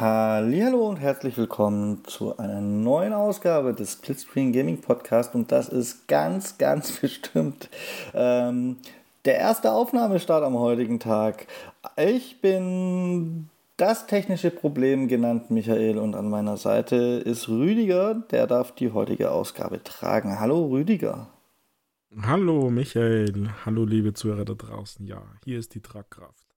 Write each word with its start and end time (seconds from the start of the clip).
Hallo 0.00 0.88
und 0.88 0.98
herzlich 0.98 1.36
willkommen 1.36 2.04
zu 2.04 2.38
einer 2.38 2.60
neuen 2.60 3.12
Ausgabe 3.12 3.74
des 3.74 3.94
Splitscreen 3.94 4.52
Gaming 4.52 4.80
Podcast 4.80 5.34
und 5.34 5.50
das 5.50 5.68
ist 5.68 6.06
ganz, 6.06 6.56
ganz 6.56 6.92
bestimmt 7.00 7.68
ähm, 8.14 8.76
der 9.24 9.38
erste 9.38 9.72
Aufnahmestart 9.72 10.44
am 10.44 10.56
heutigen 10.56 11.00
Tag. 11.00 11.48
Ich 11.96 12.40
bin 12.40 13.50
das 13.76 14.06
technische 14.06 14.52
Problem 14.52 15.08
genannt 15.08 15.50
Michael 15.50 15.98
und 15.98 16.14
an 16.14 16.30
meiner 16.30 16.58
Seite 16.58 16.94
ist 17.24 17.48
Rüdiger, 17.48 18.22
der 18.30 18.46
darf 18.46 18.70
die 18.76 18.92
heutige 18.92 19.32
Ausgabe 19.32 19.82
tragen. 19.82 20.38
Hallo 20.38 20.66
Rüdiger. 20.66 21.26
Hallo 22.22 22.70
Michael, 22.70 23.50
hallo 23.66 23.84
liebe 23.84 24.14
Zuhörer 24.14 24.44
da 24.44 24.54
draußen. 24.54 25.04
Ja, 25.04 25.22
hier 25.44 25.58
ist 25.58 25.74
die 25.74 25.82
Tragkraft. 25.82 26.47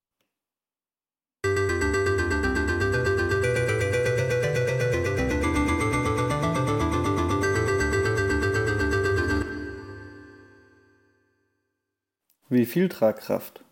Wie 12.51 12.65
viel 12.65 12.89
Tragkraft? 12.89 13.63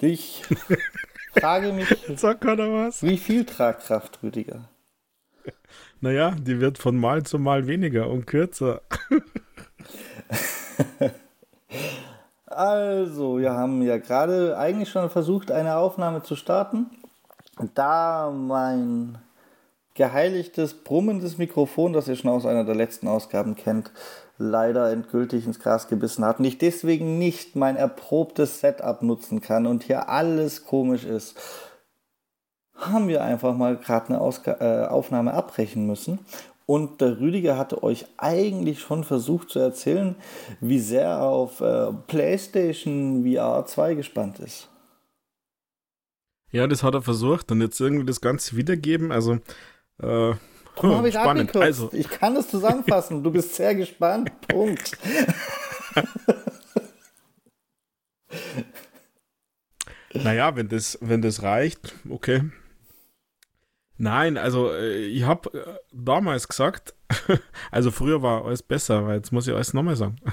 Ich 0.00 0.42
frage 1.38 1.70
mich, 1.74 1.94
Sag 2.16 2.42
was? 2.42 3.02
wie 3.02 3.18
viel 3.18 3.44
Tragkraft, 3.44 4.22
Rüdiger? 4.22 4.70
Naja, 6.00 6.30
die 6.30 6.60
wird 6.60 6.78
von 6.78 6.96
Mal 6.96 7.24
zu 7.24 7.38
Mal 7.38 7.66
weniger 7.66 8.08
und 8.08 8.26
kürzer. 8.26 8.80
also, 12.46 13.38
wir 13.38 13.52
haben 13.52 13.82
ja 13.82 13.98
gerade 13.98 14.56
eigentlich 14.56 14.88
schon 14.88 15.10
versucht, 15.10 15.50
eine 15.50 15.76
Aufnahme 15.76 16.22
zu 16.22 16.36
starten. 16.36 16.86
Da 17.74 18.30
mein 18.30 19.18
geheiligtes, 19.92 20.72
brummendes 20.72 21.36
Mikrofon, 21.36 21.92
das 21.92 22.08
ihr 22.08 22.16
schon 22.16 22.30
aus 22.30 22.46
einer 22.46 22.64
der 22.64 22.76
letzten 22.76 23.08
Ausgaben 23.08 23.56
kennt, 23.56 23.92
leider 24.40 24.90
endgültig 24.90 25.46
ins 25.46 25.60
Gras 25.60 25.86
gebissen 25.86 26.24
hat 26.24 26.38
und 26.38 26.46
ich 26.46 26.58
deswegen 26.58 27.18
nicht 27.18 27.56
mein 27.56 27.76
erprobtes 27.76 28.60
Setup 28.60 29.02
nutzen 29.02 29.40
kann 29.40 29.66
und 29.66 29.84
hier 29.84 30.08
alles 30.08 30.64
komisch 30.64 31.04
ist, 31.04 31.38
haben 32.74 33.08
wir 33.08 33.22
einfach 33.22 33.54
mal 33.54 33.76
gerade 33.76 34.08
eine 34.08 34.20
Ausga 34.20 34.56
äh, 34.60 34.88
Aufnahme 34.88 35.34
abbrechen 35.34 35.86
müssen. 35.86 36.20
Und 36.64 37.00
der 37.00 37.20
Rüdiger 37.20 37.58
hatte 37.58 37.82
euch 37.82 38.06
eigentlich 38.16 38.80
schon 38.80 39.04
versucht 39.04 39.50
zu 39.50 39.58
erzählen, 39.58 40.14
wie 40.60 40.78
sehr 40.78 41.02
er 41.02 41.22
auf 41.24 41.60
äh, 41.60 41.92
PlayStation 42.06 43.24
VR 43.24 43.66
2 43.66 43.94
gespannt 43.94 44.38
ist. 44.38 44.68
Ja, 46.52 46.66
das 46.66 46.82
hat 46.82 46.94
er 46.94 47.02
versucht 47.02 47.52
und 47.52 47.60
jetzt 47.60 47.78
irgendwie 47.80 48.06
das 48.06 48.20
Ganze 48.20 48.56
wiedergeben. 48.56 49.12
Also 49.12 49.38
äh, 50.00 50.34
Darum 50.82 50.96
habe 50.98 51.08
ich 51.08 51.14
spannend. 51.14 51.56
Also. 51.56 51.90
Ich 51.92 52.08
kann 52.08 52.34
das 52.34 52.48
zusammenfassen. 52.48 53.22
Du 53.22 53.30
bist 53.30 53.54
sehr 53.54 53.74
gespannt. 53.74 54.30
Punkt. 54.48 54.96
naja, 60.12 60.56
wenn 60.56 60.68
das, 60.68 60.98
wenn 61.00 61.22
das 61.22 61.42
reicht, 61.42 61.94
okay. 62.08 62.42
Nein, 64.02 64.38
also 64.38 64.72
äh, 64.72 65.04
ich 65.04 65.24
habe 65.24 65.52
äh, 65.52 65.78
damals 65.92 66.48
gesagt, 66.48 66.94
also 67.70 67.90
früher 67.90 68.22
war 68.22 68.46
alles 68.46 68.62
besser, 68.62 69.06
weil 69.06 69.16
jetzt 69.16 69.30
muss 69.30 69.46
ich 69.46 69.54
alles 69.54 69.74
nochmal 69.74 69.96
sagen. 69.96 70.16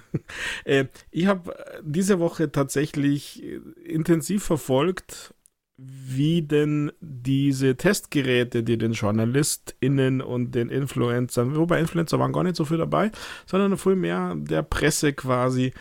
Äh, 0.65 0.85
ich 1.11 1.27
habe 1.27 1.53
diese 1.81 2.19
Woche 2.19 2.51
tatsächlich 2.51 3.41
intensiv 3.85 4.43
verfolgt, 4.43 5.33
wie 5.77 6.41
denn 6.41 6.91
diese 6.99 7.77
Testgeräte, 7.77 8.63
die 8.63 8.77
den 8.77 8.93
JournalistInnen 8.93 10.21
und 10.21 10.55
den 10.55 10.69
Influencern, 10.69 11.55
wobei 11.55 11.79
Influencer 11.79 12.19
waren 12.19 12.33
gar 12.33 12.43
nicht 12.43 12.55
so 12.55 12.65
viel 12.65 12.77
dabei, 12.77 13.11
sondern 13.45 13.77
viel 13.77 13.95
mehr 13.95 14.35
der 14.35 14.63
Presse 14.63 15.13
quasi 15.13 15.73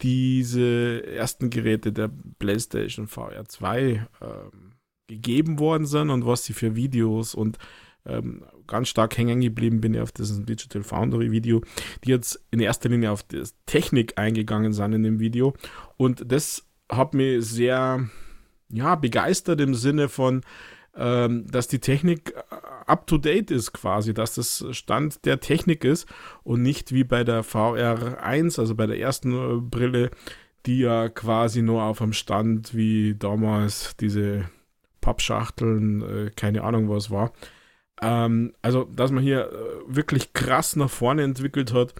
diese 0.00 1.06
ersten 1.06 1.50
Geräte 1.50 1.92
der 1.92 2.10
PlayStation 2.38 3.06
VR 3.06 3.44
2 3.44 4.06
ähm, 4.20 4.72
gegeben 5.06 5.58
worden 5.58 5.86
sind 5.86 6.10
und 6.10 6.26
was 6.26 6.44
sie 6.44 6.54
für 6.54 6.74
Videos 6.74 7.34
und 7.34 7.58
ähm, 8.04 8.44
ganz 8.66 8.88
stark 8.88 9.16
hängen 9.16 9.40
geblieben 9.40 9.80
bin 9.80 9.94
ich 9.94 10.00
auf 10.00 10.12
diesem 10.12 10.46
Digital 10.46 10.82
Foundry 10.82 11.30
Video, 11.30 11.60
die 12.04 12.10
jetzt 12.10 12.42
in 12.50 12.58
erster 12.58 12.88
Linie 12.88 13.12
auf 13.12 13.22
die 13.22 13.42
Technik 13.66 14.18
eingegangen 14.18 14.72
sind 14.72 14.92
in 14.92 15.02
dem 15.02 15.20
Video. 15.20 15.54
Und 15.98 16.32
das 16.32 16.66
hat 16.90 17.14
mich 17.14 17.44
sehr 17.44 18.08
ja, 18.72 18.94
begeistert 18.96 19.60
im 19.60 19.74
Sinne 19.74 20.08
von, 20.08 20.42
ähm, 20.96 21.46
dass 21.50 21.68
die 21.68 21.78
Technik 21.78 22.34
äh, 22.34 22.54
up 22.86 23.06
to 23.06 23.18
date 23.18 23.50
ist 23.50 23.72
quasi, 23.72 24.12
dass 24.12 24.34
das 24.34 24.64
Stand 24.72 25.24
der 25.24 25.40
Technik 25.40 25.84
ist 25.84 26.06
und 26.42 26.62
nicht 26.62 26.92
wie 26.92 27.04
bei 27.04 27.24
der 27.24 27.44
VR1, 27.44 28.58
also 28.58 28.74
bei 28.74 28.86
der 28.86 28.98
ersten 28.98 29.32
äh, 29.32 29.60
Brille, 29.60 30.10
die 30.66 30.80
ja 30.80 31.08
quasi 31.08 31.62
nur 31.62 31.82
auf 31.82 31.98
dem 31.98 32.12
Stand 32.12 32.74
wie 32.74 33.14
damals 33.14 33.96
diese 33.96 34.50
Pappschachteln, 35.00 36.02
äh, 36.02 36.30
keine 36.34 36.62
Ahnung 36.62 36.88
was 36.88 37.10
war. 37.10 37.32
Ähm, 38.00 38.52
also, 38.62 38.84
dass 38.84 39.10
man 39.10 39.22
hier 39.22 39.50
äh, 39.50 39.94
wirklich 39.94 40.32
krass 40.32 40.76
nach 40.76 40.90
vorne 40.90 41.22
entwickelt 41.22 41.72
hat 41.72 41.94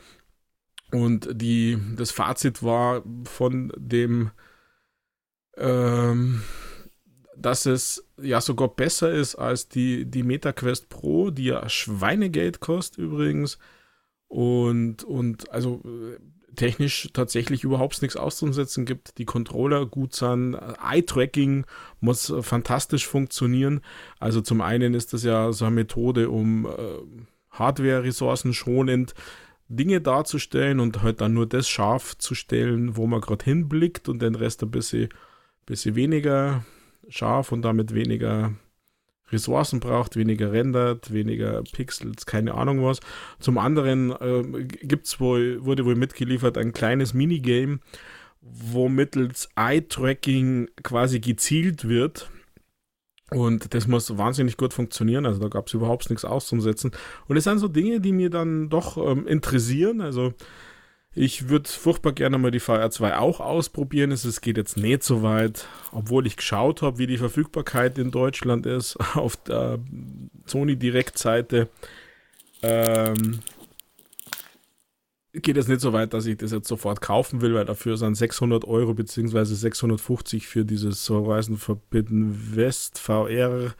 und 0.91 1.29
die, 1.33 1.79
das 1.97 2.11
Fazit 2.11 2.63
war 2.63 3.03
von 3.25 3.73
dem 3.77 4.31
ähm, 5.57 6.43
dass 7.37 7.67
es 7.67 8.07
ja 8.21 8.41
sogar 8.41 8.69
besser 8.69 9.11
ist 9.11 9.35
als 9.35 9.69
die, 9.69 10.05
die 10.05 10.23
MetaQuest 10.23 10.89
Pro, 10.89 11.31
die 11.31 11.45
ja 11.45 11.69
Schweinegeld 11.69 12.61
kostet 12.61 12.99
übrigens. 12.99 13.59
Und, 14.29 15.05
und 15.05 15.51
also 15.51 15.83
äh, 15.85 16.19
technisch 16.55 17.09
tatsächlich 17.13 17.65
überhaupt 17.65 18.01
nichts 18.03 18.17
auszusetzen 18.17 18.85
gibt. 18.85 19.19
Die 19.19 19.25
Controller 19.25 19.87
gut 19.87 20.15
sind. 20.15 20.55
Eye-Tracking 20.55 21.67
muss 22.01 22.33
fantastisch 22.41 23.07
funktionieren. 23.07 23.81
Also 24.19 24.41
zum 24.41 24.61
einen 24.61 24.95
ist 24.95 25.13
das 25.13 25.25
ja 25.25 25.53
so 25.53 25.65
eine 25.65 25.75
Methode, 25.75 26.31
um 26.31 26.67
äh, 26.67 26.71
Hardware-Ressourcen 27.51 28.55
schonend 28.55 29.15
Dinge 29.69 30.01
darzustellen 30.01 30.81
und 30.81 31.03
halt 31.03 31.21
dann 31.21 31.33
nur 31.33 31.47
das 31.47 31.69
scharf 31.69 32.17
zu 32.19 32.35
stellen, 32.35 32.97
wo 32.97 33.07
man 33.07 33.21
gerade 33.21 33.45
hinblickt 33.45 34.09
und 34.09 34.21
den 34.21 34.35
Rest 34.35 34.63
ein 34.63 34.71
bisschen, 34.71 35.09
bisschen 35.67 35.95
weniger 35.95 36.65
scharf 37.09 37.53
und 37.53 37.63
damit 37.63 37.95
weniger 37.95 38.53
Ressourcen 39.33 39.81
braucht, 39.81 40.17
weniger 40.17 40.53
rendert, 40.53 41.13
weniger 41.13 41.63
Pixels, 41.63 42.27
keine 42.27 42.55
Ahnung 42.55 42.85
was. 42.85 43.01
Zum 43.41 43.59
anderen 43.59 44.11
äh, 44.11 44.65
gibt's 44.65 45.21
wohl, 45.21 45.65
wurde 45.65 45.85
wohl 45.85 45.97
mitgeliefert 45.97 46.59
ein 46.59 46.73
kleines 46.73 47.15
Minigame, 47.15 47.81
wo 48.41 48.89
mittels 48.89 49.49
Eye-Tracking 49.57 50.69
quasi 50.83 51.21
gezielt 51.21 51.89
wird. 51.89 52.31
Und 53.31 53.73
das 53.73 53.89
muss 53.89 54.19
wahnsinnig 54.19 54.59
gut 54.59 54.75
funktionieren. 54.75 55.25
Also 55.25 55.41
da 55.41 55.49
gab 55.49 55.69
es 55.69 55.75
überhaupt 55.75 56.11
nichts 56.11 56.27
auszusetzen. 56.27 56.91
Und 57.29 57.39
es 57.39 57.45
sind 57.45 57.59
so 57.59 57.69
Dinge, 57.69 58.01
die 58.01 58.13
mir 58.13 58.29
dann 58.29 58.69
doch 58.69 58.99
ähm, 58.99 59.27
interessieren. 59.27 60.03
Also 60.03 60.35
ich 61.15 61.49
würde 61.51 61.69
furchtbar 61.69 62.13
gerne 62.13 62.39
mal 62.39 62.51
die 62.51 62.61
VR2 62.61 63.19
auch 63.19 63.41
ausprobieren. 63.41 64.13
Es 64.13 64.41
geht 64.41 64.57
jetzt 64.57 64.79
nicht 64.79 65.03
so 65.03 65.23
weit, 65.23 65.67
obwohl 65.93 66.27
ich 66.27 66.37
geschaut 66.37 66.81
habe, 66.81 66.99
wie 66.99 67.07
die 67.07 67.19
Verfügbarkeit 67.19 67.99
in 67.99 68.11
Deutschland 68.11 68.65
ist 68.65 68.97
auf 69.15 69.37
der 69.37 69.79
Sony 70.47 70.77
Direktseite. 70.77 71.69
Ähm, 72.63 73.41
geht 75.35 75.57
es 75.57 75.69
nicht 75.69 75.81
so 75.81 75.93
weit, 75.93 76.15
dass 76.15 76.25
ich 76.25 76.39
das 76.39 76.53
jetzt 76.53 76.69
sofort 76.69 77.03
kaufen 77.03 77.43
will, 77.43 77.55
weil 77.55 77.65
dafür 77.67 77.99
sind 77.99 78.15
600 78.15 78.65
Euro 78.65 78.95
bzw. 78.95 79.45
650 79.45 80.47
für 80.47 80.65
dieses 80.65 81.09
Horizon 81.11 81.59
Forbidden 81.59 82.57
West 82.57 82.99
VR. 82.99 83.75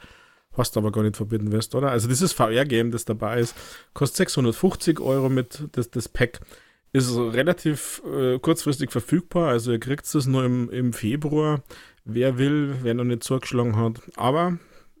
Hast 0.55 0.77
aber 0.77 0.91
gar 0.91 1.01
nicht 1.01 1.17
Forbidden 1.17 1.51
West, 1.51 1.73
oder? 1.73 1.89
Also 1.89 2.07
dieses 2.07 2.31
VR-Game, 2.31 2.91
das 2.91 3.05
dabei 3.05 3.39
ist, 3.39 3.55
kostet 3.95 4.17
650 4.17 4.99
Euro 4.99 5.29
mit 5.29 5.67
das, 5.71 5.89
das 5.89 6.07
Pack 6.07 6.41
ist 6.93 7.17
relativ 7.17 8.01
äh, 8.05 8.37
kurzfristig 8.39 8.91
verfügbar, 8.91 9.49
also 9.49 9.71
ihr 9.71 9.79
kriegt 9.79 10.05
es 10.05 10.27
nur 10.27 10.45
im, 10.45 10.69
im 10.69 10.93
Februar. 10.93 11.63
Wer 12.05 12.37
will, 12.37 12.75
wer 12.83 12.93
noch 12.93 13.03
nicht 13.03 13.23
zugeschlagen 13.23 13.75
hat. 13.75 14.01
Aber 14.15 14.59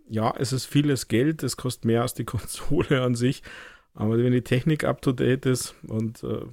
ja, 0.09 0.33
es 0.37 0.53
ist 0.53 0.65
vieles 0.65 1.07
Geld, 1.07 1.43
es 1.43 1.55
kostet 1.55 1.85
mehr 1.85 2.01
als 2.01 2.15
die 2.15 2.25
Konsole 2.25 3.01
an 3.01 3.15
sich. 3.15 3.43
Aber 3.93 4.17
wenn 4.17 4.31
die 4.31 4.41
Technik 4.41 4.83
up 4.83 5.01
to 5.03 5.11
date 5.11 5.45
ist 5.45 5.75
und 5.87 6.23
äh, 6.23 6.45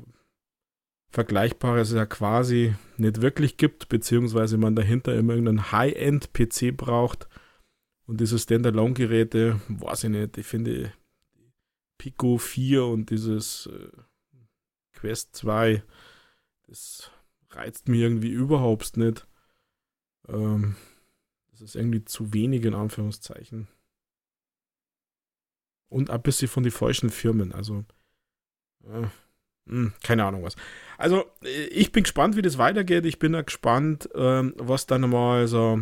Vergleichbares 1.11 1.93
ja 1.93 2.05
quasi 2.07 2.75
nicht 2.99 3.23
wirklich 3.23 3.57
gibt, 3.57 3.89
beziehungsweise 3.89 4.59
man 4.59 4.77
dahinter 4.77 5.17
immer 5.17 5.33
irgendeinen 5.33 5.73
High-End-PC 5.73 6.77
braucht 6.77 7.29
und 8.07 8.21
diese 8.21 8.39
Standalone-Geräte, 8.39 9.61
weiß 9.69 10.05
ich 10.05 10.11
nicht, 10.11 10.37
ich 10.37 10.47
finde 10.47 10.93
Pico 11.99 12.37
4 12.37 12.85
und 12.85 13.11
dieses 13.11 13.71
äh, 13.73 13.89
Quest 15.01 15.37
2, 15.37 15.83
das 16.69 17.11
reizt 17.51 17.89
mich 17.89 18.01
irgendwie 18.01 18.31
überhaupt 18.31 18.97
nicht. 18.97 19.27
Ähm, 20.29 20.77
das 21.51 21.63
ist 21.63 21.75
irgendwie 21.77 22.05
zu 22.05 22.33
wenig 22.33 22.65
in 22.65 22.75
Anführungszeichen. 22.75 23.69
und 25.89 26.11
ein 26.11 26.23
bisschen 26.23 26.49
von 26.49 26.63
den 26.63 26.73
falschen 26.73 27.11
Firmen. 27.11 27.53
Also, 27.53 27.85
äh, 28.85 29.07
mh, 29.67 29.93
keine 30.03 30.25
Ahnung 30.25 30.43
was. 30.45 30.57
Also, 30.99 31.25
ich 31.71 31.93
bin 31.93 32.05
gespannt, 32.05 32.37
wie 32.37 32.43
das 32.43 32.59
weitergeht. 32.59 33.05
Ich 33.07 33.19
bin 33.19 33.35
auch 33.35 33.45
gespannt, 33.45 34.09
äh, 34.15 34.53
was 34.57 34.87
dann 34.87 35.09
mal 35.11 35.47
so 35.49 35.81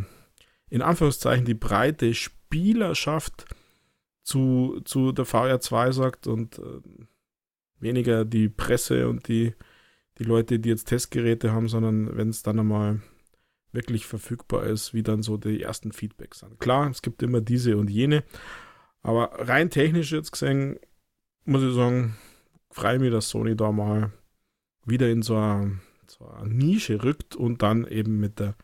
in 0.70 0.82
Anführungszeichen 0.82 1.44
die 1.44 1.54
breite 1.54 2.14
Spielerschaft 2.14 3.46
zu, 4.22 4.80
zu 4.84 5.12
der 5.12 5.26
VR2 5.26 5.92
sagt 5.92 6.26
und 6.26 6.58
äh, 6.58 6.80
weniger 7.80 8.24
die 8.24 8.48
Presse 8.48 9.08
und 9.08 9.28
die, 9.28 9.54
die 10.18 10.24
Leute, 10.24 10.58
die 10.58 10.68
jetzt 10.68 10.86
Testgeräte 10.86 11.52
haben, 11.52 11.68
sondern 11.68 12.16
wenn 12.16 12.28
es 12.28 12.42
dann 12.42 12.58
einmal 12.58 13.00
wirklich 13.72 14.06
verfügbar 14.06 14.64
ist, 14.64 14.94
wie 14.94 15.02
dann 15.02 15.22
so 15.22 15.36
die 15.36 15.62
ersten 15.62 15.92
Feedbacks 15.92 16.40
sind. 16.40 16.58
Klar, 16.58 16.90
es 16.90 17.02
gibt 17.02 17.22
immer 17.22 17.40
diese 17.40 17.76
und 17.76 17.90
jene, 17.90 18.24
aber 19.02 19.48
rein 19.48 19.70
technisch 19.70 20.12
jetzt 20.12 20.32
gesehen, 20.32 20.78
muss 21.44 21.62
ich 21.62 21.74
sagen, 21.74 22.16
freue 22.70 22.98
mich, 22.98 23.10
dass 23.10 23.28
Sony 23.28 23.56
da 23.56 23.72
mal 23.72 24.12
wieder 24.84 25.08
in 25.10 25.22
so 25.22 25.36
eine, 25.36 25.80
so 26.06 26.26
eine 26.26 26.48
Nische 26.48 27.02
rückt 27.02 27.36
und 27.36 27.62
dann 27.62 27.86
eben 27.86 28.18
mit 28.18 28.38
der 28.38 28.54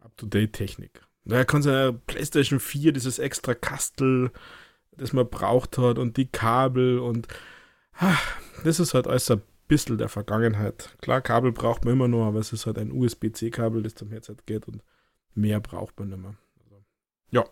Up-to-Date-Technik. 0.00 1.02
Da 1.24 1.44
kann 1.44 1.62
ja 1.62 1.92
PlayStation 1.92 2.60
4, 2.60 2.92
dieses 2.92 3.18
extra 3.18 3.54
Kastel, 3.54 4.30
das 4.92 5.12
man 5.12 5.28
braucht 5.28 5.78
hat 5.78 5.98
und 5.98 6.16
die 6.16 6.26
Kabel 6.26 6.98
und 6.98 7.28
das 8.64 8.80
ist 8.80 8.94
halt 8.94 9.06
alles 9.06 9.30
ein 9.30 9.42
bisschen 9.68 9.98
der 9.98 10.08
Vergangenheit. 10.08 10.96
Klar, 11.00 11.20
Kabel 11.20 11.52
braucht 11.52 11.84
man 11.84 11.94
immer 11.94 12.08
noch, 12.08 12.26
aber 12.26 12.40
es 12.40 12.52
ist 12.52 12.66
halt 12.66 12.78
ein 12.78 12.92
USB-C-Kabel, 12.92 13.82
das 13.82 13.94
zum 13.94 14.10
Headset 14.10 14.36
geht 14.46 14.66
und 14.68 14.82
mehr 15.34 15.60
braucht 15.60 15.98
man 15.98 16.08
nicht 16.08 16.20
mehr. 16.20 16.36
Also, 16.64 16.84
ja. 17.30 17.44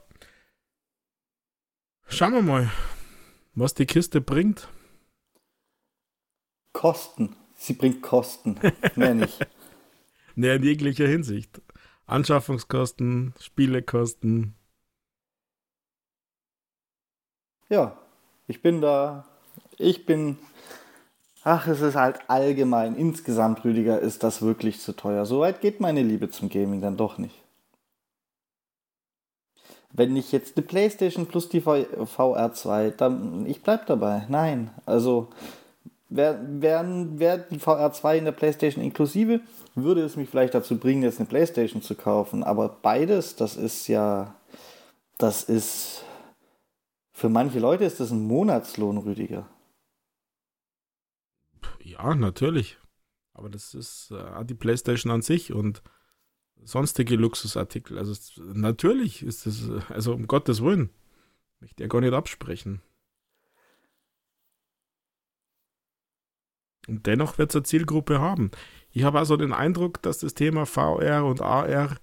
Schauen 2.08 2.34
wir 2.34 2.42
mal, 2.42 2.70
was 3.54 3.74
die 3.74 3.86
Kiste 3.86 4.20
bringt. 4.20 4.68
Kosten. 6.72 7.36
Sie 7.54 7.74
bringt 7.74 8.02
Kosten. 8.02 8.58
Mehr 8.96 9.14
nicht. 9.14 9.46
nee, 10.34 10.54
in 10.54 10.62
jeglicher 10.62 11.06
Hinsicht. 11.06 11.60
Anschaffungskosten, 12.06 13.34
Spielekosten. 13.38 14.54
Ja, 17.68 17.96
ich 18.46 18.60
bin 18.60 18.80
da. 18.80 19.31
Ich 19.82 20.06
bin. 20.06 20.38
Ach, 21.44 21.66
es 21.66 21.80
ist 21.80 21.96
halt 21.96 22.20
allgemein. 22.28 22.94
Insgesamt, 22.94 23.64
Rüdiger, 23.64 23.98
ist 23.98 24.22
das 24.22 24.42
wirklich 24.42 24.80
zu 24.80 24.92
teuer. 24.92 25.26
Soweit 25.26 25.60
geht 25.60 25.80
meine 25.80 26.02
Liebe 26.02 26.30
zum 26.30 26.48
Gaming 26.48 26.80
dann 26.80 26.96
doch 26.96 27.18
nicht. 27.18 27.34
Wenn 29.92 30.16
ich 30.16 30.32
jetzt 30.32 30.56
eine 30.56 30.64
PlayStation 30.64 31.26
plus 31.26 31.48
die 31.48 31.60
VR2, 31.60 32.90
dann 32.90 33.44
ich 33.44 33.62
bleib 33.62 33.86
dabei. 33.86 34.24
Nein, 34.28 34.70
also 34.86 35.28
wäre 36.08 36.38
wär, 36.42 36.84
wär 37.18 37.38
die 37.38 37.58
VR2 37.58 38.18
in 38.18 38.24
der 38.24 38.32
PlayStation 38.32 38.84
inklusive, 38.84 39.40
würde 39.74 40.02
es 40.02 40.16
mich 40.16 40.28
vielleicht 40.28 40.54
dazu 40.54 40.78
bringen, 40.78 41.02
jetzt 41.02 41.18
eine 41.18 41.28
PlayStation 41.28 41.82
zu 41.82 41.94
kaufen. 41.94 42.42
Aber 42.42 42.68
beides, 42.68 43.36
das 43.36 43.56
ist 43.56 43.88
ja, 43.88 44.34
das 45.18 45.42
ist, 45.42 46.04
für 47.12 47.28
manche 47.28 47.58
Leute 47.58 47.84
ist 47.84 48.00
das 48.00 48.12
ein 48.12 48.26
Monatslohn, 48.26 48.98
Rüdiger. 48.98 49.46
Ja, 51.82 52.14
natürlich. 52.14 52.78
Aber 53.34 53.48
das 53.48 53.74
ist 53.74 54.10
äh, 54.10 54.44
die 54.44 54.54
PlayStation 54.54 55.10
an 55.10 55.22
sich 55.22 55.52
und 55.52 55.82
sonstige 56.64 57.16
Luxusartikel. 57.16 57.98
Also 57.98 58.14
natürlich 58.42 59.22
ist 59.22 59.46
das, 59.46 59.68
also 59.88 60.14
um 60.14 60.26
Gottes 60.26 60.62
Willen, 60.62 60.90
möchte 61.60 61.82
ja 61.82 61.88
gar 61.88 62.00
nicht 62.00 62.12
absprechen. 62.12 62.82
Und 66.88 67.06
dennoch 67.06 67.38
wird 67.38 67.50
es 67.50 67.56
eine 67.56 67.62
Zielgruppe 67.62 68.20
haben. 68.20 68.50
Ich 68.90 69.04
habe 69.04 69.18
also 69.18 69.36
den 69.36 69.52
Eindruck, 69.52 70.02
dass 70.02 70.18
das 70.18 70.34
Thema 70.34 70.66
VR 70.66 71.24
und 71.24 71.40
AR, 71.40 71.96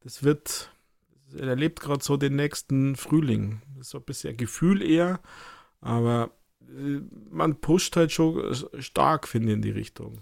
das 0.00 0.24
wird, 0.24 0.70
das 1.26 1.40
erlebt 1.40 1.80
gerade 1.80 2.02
so 2.02 2.16
den 2.16 2.36
nächsten 2.36 2.96
Frühling. 2.96 3.62
Das 3.76 3.86
ist 3.86 3.90
so 3.90 3.98
ein 3.98 4.04
bisschen 4.04 4.36
Gefühl 4.36 4.82
eher, 4.82 5.20
aber 5.80 6.32
man 7.36 7.60
pusht 7.60 7.96
halt 7.96 8.12
schon 8.12 8.54
stark, 8.78 9.28
finde 9.28 9.48
ich, 9.48 9.54
in 9.54 9.62
die 9.62 9.70
Richtung. 9.70 10.18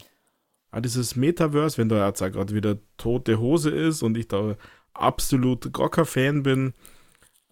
Aber 0.71 0.81
dieses 0.81 1.17
Metaverse, 1.17 1.79
wenn 1.79 1.89
da 1.89 2.07
jetzt 2.07 2.19
gerade 2.19 2.55
wieder 2.55 2.79
tote 2.97 3.39
Hose 3.39 3.71
ist 3.71 4.03
und 4.03 4.17
ich 4.19 4.29
da 4.29 4.57
absolut 4.93 5.73
Grocker-Fan 5.73 6.43
bin, 6.43 6.75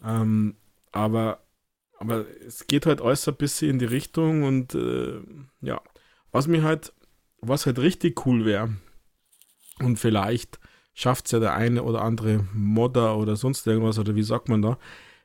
ähm, 0.05 0.57
aber, 0.91 1.43
aber 1.99 2.27
es 2.45 2.67
geht 2.67 2.87
halt 2.87 3.01
alles 3.01 3.27
ein 3.29 3.37
bisschen 3.37 3.71
in 3.71 3.79
die 3.79 3.85
Richtung 3.85 4.43
und 4.43 4.75
äh, 4.75 5.21
ja, 5.61 5.81
was 6.33 6.49
mir 6.49 6.63
halt, 6.63 6.93
was 7.41 7.67
halt 7.67 7.79
richtig 7.79 8.27
cool 8.27 8.45
wäre, 8.45 8.71
und 9.79 9.99
vielleicht 9.99 10.59
schafft 10.95 11.27
es 11.27 11.33
ja 11.33 11.39
der 11.39 11.55
eine 11.55 11.83
oder 11.83 12.03
andere 12.03 12.45
Modder 12.53 13.17
oder 13.17 13.37
sonst 13.37 13.67
irgendwas, 13.67 13.99
oder 13.99 14.15
wie 14.15 14.23
sagt 14.23 14.49
man 14.49 14.63
da, 14.63 14.79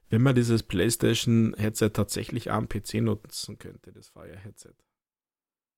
wenn 0.10 0.22
man 0.22 0.36
dieses 0.36 0.64
PlayStation-Headset 0.64 1.90
tatsächlich 1.90 2.52
am 2.52 2.70
PC 2.70 2.96
nutzen 2.96 3.58
könnte, 3.58 3.92
das 3.92 4.10
Fire-Headset. 4.10 4.74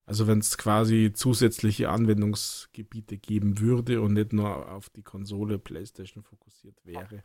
Also 0.06 0.26
wenn 0.28 0.40
es 0.40 0.58
quasi 0.58 1.12
zusätzliche 1.14 1.90
Anwendungsgebiete 1.90 3.18
geben 3.18 3.60
würde 3.60 4.02
und 4.02 4.14
nicht 4.14 4.34
nur 4.34 4.72
auf 4.72 4.90
die 4.90 5.04
Konsole 5.04 5.60
PlayStation 5.60 6.24
fokussiert 6.24 6.84
wäre. 6.84 7.24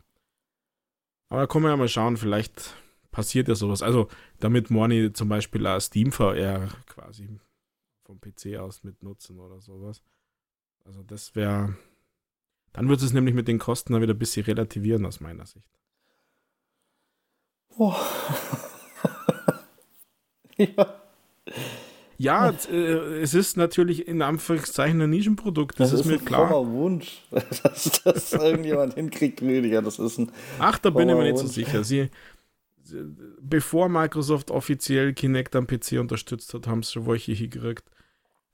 Aber 1.29 1.41
da 1.41 1.47
kann 1.47 1.63
man 1.63 1.71
ja 1.71 1.77
mal 1.77 1.87
schauen, 1.87 2.17
vielleicht 2.17 2.75
passiert 3.11 3.47
ja 3.47 3.55
sowas. 3.55 3.81
Also 3.81 4.07
damit 4.39 4.69
Morny 4.69 5.11
zum 5.13 5.29
Beispiel 5.29 5.65
auch 5.65 5.79
Steam 5.79 6.11
VR 6.11 6.69
quasi 6.85 7.39
vom 8.03 8.21
PC 8.21 8.57
aus 8.57 8.83
mit 8.83 9.01
nutzen 9.01 9.39
oder 9.39 9.61
sowas. 9.61 10.03
Also 10.83 11.01
das 11.01 11.33
wäre. 11.35 11.75
Dann 12.71 12.89
wird 12.89 13.01
es 13.01 13.13
nämlich 13.13 13.33
mit 13.33 13.47
den 13.47 13.57
Kosten 13.57 13.93
dann 13.93 14.01
wieder 14.01 14.13
ein 14.13 14.19
bisschen 14.19 14.45
relativieren 14.45 15.05
aus 15.05 15.21
meiner 15.21 15.45
Sicht. 15.45 15.71
Oh. 17.77 17.95
ja. 20.57 21.01
Ja, 22.17 22.53
äh, 22.71 23.21
es 23.21 23.33
ist 23.33 23.57
natürlich 23.57 24.07
in 24.07 24.21
Anführungszeichen 24.21 25.01
ein 25.01 25.09
Nischenprodukt. 25.09 25.79
Das, 25.79 25.91
das 25.91 25.99
ist, 25.99 26.05
ist, 26.05 26.11
mir 26.11 26.19
ein 26.19 26.25
klar. 26.25 26.65
Wunsch, 26.65 27.23
dass 27.31 28.01
das 28.03 28.33
irgendjemand 28.33 28.93
hinkriegt, 28.93 29.41
Rüdiger. 29.41 29.81
Das 29.81 29.99
ist 29.99 30.17
ein. 30.17 30.31
Ach, 30.59 30.79
da 30.79 30.91
bin 30.91 31.09
ich 31.09 31.15
mir 31.15 31.23
nicht 31.23 31.37
so 31.37 31.47
sicher. 31.47 31.83
Sie, 31.83 32.09
bevor 33.41 33.89
Microsoft 33.89 34.49
offiziell 34.49 35.13
Kinect 35.13 35.55
am 35.55 35.67
PC 35.67 35.99
unterstützt 35.99 36.53
hat, 36.53 36.67
haben 36.67 36.83
sie 36.83 36.93
schon 36.93 37.07
welche 37.07 37.33
hingekriegt. 37.33 37.83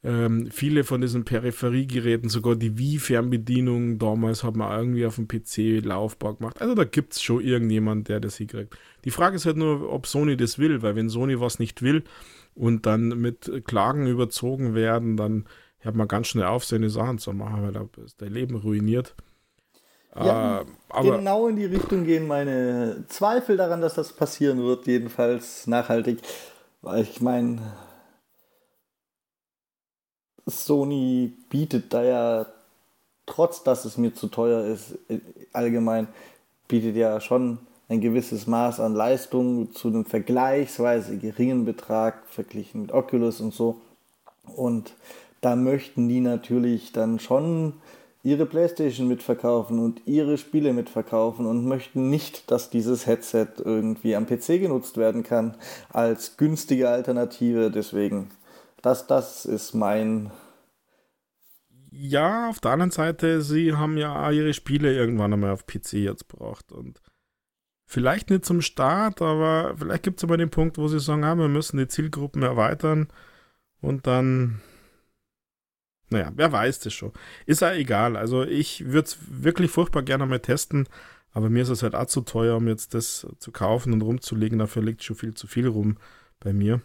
Ähm, 0.04 0.50
viele 0.50 0.84
von 0.84 1.00
diesen 1.02 1.26
Peripheriegeräten, 1.26 2.28
sogar 2.28 2.56
die 2.56 2.78
Wii-Fernbedienung 2.78 4.00
damals 4.00 4.44
hat 4.44 4.56
man 4.56 4.76
irgendwie 4.76 5.06
auf 5.06 5.16
dem 5.16 5.28
PC 5.28 5.86
laufbar 5.86 6.36
gemacht. 6.36 6.60
Also 6.60 6.74
da 6.74 6.86
gibt 6.86 7.14
es 7.14 7.22
schon 7.22 7.42
irgendjemand, 7.42 8.10
der 8.10 8.20
das 8.20 8.38
hinkriegt. 8.38 8.76
Die 9.06 9.12
Frage 9.12 9.36
ist 9.36 9.46
halt 9.46 9.58
nur, 9.58 9.92
ob 9.92 10.08
Sony 10.08 10.36
das 10.36 10.58
will, 10.58 10.82
weil 10.82 10.96
wenn 10.96 11.10
Sony 11.10 11.40
was 11.40 11.60
nicht 11.60 11.84
will 11.84 12.04
und 12.56 12.88
dann 12.88 13.10
mit 13.10 13.52
Klagen 13.66 14.08
überzogen 14.08 14.74
werden, 14.74 15.18
dann 15.18 15.46
hört 15.78 15.96
man 15.96 16.08
ganz 16.08 16.28
schnell 16.28 16.46
auf, 16.46 16.66
seine 16.66 16.90
Sachen 16.90 17.20
zu 17.20 17.32
machen, 17.34 17.62
weil 17.62 17.72
da 17.72 17.88
ist 18.04 18.22
dein 18.22 18.34
Leben 18.34 18.56
ruiniert. 18.56 19.16
Ja, 20.16 20.62
äh, 20.62 21.02
genau 21.04 21.48
in 21.48 21.56
die 21.56 21.66
Richtung 21.66 22.04
gehen 22.04 22.28
meine 22.28 23.06
Zweifel 23.08 23.56
daran, 23.56 23.82
dass 23.82 23.94
das 23.94 24.14
passieren 24.14 24.62
wird, 24.62 24.88
jedenfalls 24.88 25.68
nachhaltig. 25.68 26.20
Weil 26.82 27.04
ich 27.04 27.22
meine, 27.22 27.62
Sony 30.46 31.34
bietet 31.50 31.94
da 31.94 32.04
ja, 32.04 32.46
trotz 33.26 33.64
dass 33.64 33.86
es 33.86 33.98
mir 33.98 34.14
zu 34.14 34.28
teuer 34.28 34.66
ist, 34.66 34.98
allgemein, 35.54 36.08
bietet 36.68 36.96
ja 36.96 37.20
schon 37.20 37.60
ein 37.90 38.00
gewisses 38.00 38.48
Maß 38.48 38.80
an 38.80 38.96
Leistung 38.96 39.74
zu 39.74 39.90
einem 39.90 40.06
vergleichsweise 40.06 41.18
geringen 41.18 41.66
Betrag 41.66 42.26
verglichen 42.28 42.84
mit 42.84 42.94
Oculus 42.94 43.42
und 43.42 43.54
so. 43.54 43.82
Und 44.56 44.94
da 45.42 45.56
möchten 45.56 46.08
die 46.08 46.22
natürlich 46.22 46.94
dann 46.94 47.20
schon 47.20 47.74
ihre 48.24 48.46
Playstation 48.46 49.08
mitverkaufen 49.08 49.80
und 49.80 50.02
ihre 50.06 50.38
Spiele 50.38 50.74
mitverkaufen 50.74 51.46
und 51.46 51.66
möchten 51.66 52.10
nicht, 52.10 52.50
dass 52.52 52.70
dieses 52.70 53.08
Headset 53.08 53.48
irgendwie 53.58 54.16
am 54.16 54.28
PC 54.28 54.60
genutzt 54.60 54.98
werden 54.98 55.24
kann 55.24 55.56
als 55.92 56.38
günstige 56.38 56.90
Alternative. 56.90 57.72
Deswegen 57.72 58.30
das, 58.82 59.08
das 59.08 59.46
ist 59.46 59.74
mein. 59.74 60.32
Ja, 61.92 62.50
auf 62.50 62.60
der 62.60 62.72
anderen 62.72 62.92
Seite, 62.92 63.42
sie 63.42 63.74
haben 63.74 63.98
ja 63.98 64.32
ihre 64.32 64.54
Spiele 64.54 64.94
irgendwann 64.96 65.34
einmal 65.34 65.52
auf 65.52 65.66
PC 65.68 65.94
jetzt 65.94 66.30
gebracht 66.30 66.72
und 66.72 67.02
vielleicht 67.86 68.30
nicht 68.30 68.46
zum 68.46 68.62
Start, 68.62 69.22
aber 69.22 69.76
vielleicht 69.78 70.04
gibt 70.04 70.20
es 70.20 70.24
aber 70.24 70.38
den 70.38 70.50
Punkt, 70.50 70.78
wo 70.78 70.88
sie 70.88 71.00
sagen, 71.02 71.24
ah, 71.26 71.36
wir 71.36 71.50
müssen 71.50 71.78
die 71.78 71.88
Zielgruppen 71.90 72.44
erweitern 72.44 73.10
und 73.82 74.08
dann, 74.08 74.62
naja, 76.10 76.32
wer 76.36 76.52
weiß 76.52 76.80
das 76.80 76.94
schon. 76.94 77.12
Ist 77.46 77.62
ja 77.62 77.74
egal. 77.74 78.16
Also 78.16 78.44
ich 78.44 78.86
würde 78.86 79.08
es 79.08 79.18
wirklich 79.30 79.72
furchtbar 79.72 80.04
gerne 80.04 80.26
mal 80.26 80.40
testen, 80.40 80.88
Aber 81.34 81.50
mir 81.50 81.64
ist 81.64 81.70
es 81.70 81.84
halt 81.84 81.96
auch 81.96 82.08
zu 82.08 82.22
teuer, 82.22 82.58
um 82.58 82.68
jetzt 82.68 82.94
das 82.94 83.28
zu 83.40 83.52
kaufen 83.52 83.94
und 83.94 84.02
rumzulegen. 84.02 84.60
Dafür 84.60 84.84
liegt 84.84 85.04
schon 85.04 85.16
viel 85.16 85.34
zu 85.34 85.48
viel 85.48 85.68
rum 85.68 85.98
bei 86.40 86.54
mir. 86.54 86.82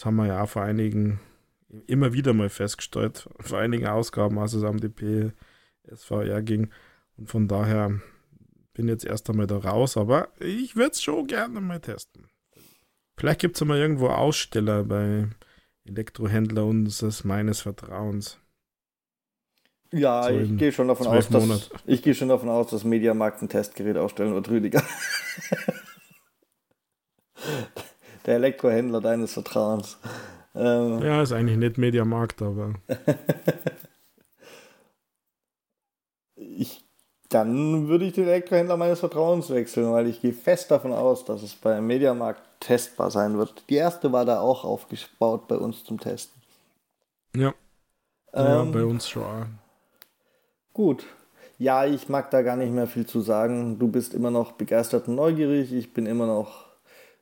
Das 0.00 0.06
haben 0.06 0.16
wir 0.16 0.28
ja 0.28 0.42
auch 0.42 0.48
vor 0.48 0.62
einigen, 0.62 1.20
immer 1.86 2.14
wieder 2.14 2.32
mal 2.32 2.48
festgestellt, 2.48 3.28
vor 3.40 3.58
einigen 3.58 3.86
Ausgaben, 3.86 4.38
als 4.38 4.54
es 4.54 4.64
am 4.64 4.80
DP 4.80 5.32
SVR 5.94 6.40
ging. 6.40 6.70
Und 7.18 7.28
von 7.28 7.48
daher 7.48 8.00
bin 8.72 8.88
jetzt 8.88 9.04
erst 9.04 9.28
einmal 9.28 9.46
da 9.46 9.58
raus, 9.58 9.98
aber 9.98 10.28
ich 10.38 10.74
würde 10.74 10.92
es 10.92 11.02
schon 11.02 11.26
gerne 11.26 11.60
mal 11.60 11.80
testen. 11.80 12.30
Vielleicht 13.18 13.42
gibt 13.42 13.56
es 13.56 13.64
mal 13.66 13.76
irgendwo 13.76 14.08
Aussteller 14.08 14.84
bei 14.84 15.28
Elektrohändler 15.84 16.64
unseres 16.64 17.24
meines 17.24 17.60
Vertrauens. 17.60 18.38
Ja, 19.92 20.22
so 20.22 20.30
ich 20.30 20.56
gehe 20.56 20.72
schon 20.72 20.88
davon 20.88 21.08
aus, 21.08 21.28
dass 21.28 21.70
ich 21.84 22.02
gehe 22.02 22.14
schon 22.14 22.30
davon 22.30 22.48
aus, 22.48 22.70
dass 22.70 22.84
Mediamarkt 22.84 23.42
ein 23.42 23.50
Testgerät 23.50 23.98
ausstellen 23.98 24.32
wird, 24.32 24.48
Rüdiger. 24.48 24.82
Der 28.26 28.34
Elektrohändler 28.36 29.00
deines 29.00 29.32
Vertrauens. 29.32 29.98
Ähm, 30.54 31.00
ja, 31.02 31.22
ist 31.22 31.32
eigentlich 31.32 31.58
nicht 31.58 31.78
Mediamarkt, 31.78 32.42
aber. 32.42 32.74
ich, 36.34 36.84
dann 37.28 37.88
würde 37.88 38.04
ich 38.04 38.14
den 38.14 38.26
Elektrohändler 38.26 38.76
meines 38.76 39.00
Vertrauens 39.00 39.50
wechseln, 39.50 39.92
weil 39.92 40.08
ich 40.08 40.20
gehe 40.20 40.32
fest 40.32 40.70
davon 40.70 40.92
aus, 40.92 41.24
dass 41.24 41.42
es 41.42 41.54
beim 41.54 41.86
Mediamarkt 41.86 42.42
testbar 42.60 43.10
sein 43.10 43.38
wird. 43.38 43.64
Die 43.70 43.76
erste 43.76 44.12
war 44.12 44.24
da 44.24 44.40
auch 44.40 44.64
aufgebaut 44.64 45.46
bei 45.48 45.56
uns 45.56 45.84
zum 45.84 46.00
Testen. 46.00 46.42
Ja. 47.34 47.54
Ähm, 48.32 48.46
ja, 48.46 48.64
bei 48.64 48.84
uns 48.84 49.08
schon. 49.08 49.58
Gut. 50.72 51.06
Ja, 51.58 51.84
ich 51.84 52.08
mag 52.08 52.30
da 52.30 52.42
gar 52.42 52.56
nicht 52.56 52.72
mehr 52.72 52.86
viel 52.86 53.06
zu 53.06 53.20
sagen. 53.20 53.78
Du 53.78 53.88
bist 53.88 54.14
immer 54.14 54.30
noch 54.30 54.52
begeistert 54.52 55.08
und 55.08 55.14
neugierig. 55.14 55.72
Ich 55.72 55.92
bin 55.92 56.06
immer 56.06 56.26
noch 56.26 56.69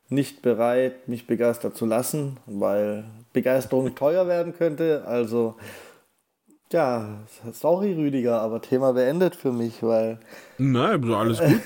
nicht 0.09 0.41
bereit, 0.41 1.07
mich 1.07 1.27
begeistert 1.27 1.77
zu 1.77 1.85
lassen, 1.85 2.37
weil 2.45 3.05
Begeisterung 3.33 3.95
teuer 3.95 4.27
werden 4.27 4.53
könnte. 4.53 5.05
Also, 5.05 5.55
ja, 6.71 7.25
sorry, 7.51 7.93
Rüdiger, 7.93 8.41
aber 8.41 8.61
Thema 8.61 8.93
beendet 8.93 9.35
für 9.35 9.51
mich, 9.51 9.81
weil. 9.81 10.19
Nein, 10.57 11.11
alles 11.11 11.39
gut. 11.39 11.61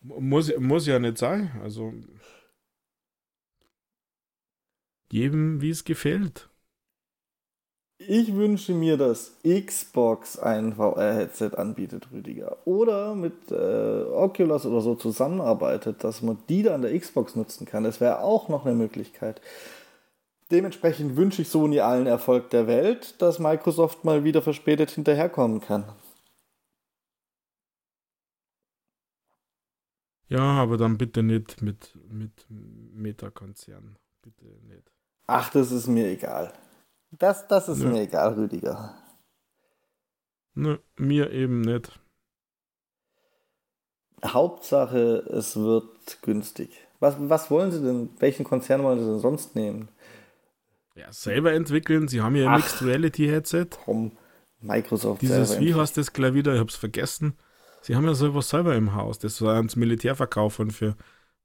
muss, 0.20 0.52
muss 0.58 0.86
ja 0.86 0.98
nicht 0.98 1.18
sein. 1.18 1.50
Also. 1.62 1.92
Jedem, 5.10 5.60
wie 5.60 5.70
es 5.70 5.84
gefällt. 5.84 6.50
Ich 7.98 8.34
wünsche 8.34 8.74
mir, 8.74 8.98
dass 8.98 9.32
Xbox 9.42 10.38
ein 10.38 10.74
VR-Headset 10.74 11.52
anbietet, 11.56 12.08
Rüdiger. 12.12 12.58
Oder 12.66 13.14
mit 13.14 13.50
äh, 13.50 13.54
Oculus 13.54 14.66
oder 14.66 14.82
so 14.82 14.94
zusammenarbeitet, 14.96 16.04
dass 16.04 16.20
man 16.20 16.36
die 16.50 16.62
dann 16.62 16.82
der 16.82 16.98
Xbox 16.98 17.36
nutzen 17.36 17.64
kann. 17.64 17.84
Das 17.84 18.00
wäre 18.00 18.20
auch 18.20 18.50
noch 18.50 18.66
eine 18.66 18.74
Möglichkeit. 18.74 19.40
Dementsprechend 20.50 21.16
wünsche 21.16 21.42
ich 21.42 21.48
Sony 21.48 21.80
allen 21.80 22.06
Erfolg 22.06 22.50
der 22.50 22.66
Welt, 22.66 23.20
dass 23.20 23.38
Microsoft 23.38 24.04
mal 24.04 24.24
wieder 24.24 24.42
verspätet 24.42 24.90
hinterherkommen 24.90 25.62
kann. 25.62 25.84
Ja, 30.28 30.42
aber 30.42 30.76
dann 30.76 30.98
bitte 30.98 31.22
nicht 31.22 31.62
mit, 31.62 31.96
mit 32.10 32.46
Meta-Konzern. 32.48 33.96
Bitte 34.22 34.44
nicht. 34.68 34.92
Ach, 35.28 35.50
das 35.50 35.72
ist 35.72 35.86
mir 35.86 36.08
egal. 36.08 36.52
Das, 37.18 37.46
das 37.48 37.68
ist 37.68 37.78
Nö. 37.78 37.90
mir 37.90 38.02
egal, 38.02 38.34
Rüdiger. 38.34 38.94
Nö, 40.54 40.78
mir 40.96 41.30
eben 41.30 41.60
nicht. 41.60 41.98
Hauptsache, 44.24 45.18
es 45.30 45.56
wird 45.56 46.22
günstig. 46.22 46.70
Was, 47.00 47.16
was 47.18 47.50
wollen 47.50 47.70
Sie 47.70 47.82
denn? 47.82 48.10
Welchen 48.18 48.44
Konzern 48.44 48.82
wollen 48.82 48.98
Sie 48.98 49.06
denn 49.06 49.18
sonst 49.18 49.54
nehmen? 49.54 49.88
Ja, 50.94 51.12
selber 51.12 51.52
entwickeln. 51.52 52.08
Sie 52.08 52.22
haben 52.22 52.34
ja 52.36 52.48
ein 52.48 52.56
Mixed 52.56 52.82
Reality 52.82 53.26
Headset. 53.26 53.66
Komm, 53.84 54.12
Microsoft. 54.60 55.20
Dieses, 55.20 55.60
wie 55.60 55.74
heißt 55.74 55.96
das 55.98 56.12
gleich 56.12 56.32
wieder? 56.32 56.54
Ich 56.54 56.60
hab's 56.60 56.76
vergessen. 56.76 57.36
Sie 57.82 57.94
haben 57.94 58.06
ja 58.06 58.14
sowas 58.14 58.48
selber 58.48 58.74
im 58.74 58.94
Haus. 58.94 59.18
Das 59.18 59.40
war 59.42 59.56
ans 59.56 59.76
Militär 59.76 60.16
verkaufen 60.16 60.70
für 60.70 60.96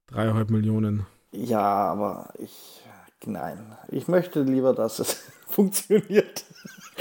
dreieinhalb 0.08 0.50
Millionen. 0.50 1.06
Ja, 1.32 1.62
aber 1.92 2.34
ich, 2.40 2.81
nein. 3.26 3.76
Ich 3.90 4.08
möchte 4.08 4.42
lieber, 4.42 4.74
dass 4.74 5.00
es 5.00 5.14
funktioniert. 5.48 6.46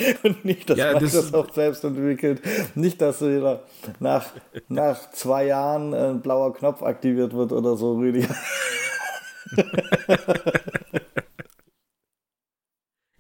Und 0.23 0.45
nicht, 0.45 0.71
dass 0.71 0.79
ja, 0.79 0.93
Microsoft 0.93 1.51
das 1.51 1.55
selbst 1.55 1.85
entwickelt. 1.85 2.43
Nicht, 2.75 3.01
dass 3.01 3.21
wieder 3.21 3.65
nach, 3.99 4.27
nach 4.69 5.11
zwei 5.13 5.47
Jahren 5.47 5.95
ein 5.95 6.21
blauer 6.21 6.53
Knopf 6.55 6.83
aktiviert 6.83 7.33
wird 7.35 7.53
oder 7.53 7.77
so, 7.77 7.97
Rüdiger. 7.97 8.35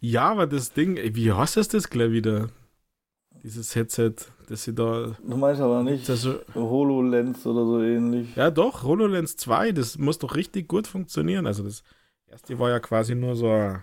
ja, 0.00 0.30
aber 0.30 0.46
das 0.46 0.72
Ding, 0.72 0.98
wie 1.14 1.32
heißt 1.32 1.56
das 1.56 1.68
das 1.68 1.90
gleich 1.90 2.12
wieder? 2.12 2.48
Dieses 3.42 3.74
Headset, 3.74 4.14
das 4.48 4.64
sie 4.64 4.74
da. 4.74 5.16
Du 5.26 5.36
meinst 5.36 5.62
aber 5.62 5.82
nicht 5.82 6.04
so, 6.04 6.40
HoloLens 6.54 7.46
oder 7.46 7.64
so 7.64 7.80
ähnlich. 7.80 8.36
Ja, 8.36 8.50
doch, 8.50 8.82
HoloLens 8.82 9.36
2, 9.36 9.72
das 9.72 9.96
muss 9.96 10.18
doch 10.18 10.34
richtig 10.34 10.68
gut 10.68 10.86
funktionieren. 10.86 11.46
Also, 11.46 11.62
das 11.62 11.82
erste 12.30 12.58
war 12.58 12.70
ja 12.70 12.80
quasi 12.80 13.14
nur 13.14 13.36
so 13.36 13.50
ein 13.50 13.82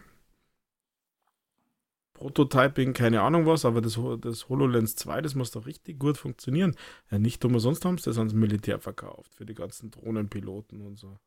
Prototyping, 2.14 2.94
keine 2.94 3.22
Ahnung 3.22 3.46
was, 3.46 3.64
aber 3.64 3.80
das, 3.80 4.00
das 4.22 4.50
HoloLens 4.50 4.96
2, 4.96 5.22
das 5.22 5.36
muss 5.36 5.52
doch 5.52 5.68
richtig 5.68 6.00
gut 6.00 6.18
funktionieren. 6.18 6.76
Ja, 7.12 7.20
nicht 7.20 7.46
umsonst 7.46 7.86
haben 7.86 8.00
sie 8.00 8.06
das 8.06 8.18
ans 8.18 8.34
Militär 8.34 8.80
verkauft, 8.80 9.36
für 9.36 9.46
die 9.46 9.54
ganzen 9.54 9.92
Drohnenpiloten 9.92 10.82
und 10.82 10.98
so. 10.98 11.20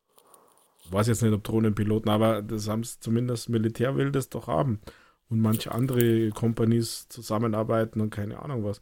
Ich 0.83 0.91
weiß 0.91 1.07
jetzt 1.07 1.21
nicht, 1.21 1.33
ob 1.33 1.43
Drohnenpiloten, 1.43 2.11
aber 2.11 2.41
das 2.41 2.67
haben 2.67 2.83
sie 2.83 2.99
zumindest 2.99 3.47
Militär 3.47 3.95
will 3.95 4.11
das 4.11 4.27
doch 4.27 4.47
haben. 4.47 4.81
Und 5.29 5.39
manche 5.39 5.71
andere 5.71 6.29
Companies 6.31 7.07
zusammenarbeiten 7.07 8.01
und 8.01 8.09
keine 8.09 8.41
Ahnung 8.41 8.65
was. 8.65 8.79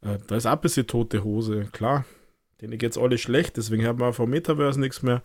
Äh, 0.00 0.18
da 0.28 0.36
ist 0.36 0.46
auch 0.46 0.52
ein 0.52 0.60
bisschen 0.60 0.86
tote 0.86 1.24
Hose, 1.24 1.64
klar. 1.72 2.04
Denen 2.60 2.78
geht 2.78 2.92
es 2.92 2.98
alle 2.98 3.18
schlecht, 3.18 3.56
deswegen 3.56 3.84
haben 3.84 3.98
wir 3.98 4.12
vom 4.12 4.30
Metaverse 4.30 4.78
nichts 4.78 5.02
mehr 5.02 5.22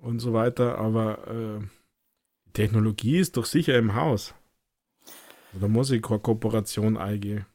und 0.00 0.18
so 0.18 0.32
weiter, 0.32 0.78
aber 0.78 1.28
äh, 1.28 1.60
Technologie 2.52 3.18
ist 3.18 3.36
doch 3.36 3.44
sicher 3.44 3.78
im 3.78 3.94
Haus. 3.94 4.34
Da 5.52 5.68
muss 5.68 5.90
ich 5.90 6.02
keine 6.02 6.20
Kooperation 6.20 6.96
eingehen. 6.96 7.46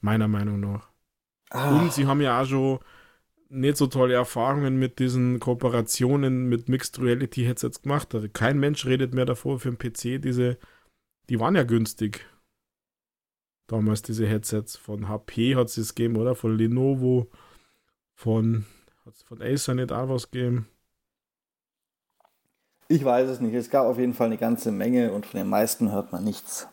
Meiner 0.00 0.28
Meinung 0.28 0.60
nach. 0.60 0.88
Ah. 1.50 1.80
Und 1.80 1.92
sie 1.92 2.06
haben 2.06 2.20
ja 2.20 2.40
auch 2.40 2.46
schon 2.46 2.78
nicht 3.48 3.76
so 3.76 3.86
tolle 3.86 4.14
Erfahrungen 4.14 4.78
mit 4.78 4.98
diesen 4.98 5.40
Kooperationen 5.40 6.48
mit 6.48 6.68
Mixed 6.68 7.00
Reality 7.00 7.44
Headsets 7.44 7.82
gemacht. 7.82 8.14
Also 8.14 8.28
kein 8.28 8.58
Mensch 8.58 8.84
redet 8.86 9.14
mehr 9.14 9.24
davor 9.24 9.58
für 9.58 9.68
einen 9.68 9.78
PC. 9.78 10.20
Diese, 10.20 10.58
die 11.28 11.40
waren 11.40 11.54
ja 11.54 11.62
günstig. 11.62 12.26
Damals 13.66 14.02
diese 14.02 14.26
Headsets. 14.26 14.76
Von 14.76 15.08
HP 15.08 15.56
hat 15.56 15.68
es 15.76 15.94
gegeben, 15.94 16.16
oder? 16.16 16.34
Von 16.34 16.56
Lenovo. 16.56 17.30
Von, 18.14 18.66
hat 19.04 19.14
es 19.14 19.22
von 19.22 19.40
Acer 19.40 19.74
nicht 19.74 19.92
auch 19.92 20.08
was 20.08 20.30
gegeben? 20.30 20.68
Ich 22.88 23.04
weiß 23.04 23.28
es 23.28 23.40
nicht. 23.40 23.54
Es 23.54 23.70
gab 23.70 23.86
auf 23.86 23.98
jeden 23.98 24.14
Fall 24.14 24.28
eine 24.28 24.38
ganze 24.38 24.70
Menge 24.70 25.12
und 25.12 25.26
von 25.26 25.38
den 25.38 25.48
meisten 25.48 25.90
hört 25.92 26.12
man 26.12 26.24
nichts. 26.24 26.68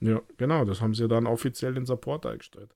Ja, 0.00 0.20
genau, 0.36 0.64
das 0.64 0.80
haben 0.80 0.94
sie 0.94 1.06
dann 1.06 1.26
offiziell 1.26 1.76
in 1.76 1.86
Support 1.86 2.26
eingestellt. 2.26 2.74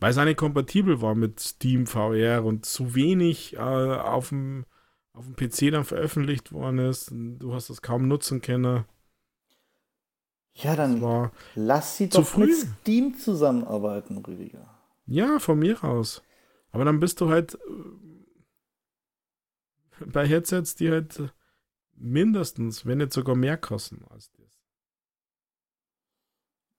Weil 0.00 0.10
es 0.10 0.16
nicht 0.16 0.38
kompatibel 0.38 1.00
war 1.00 1.14
mit 1.14 1.38
Steam 1.38 1.86
VR 1.86 2.44
und 2.44 2.66
zu 2.66 2.94
wenig 2.94 3.54
äh, 3.54 3.58
auf, 3.58 4.30
dem, 4.30 4.64
auf 5.12 5.26
dem 5.26 5.36
PC 5.36 5.70
dann 5.70 5.84
veröffentlicht 5.84 6.52
worden 6.52 6.78
ist. 6.78 7.12
Du 7.12 7.54
hast 7.54 7.70
das 7.70 7.82
kaum 7.82 8.08
nutzen 8.08 8.40
können. 8.40 8.84
Ja, 10.54 10.74
dann 10.74 11.30
lass 11.54 11.98
sie 11.98 12.08
doch 12.08 12.26
früh. 12.26 12.46
mit 12.46 12.56
Steam 12.80 13.14
zusammenarbeiten, 13.14 14.18
Rüdiger. 14.18 14.74
Ja, 15.06 15.38
von 15.38 15.58
mir 15.58 15.84
aus. 15.84 16.22
Aber 16.72 16.84
dann 16.84 16.98
bist 16.98 17.20
du 17.20 17.28
halt 17.28 17.54
äh, 17.54 17.58
bei 20.06 20.26
Headsets, 20.26 20.74
die 20.74 20.90
halt 20.90 21.32
mindestens, 22.00 22.86
wenn 22.86 22.98
nicht 22.98 23.12
sogar 23.12 23.36
mehr 23.36 23.56
kosten 23.56 24.04
als 24.10 24.30
das. 24.32 24.58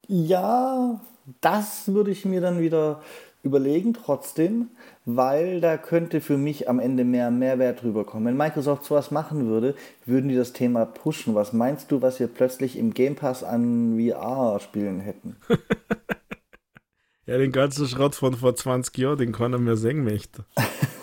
Ja, 0.07 0.99
das 1.39 1.87
würde 1.87 2.11
ich 2.11 2.25
mir 2.25 2.41
dann 2.41 2.59
wieder 2.59 3.01
überlegen 3.43 3.93
trotzdem, 3.93 4.69
weil 5.05 5.61
da 5.61 5.77
könnte 5.77 6.21
für 6.21 6.37
mich 6.37 6.69
am 6.69 6.79
Ende 6.79 7.03
mehr 7.03 7.31
Mehrwert 7.31 7.83
rüberkommen. 7.83 8.27
Wenn 8.27 8.37
Microsoft 8.37 8.85
sowas 8.85 9.09
machen 9.09 9.47
würde, 9.47 9.75
würden 10.05 10.29
die 10.29 10.35
das 10.35 10.53
Thema 10.53 10.85
pushen. 10.85 11.33
Was 11.33 11.53
meinst 11.53 11.91
du, 11.91 12.01
was 12.01 12.19
wir 12.19 12.27
plötzlich 12.27 12.77
im 12.77 12.93
Game 12.93 13.15
Pass 13.15 13.43
an 13.43 13.97
VR-Spielen 13.97 14.99
hätten? 14.99 15.37
ja, 17.25 17.37
den 17.37 17.51
ganzen 17.51 17.87
Schrott 17.87 18.15
von 18.15 18.35
vor 18.35 18.55
20 18.55 18.95
Jahren, 18.97 19.17
den 19.17 19.31
keiner 19.31 19.57
mehr 19.57 19.77
sehen 19.77 20.03
möchte. 20.03 20.45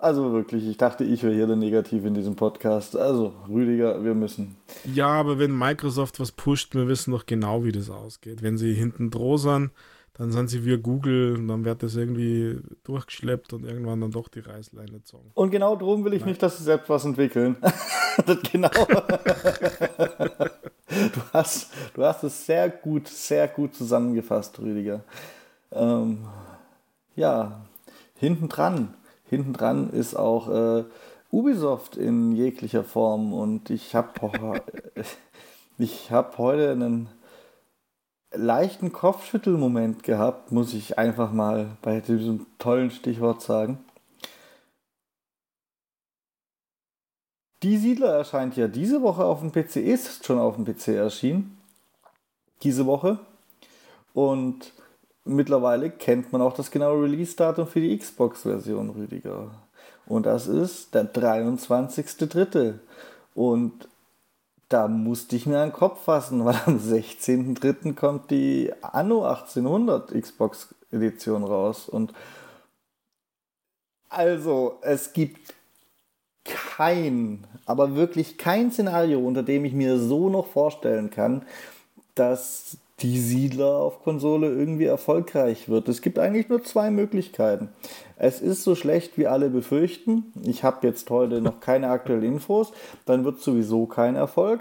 Also 0.00 0.32
wirklich, 0.32 0.66
ich 0.66 0.78
dachte, 0.78 1.04
ich 1.04 1.22
wäre 1.22 1.34
hier 1.34 1.46
der 1.46 1.56
Negativ 1.56 2.06
in 2.06 2.14
diesem 2.14 2.34
Podcast. 2.34 2.96
Also, 2.96 3.34
Rüdiger, 3.50 4.02
wir 4.02 4.14
müssen. 4.14 4.56
Ja, 4.94 5.08
aber 5.08 5.38
wenn 5.38 5.56
Microsoft 5.56 6.18
was 6.18 6.32
pusht, 6.32 6.74
wir 6.74 6.88
wissen 6.88 7.10
doch 7.10 7.26
genau, 7.26 7.64
wie 7.64 7.72
das 7.72 7.90
ausgeht. 7.90 8.42
Wenn 8.42 8.56
sie 8.56 8.72
hinten 8.72 9.10
droh 9.10 9.36
sind, 9.36 9.72
dann 10.14 10.32
sind 10.32 10.48
sie 10.48 10.64
wie 10.64 10.78
Google 10.78 11.36
und 11.36 11.48
dann 11.48 11.66
wird 11.66 11.82
das 11.82 11.96
irgendwie 11.96 12.60
durchgeschleppt 12.82 13.52
und 13.52 13.66
irgendwann 13.66 14.00
dann 14.00 14.10
doch 14.10 14.28
die 14.28 14.40
Reißleine 14.40 14.90
gezogen. 14.90 15.32
Und 15.34 15.50
genau 15.50 15.76
darum 15.76 16.02
will 16.02 16.14
ich 16.14 16.20
Nein. 16.20 16.30
nicht, 16.30 16.42
dass 16.42 16.56
sie 16.56 16.64
selbst 16.64 16.88
was 16.88 17.04
entwickeln. 17.04 17.56
genau. 18.52 18.70
du, 20.88 21.20
hast, 21.34 21.74
du 21.92 22.02
hast 22.02 22.24
es 22.24 22.46
sehr 22.46 22.70
gut, 22.70 23.06
sehr 23.06 23.48
gut 23.48 23.74
zusammengefasst, 23.74 24.58
Rüdiger. 24.60 25.04
Ähm, 25.72 26.26
ja, 27.16 27.66
hinten 28.14 28.48
dran. 28.48 28.94
Hinten 29.30 29.52
dran 29.52 29.90
ist 29.90 30.16
auch 30.16 30.48
äh, 30.48 30.84
Ubisoft 31.30 31.96
in 31.96 32.32
jeglicher 32.32 32.82
Form 32.82 33.32
und 33.32 33.70
ich 33.70 33.94
habe 33.94 34.10
ich 35.78 36.10
hab 36.10 36.36
heute 36.36 36.72
einen 36.72 37.08
leichten 38.32 38.90
Kopfschüttelmoment 38.90 40.02
gehabt, 40.02 40.50
muss 40.50 40.74
ich 40.74 40.98
einfach 40.98 41.30
mal 41.30 41.76
bei 41.80 42.00
diesem 42.00 42.46
tollen 42.58 42.90
Stichwort 42.90 43.40
sagen. 43.40 43.78
Die 47.62 47.76
Siedler 47.76 48.16
erscheint 48.16 48.56
ja 48.56 48.66
diese 48.66 49.00
Woche 49.00 49.24
auf 49.24 49.40
dem 49.42 49.52
PC, 49.52 49.76
ist 49.76 50.26
schon 50.26 50.40
auf 50.40 50.56
dem 50.56 50.64
PC 50.64 50.88
erschienen. 50.88 51.56
Diese 52.64 52.84
Woche. 52.84 53.20
Und 54.12 54.72
mittlerweile 55.24 55.90
kennt 55.90 56.32
man 56.32 56.42
auch 56.42 56.54
das 56.54 56.70
genaue 56.70 57.04
Release-Datum 57.04 57.66
für 57.66 57.80
die 57.80 57.96
Xbox-Version, 57.96 58.90
Rüdiger. 58.90 59.50
Und 60.06 60.26
das 60.26 60.46
ist 60.46 60.94
der 60.94 61.12
23.3. 61.12 62.74
Und 63.34 63.88
da 64.68 64.88
musste 64.88 65.36
ich 65.36 65.46
mir 65.46 65.60
einen 65.60 65.72
Kopf 65.72 66.04
fassen, 66.04 66.44
weil 66.44 66.56
am 66.66 66.78
16.03. 66.78 67.94
kommt 67.94 68.30
die 68.30 68.72
Anno 68.82 69.24
1800 69.24 70.12
Xbox 70.12 70.74
Edition 70.92 71.44
raus. 71.44 71.88
Und 71.88 72.12
also, 74.08 74.78
es 74.82 75.12
gibt 75.12 75.54
kein, 76.44 77.46
aber 77.66 77.94
wirklich 77.94 78.38
kein 78.38 78.72
Szenario, 78.72 79.20
unter 79.20 79.42
dem 79.42 79.64
ich 79.64 79.72
mir 79.72 79.98
so 79.98 80.28
noch 80.28 80.46
vorstellen 80.46 81.10
kann, 81.10 81.44
dass 82.14 82.76
die 83.02 83.18
Siedler 83.18 83.76
auf 83.76 84.02
Konsole 84.02 84.48
irgendwie 84.48 84.84
erfolgreich 84.84 85.68
wird. 85.68 85.88
Es 85.88 86.02
gibt 86.02 86.18
eigentlich 86.18 86.48
nur 86.48 86.62
zwei 86.64 86.90
Möglichkeiten. 86.90 87.68
Es 88.16 88.40
ist 88.40 88.62
so 88.62 88.74
schlecht, 88.74 89.16
wie 89.16 89.26
alle 89.26 89.48
befürchten. 89.48 90.32
Ich 90.42 90.64
habe 90.64 90.86
jetzt 90.86 91.08
heute 91.08 91.40
noch 91.40 91.60
keine 91.60 91.88
aktuellen 91.88 92.24
Infos. 92.24 92.72
Dann 93.06 93.24
wird 93.24 93.40
sowieso 93.40 93.86
kein 93.86 94.16
Erfolg. 94.16 94.60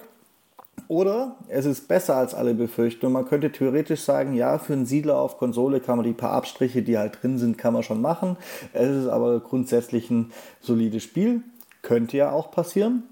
Oder 0.88 1.36
es 1.50 1.66
ist 1.66 1.88
besser 1.90 2.16
als 2.16 2.34
alle 2.34 2.54
befürchten. 2.54 3.08
Und 3.08 3.14
man 3.14 3.26
könnte 3.26 3.52
theoretisch 3.52 4.02
sagen, 4.02 4.34
ja, 4.34 4.58
für 4.58 4.74
einen 4.74 4.86
Siedler 4.86 5.18
auf 5.18 5.38
Konsole 5.38 5.82
kann 5.82 5.98
man 5.98 6.06
die 6.06 6.14
paar 6.14 6.32
Abstriche, 6.32 6.82
die 6.82 6.98
halt 6.98 7.22
drin 7.22 7.38
sind, 7.38 7.58
kann 7.58 7.74
man 7.74 7.84
schon 7.84 8.02
machen. 8.02 8.38
Es 8.72 8.90
ist 8.90 9.08
aber 9.08 9.42
grundsätzlich 9.42 10.10
ein 10.10 10.32
solides 10.62 11.04
Spiel. 11.04 11.44
Könnte 11.82 12.16
ja 12.18 12.32
auch 12.32 12.52
passieren. 12.52 13.04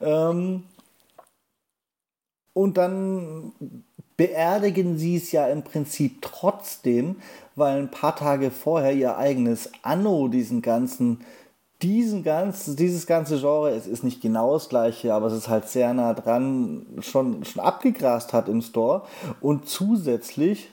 Ähm 0.00 0.64
und 2.54 2.76
dann 2.76 3.52
beerdigen 4.22 4.98
sie 4.98 5.16
es 5.16 5.32
ja 5.32 5.48
im 5.48 5.64
Prinzip 5.64 6.22
trotzdem, 6.22 7.16
weil 7.56 7.76
ein 7.80 7.90
paar 7.90 8.14
Tage 8.14 8.52
vorher 8.52 8.92
ihr 8.92 9.16
eigenes 9.16 9.72
Anno 9.82 10.28
diesen 10.28 10.62
ganzen 10.62 11.24
diesen 11.82 12.22
ganzen, 12.22 12.76
dieses 12.76 13.08
ganze 13.08 13.40
Genre, 13.40 13.70
es 13.70 13.88
ist 13.88 14.04
nicht 14.04 14.22
genau 14.22 14.52
das 14.52 14.68
gleiche, 14.68 15.12
aber 15.12 15.26
es 15.26 15.32
ist 15.32 15.48
halt 15.48 15.68
sehr 15.68 15.92
nah 15.92 16.14
dran, 16.14 16.86
schon, 17.00 17.44
schon 17.44 17.60
abgegrast 17.60 18.32
hat 18.32 18.48
im 18.48 18.62
Store 18.62 19.02
und 19.40 19.68
zusätzlich 19.68 20.68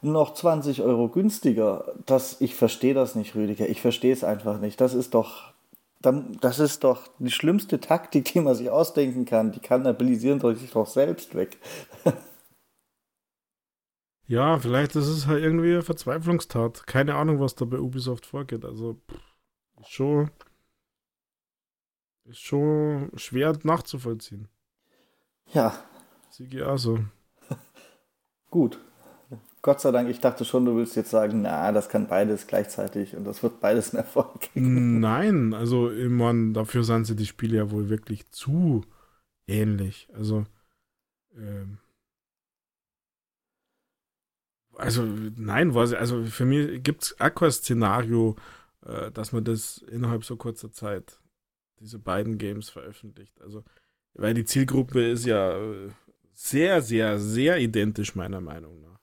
noch 0.00 0.32
20 0.32 0.80
Euro 0.80 1.08
günstiger. 1.08 1.92
Das, 2.06 2.40
ich 2.40 2.54
verstehe 2.54 2.94
das 2.94 3.14
nicht, 3.14 3.34
Rüdiger. 3.34 3.68
Ich 3.68 3.82
verstehe 3.82 4.14
es 4.14 4.24
einfach 4.24 4.58
nicht. 4.58 4.80
Das 4.80 4.94
ist 4.94 5.12
doch, 5.12 5.52
das 6.00 6.58
ist 6.58 6.82
doch 6.82 7.02
die 7.18 7.30
schlimmste 7.30 7.78
Taktik, 7.78 8.32
die 8.32 8.40
man 8.40 8.54
sich 8.54 8.70
ausdenken 8.70 9.26
kann. 9.26 9.52
Die 9.52 9.60
kannabilisieren 9.60 10.40
sich 10.56 10.70
doch 10.70 10.86
selbst 10.86 11.34
weg. 11.34 11.58
Ja, 14.26 14.58
vielleicht 14.58 14.96
ist 14.96 15.06
es 15.08 15.26
halt 15.26 15.42
irgendwie 15.42 15.72
eine 15.72 15.82
Verzweiflungstat. 15.82 16.86
Keine 16.86 17.14
Ahnung, 17.14 17.40
was 17.40 17.54
da 17.54 17.64
bei 17.64 17.78
Ubisoft 17.78 18.24
vorgeht. 18.24 18.64
Also, 18.64 18.98
ist 19.80 19.90
schon, 19.90 20.30
ist 22.24 22.40
schon 22.40 23.10
schwer 23.16 23.58
nachzuvollziehen. 23.62 24.48
Ja. 25.52 25.74
Sigi 26.30 26.62
also. 26.62 27.00
Gut. 28.50 28.78
Gott 29.64 29.80
sei 29.80 29.92
Dank, 29.92 30.10
ich 30.10 30.20
dachte 30.20 30.44
schon, 30.44 30.66
du 30.66 30.76
willst 30.76 30.94
jetzt 30.94 31.08
sagen, 31.08 31.40
na, 31.40 31.72
das 31.72 31.88
kann 31.88 32.06
beides 32.06 32.46
gleichzeitig 32.46 33.16
und 33.16 33.24
das 33.24 33.42
wird 33.42 33.60
beides 33.60 33.94
ein 33.94 33.96
Erfolg. 33.96 34.50
Nein, 34.54 35.54
also 35.54 35.90
ich 35.90 36.10
meine, 36.10 36.52
dafür 36.52 36.84
sind 36.84 37.06
sie 37.06 37.16
die 37.16 37.24
Spiele 37.24 37.56
ja 37.56 37.70
wohl 37.70 37.88
wirklich 37.88 38.30
zu 38.30 38.82
ähnlich. 39.46 40.08
Also, 40.12 40.44
ähm, 41.34 41.78
also 44.76 45.04
nein, 45.36 45.74
was, 45.74 45.92
also 45.92 46.24
für 46.24 46.44
mich 46.44 46.82
gibt 46.82 47.04
es 47.04 47.20
auch 47.20 47.34
kein 47.34 47.50
Szenario, 47.50 48.36
äh, 48.84 49.10
dass 49.10 49.32
man 49.32 49.44
das 49.44 49.78
innerhalb 49.90 50.24
so 50.24 50.36
kurzer 50.36 50.72
Zeit, 50.72 51.18
diese 51.80 51.98
beiden 51.98 52.38
Games 52.38 52.70
veröffentlicht. 52.70 53.40
Also, 53.40 53.64
weil 54.14 54.34
die 54.34 54.44
Zielgruppe 54.44 55.10
ist 55.10 55.26
ja 55.26 55.56
äh, 55.56 55.90
sehr, 56.32 56.82
sehr, 56.82 57.18
sehr 57.18 57.58
identisch, 57.58 58.14
meiner 58.14 58.40
Meinung 58.40 58.80
nach. 58.80 59.00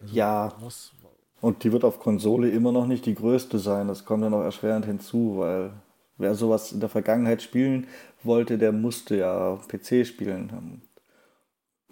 Also, 0.00 0.14
ja. 0.14 0.52
Was, 0.60 0.92
und 1.40 1.62
die 1.62 1.72
wird 1.72 1.84
auf 1.84 2.00
Konsole 2.00 2.50
immer 2.50 2.72
noch 2.72 2.86
nicht 2.86 3.06
die 3.06 3.14
größte 3.14 3.58
sein. 3.58 3.88
Das 3.88 4.04
kommt 4.04 4.24
ja 4.24 4.30
noch 4.30 4.42
erschwerend 4.42 4.86
hinzu, 4.86 5.38
weil 5.38 5.72
wer 6.16 6.34
sowas 6.34 6.72
in 6.72 6.80
der 6.80 6.88
Vergangenheit 6.88 7.42
spielen 7.42 7.86
wollte, 8.22 8.58
der 8.58 8.72
musste 8.72 9.16
ja 9.16 9.56
PC 9.68 10.04
spielen. 10.04 10.82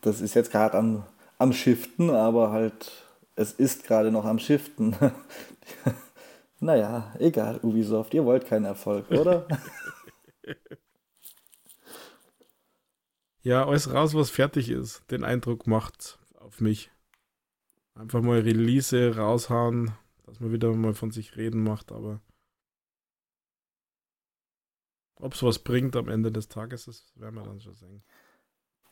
Das 0.00 0.20
ist 0.20 0.34
jetzt 0.34 0.50
gerade 0.50 0.76
am 0.76 1.04
am 1.38 1.52
Shiften, 1.52 2.10
aber 2.10 2.50
halt, 2.50 2.92
es 3.34 3.52
ist 3.52 3.84
gerade 3.84 4.10
noch 4.10 4.24
am 4.24 4.38
Shiften. 4.38 4.96
naja, 6.60 7.14
egal, 7.18 7.60
Ubisoft, 7.62 8.14
ihr 8.14 8.24
wollt 8.24 8.46
keinen 8.46 8.64
Erfolg, 8.64 9.10
oder? 9.10 9.46
ja, 13.42 13.66
alles 13.66 13.92
raus, 13.92 14.14
was 14.14 14.30
fertig 14.30 14.70
ist. 14.70 15.02
Den 15.10 15.24
Eindruck 15.24 15.66
macht 15.66 16.18
auf 16.34 16.60
mich. 16.60 16.90
Einfach 17.94 18.20
mal 18.20 18.40
Release 18.40 19.16
raushauen, 19.16 19.92
dass 20.24 20.40
man 20.40 20.52
wieder 20.52 20.72
mal 20.74 20.94
von 20.94 21.10
sich 21.10 21.36
reden 21.36 21.62
macht, 21.62 21.92
aber 21.92 22.20
ob 25.18 25.32
es 25.32 25.42
was 25.42 25.58
bringt 25.58 25.96
am 25.96 26.08
Ende 26.08 26.30
des 26.30 26.48
Tages, 26.48 26.84
das 26.84 27.10
werden 27.16 27.36
wir 27.36 27.42
dann 27.42 27.60
schon 27.60 27.74
sehen. 27.74 28.04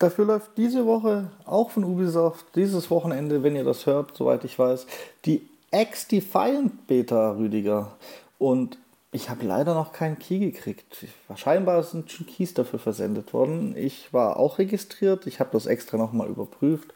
Dafür 0.05 0.27
läuft 0.27 0.59
diese 0.59 0.85
Woche 0.85 1.31
auch 1.47 1.71
von 1.71 1.83
Ubisoft, 1.83 2.45
dieses 2.57 2.91
Wochenende, 2.91 3.43
wenn 3.43 3.57
ihr 3.57 3.65
das 3.65 3.87
hört, 3.87 4.15
soweit 4.15 4.45
ich 4.45 4.59
weiß, 4.59 4.87
die 5.25 5.49
X-Defiant 5.73 6.87
Beta, 6.87 7.31
Rüdiger. 7.31 7.93
Und 8.37 8.77
ich 9.13 9.31
habe 9.31 9.47
leider 9.47 9.73
noch 9.73 9.95
keinen 9.95 10.19
Key 10.19 10.41
gekriegt. 10.41 11.07
Scheinbar 11.37 11.83
sind 11.85 12.11
schon 12.11 12.27
Keys 12.27 12.53
dafür 12.53 12.79
versendet 12.79 13.33
worden. 13.33 13.75
Ich 13.79 14.13
war 14.13 14.37
auch 14.37 14.59
registriert, 14.59 15.27
ich 15.27 15.41
habe 15.41 15.49
das 15.55 15.65
extra 15.65 15.97
nochmal 15.97 16.29
überprüft. 16.29 16.93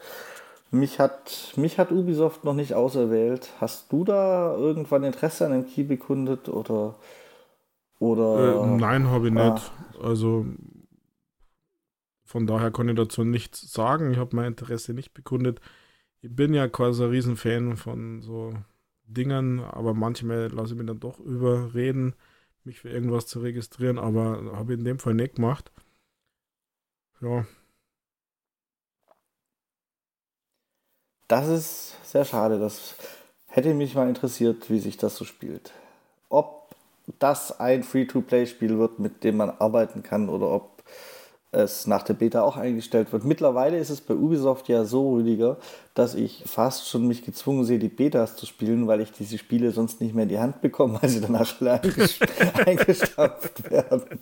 Mich 0.69 0.99
hat, 0.99 1.53
mich 1.55 1.79
hat 1.79 1.91
Ubisoft 1.91 2.43
noch 2.43 2.53
nicht 2.53 2.75
auserwählt. 2.75 3.49
Hast 3.59 3.91
du 3.91 4.03
da 4.03 4.55
irgendwann 4.55 5.03
Interesse 5.03 5.47
an 5.47 5.51
dem 5.53 5.67
Key 5.67 5.81
bekundet 5.81 6.47
oder? 6.47 6.93
oder 7.97 8.65
äh, 8.65 8.67
nein, 8.67 9.09
habe 9.09 9.29
ich 9.29 9.35
ah. 9.35 9.53
nicht. 9.53 9.71
Also 9.99 10.45
von 12.29 12.45
daher 12.45 12.69
kann 12.69 12.87
ich 12.87 12.95
dazu 12.95 13.23
nichts 13.23 13.73
sagen. 13.73 14.11
Ich 14.11 14.19
habe 14.19 14.35
mein 14.35 14.45
Interesse 14.45 14.93
nicht 14.93 15.15
bekundet. 15.15 15.59
Ich 16.21 16.35
bin 16.35 16.53
ja 16.53 16.67
quasi 16.67 17.03
ein 17.03 17.09
Riesenfan 17.09 17.75
von 17.75 18.21
so 18.21 18.53
Dingen, 19.05 19.61
aber 19.61 19.95
manchmal 19.95 20.47
lasse 20.49 20.73
ich 20.73 20.77
mich 20.77 20.85
dann 20.85 20.99
doch 20.99 21.19
überreden, 21.19 22.13
mich 22.65 22.81
für 22.81 22.89
irgendwas 22.89 23.25
zu 23.25 23.39
registrieren, 23.39 23.97
aber 23.97 24.43
habe 24.53 24.73
ich 24.73 24.79
in 24.79 24.85
dem 24.85 24.99
Fall 24.99 25.15
nicht 25.15 25.37
gemacht. 25.37 25.71
Ja. 27.19 27.47
Das 31.27 31.47
ist 31.47 31.95
sehr 32.11 32.25
schade. 32.25 32.59
Das 32.59 32.93
hätte 33.47 33.73
mich 33.73 33.95
mal 33.95 34.07
interessiert, 34.07 34.69
wie 34.69 34.77
sich 34.77 34.97
das 34.97 35.15
so 35.15 35.25
spielt. 35.25 35.73
Ob 36.29 36.75
das 37.17 37.59
ein 37.59 37.81
Free-to-Play-Spiel 37.81 38.77
wird, 38.77 38.99
mit 38.99 39.23
dem 39.23 39.37
man 39.37 39.49
arbeiten 39.49 40.03
kann, 40.03 40.29
oder 40.29 40.51
ob 40.51 40.78
es 41.51 41.87
nach 41.87 42.03
der 42.03 42.13
Beta 42.13 42.41
auch 42.41 42.57
eingestellt 42.57 43.11
wird. 43.11 43.23
Mittlerweile 43.23 43.77
ist 43.79 43.89
es 43.89 44.01
bei 44.01 44.13
Ubisoft 44.13 44.69
ja 44.69 44.85
so, 44.85 45.15
Rüdiger, 45.15 45.57
dass 45.95 46.13
ich 46.15 46.43
fast 46.45 46.87
schon 46.87 47.07
mich 47.07 47.23
gezwungen 47.23 47.65
sehe, 47.65 47.79
die 47.79 47.89
Betas 47.89 48.35
zu 48.35 48.45
spielen, 48.45 48.87
weil 48.87 49.01
ich 49.01 49.11
diese 49.11 49.37
Spiele 49.37 49.71
sonst 49.71 49.99
nicht 50.01 50.13
mehr 50.13 50.23
in 50.23 50.29
die 50.29 50.39
Hand 50.39 50.61
bekomme, 50.61 50.99
weil 51.01 51.09
sie 51.09 51.21
danach 51.21 51.59
alle 51.59 51.81
eingestampft 52.65 53.69
werden. 53.71 54.19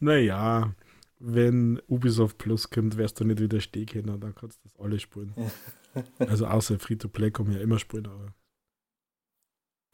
Naja, 0.00 0.72
wenn 1.18 1.82
Ubisoft 1.88 2.38
Plus 2.38 2.70
kommt, 2.70 2.96
wärst 2.96 3.18
du 3.18 3.24
nicht 3.24 3.40
widerstehen 3.40 3.86
können, 3.86 4.20
dann 4.20 4.34
kannst 4.34 4.60
du 4.64 4.68
das 4.68 4.78
alles 4.78 5.02
spielen. 5.02 5.34
Also 6.20 6.46
außer 6.46 6.78
Free-to-Play 6.78 7.32
kommen 7.32 7.52
ja 7.52 7.60
immer 7.60 7.78
Spiele, 7.80 8.08
aber. 8.08 8.34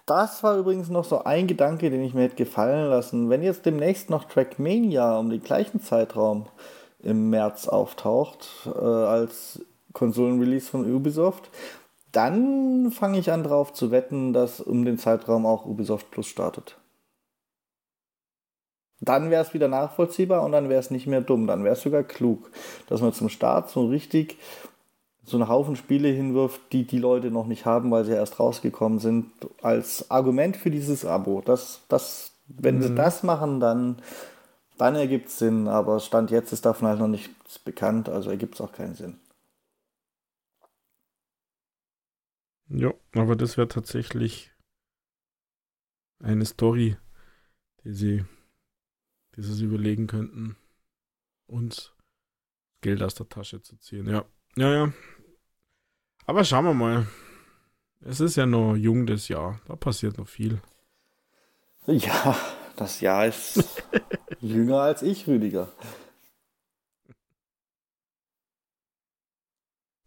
Das 0.07 0.43
war 0.43 0.59
übrigens 0.59 0.91
noch 0.91 1.05
so 1.05 1.25
ein 1.25 1.47
Gedanke, 1.47 1.89
den 1.91 2.03
ich 2.03 2.13
mir 2.13 2.23
hätte 2.23 2.37
gefallen 2.37 2.91
lassen. 2.91 3.31
Wenn 3.31 3.43
jetzt 3.43 3.65
demnächst 3.65 4.11
noch 4.11 4.25
Trackmania 4.25 5.19
um 5.19 5.31
den 5.31 5.43
gleichen 5.43 5.81
Zeitraum 5.81 6.47
im 6.99 7.31
März 7.31 7.69
auftaucht, 7.69 8.49
äh, 8.67 8.79
als 8.79 9.63
Konsolenrelease 9.95 10.69
von 10.69 10.91
Ubisoft, 10.93 11.51
dann 12.13 12.91
fange 12.93 13.19
ich 13.19 13.33
an 13.33 13.45
drauf 13.45 13.73
zu 13.73 13.91
wetten, 13.91 14.33
dass 14.33 14.61
um 14.61 14.85
den 14.85 14.99
Zeitraum 14.99 15.47
auch 15.47 15.65
Ubisoft 15.65 16.11
Plus 16.11 16.27
startet. 16.27 16.77
Dann 19.01 19.31
wäre 19.31 19.43
es 19.43 19.55
wieder 19.55 19.69
nachvollziehbar 19.69 20.43
und 20.43 20.53
dann 20.53 20.69
wäre 20.69 20.81
es 20.81 20.91
nicht 20.91 21.07
mehr 21.07 21.21
dumm. 21.21 21.47
Dann 21.47 21.65
wäre 21.65 21.75
es 21.75 21.83
sogar 21.83 22.05
klug, 22.05 22.51
dass 22.89 23.01
man 23.01 23.13
zum 23.13 23.29
Start 23.29 23.71
so 23.71 23.87
richtig 23.87 24.39
so 25.25 25.37
einen 25.37 25.49
Haufen 25.49 25.77
Spiele 25.77 26.09
hinwirft, 26.09 26.61
die 26.73 26.87
die 26.87 26.99
Leute 26.99 27.31
noch 27.31 27.47
nicht 27.47 27.65
haben, 27.65 27.91
weil 27.91 28.05
sie 28.05 28.13
erst 28.13 28.39
rausgekommen 28.39 28.99
sind, 28.99 29.31
als 29.63 30.11
Argument 30.11 30.57
für 30.57 30.71
dieses 30.71 31.05
Abo. 31.05 31.43
Das, 31.45 31.83
das, 31.89 32.33
wenn 32.47 32.77
mhm. 32.77 32.83
sie 32.83 32.95
das 32.95 33.23
machen, 33.23 33.61
dann, 33.61 34.03
dann 34.77 34.95
ergibt 34.95 35.29
es 35.29 35.39
Sinn. 35.39 35.69
Aber 35.69 36.01
Stand 36.01 36.31
jetzt 36.31 36.53
ist 36.53 36.67
davon 36.67 36.89
halt 36.89 36.99
noch 36.99 37.09
nichts 37.09 37.59
bekannt, 37.59 38.09
also 38.09 38.31
ergibt 38.31 38.55
es 38.55 38.61
auch 38.61 38.73
keinen 38.73 38.95
Sinn. 38.95 39.19
Ja, 42.69 42.93
aber 43.15 43.37
das 43.37 43.57
wäre 43.57 43.69
tatsächlich 43.69 44.51
eine 46.21 46.45
Story, 46.45 46.97
die 47.85 47.93
sie 47.93 48.25
die 49.37 49.43
sie 49.43 49.55
sich 49.55 49.65
überlegen 49.65 50.07
könnten, 50.07 50.57
uns 51.47 51.93
Geld 52.81 53.03
aus 53.03 53.15
der 53.15 53.29
Tasche 53.29 53.63
zu 53.63 53.77
ziehen. 53.77 54.09
Ja, 54.09 54.25
ja, 54.57 54.73
ja. 54.73 54.93
Aber 56.27 56.45
schauen 56.45 56.65
wir 56.65 56.75
mal. 56.75 57.07
Es 58.01 58.21
ist 58.21 58.37
ja 58.37 58.47
noch 58.47 58.77
jung 58.77 59.07
das 59.07 59.29
Jahr. 59.29 59.61
Da 59.67 59.77
passiert 59.77 60.19
noch 60.19 60.29
viel. 60.29 60.61
Ja, 61.87 62.37
das 62.77 63.01
Jahr 63.01 63.27
ist 63.27 63.83
jünger 64.41 64.81
als 64.81 65.03
ich, 65.03 65.27
Rüdiger. 65.27 65.69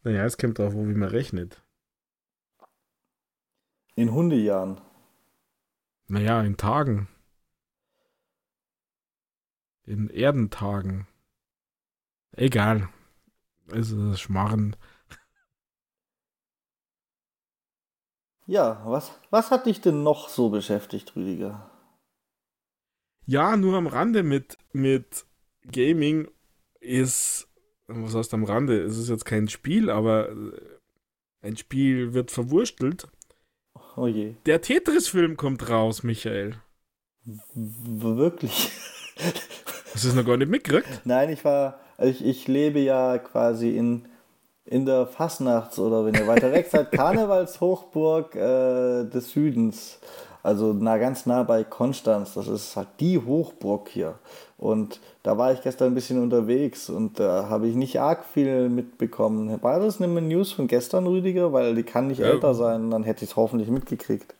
Naja, 0.03 0.25
es 0.25 0.37
kommt 0.37 0.59
drauf, 0.59 0.73
wie 0.73 0.93
man 0.93 1.09
rechnet. 1.09 1.61
In 3.95 4.11
Hundejahren. 4.13 4.79
Naja, 6.07 6.41
in 6.41 6.57
Tagen 6.57 7.07
in 9.87 10.09
Erdentagen. 10.09 11.07
Egal. 12.33 12.89
Es 13.67 13.91
ist 13.91 14.19
Schmarren. 14.19 14.75
Ja, 18.47 18.81
was, 18.85 19.11
was 19.29 19.51
hat 19.51 19.65
dich 19.65 19.81
denn 19.81 20.03
noch 20.03 20.29
so 20.29 20.49
beschäftigt, 20.49 21.15
Rüdiger? 21.15 21.69
Ja, 23.25 23.57
nur 23.57 23.75
am 23.75 23.87
Rande 23.87 24.23
mit, 24.23 24.57
mit 24.71 25.25
Gaming 25.69 26.29
ist, 26.79 27.49
was 27.87 28.15
heißt 28.15 28.33
am 28.33 28.45
Rande? 28.45 28.81
Es 28.81 28.97
ist 28.97 29.09
jetzt 29.09 29.25
kein 29.25 29.49
Spiel, 29.49 29.89
aber 29.89 30.33
ein 31.41 31.57
Spiel 31.57 32.13
wird 32.13 32.31
verwurstelt. 32.31 33.09
Oh 33.97 34.07
je. 34.07 34.35
Der 34.45 34.61
Tetris-Film 34.61 35.35
kommt 35.35 35.67
raus, 35.69 36.03
Michael. 36.03 36.55
W 37.25 38.15
wirklich? 38.15 38.71
Hast 39.93 40.05
du 40.05 40.09
es 40.09 40.15
noch 40.15 40.25
gar 40.25 40.37
nicht 40.37 40.49
mitgekriegt? 40.49 41.01
Nein, 41.03 41.29
ich 41.29 41.43
war, 41.43 41.81
also 41.97 42.11
ich, 42.11 42.23
ich 42.23 42.47
lebe 42.47 42.79
ja 42.79 43.17
quasi 43.17 43.75
in, 43.75 44.07
in 44.67 44.85
der 44.85 45.07
Fasnachts- 45.07 45.79
oder 45.79 46.05
wenn 46.05 46.13
ihr 46.13 46.27
weiter 46.27 46.51
weg 46.51 46.67
seid, 46.69 46.91
Karnevalshochburg 46.93 48.35
äh, 48.35 49.05
des 49.05 49.31
Südens. 49.31 49.99
Also 50.43 50.71
nah, 50.71 50.97
ganz 50.97 51.25
nah 51.25 51.43
bei 51.43 51.63
Konstanz. 51.63 52.35
Das 52.35 52.47
ist 52.47 52.75
halt 52.75 52.87
die 52.99 53.17
Hochburg 53.17 53.89
hier. 53.89 54.15
Und 54.57 54.99
da 55.23 55.37
war 55.37 55.51
ich 55.51 55.61
gestern 55.61 55.91
ein 55.91 55.95
bisschen 55.95 56.21
unterwegs 56.21 56.89
und 56.89 57.19
da 57.19 57.49
habe 57.49 57.67
ich 57.67 57.75
nicht 57.75 57.99
arg 57.99 58.25
viel 58.25 58.69
mitbekommen. 58.69 59.61
War 59.61 59.79
das 59.79 60.01
eine 60.01 60.21
News 60.21 60.51
von 60.51 60.67
gestern, 60.67 61.05
Rüdiger? 61.05 61.53
Weil 61.53 61.75
die 61.75 61.83
kann 61.83 62.07
nicht 62.07 62.19
ja. 62.19 62.27
älter 62.27 62.53
sein, 62.53 62.89
dann 62.89 63.03
hätte 63.03 63.23
ich 63.25 63.31
es 63.31 63.35
hoffentlich 63.35 63.69
mitgekriegt. 63.69 64.35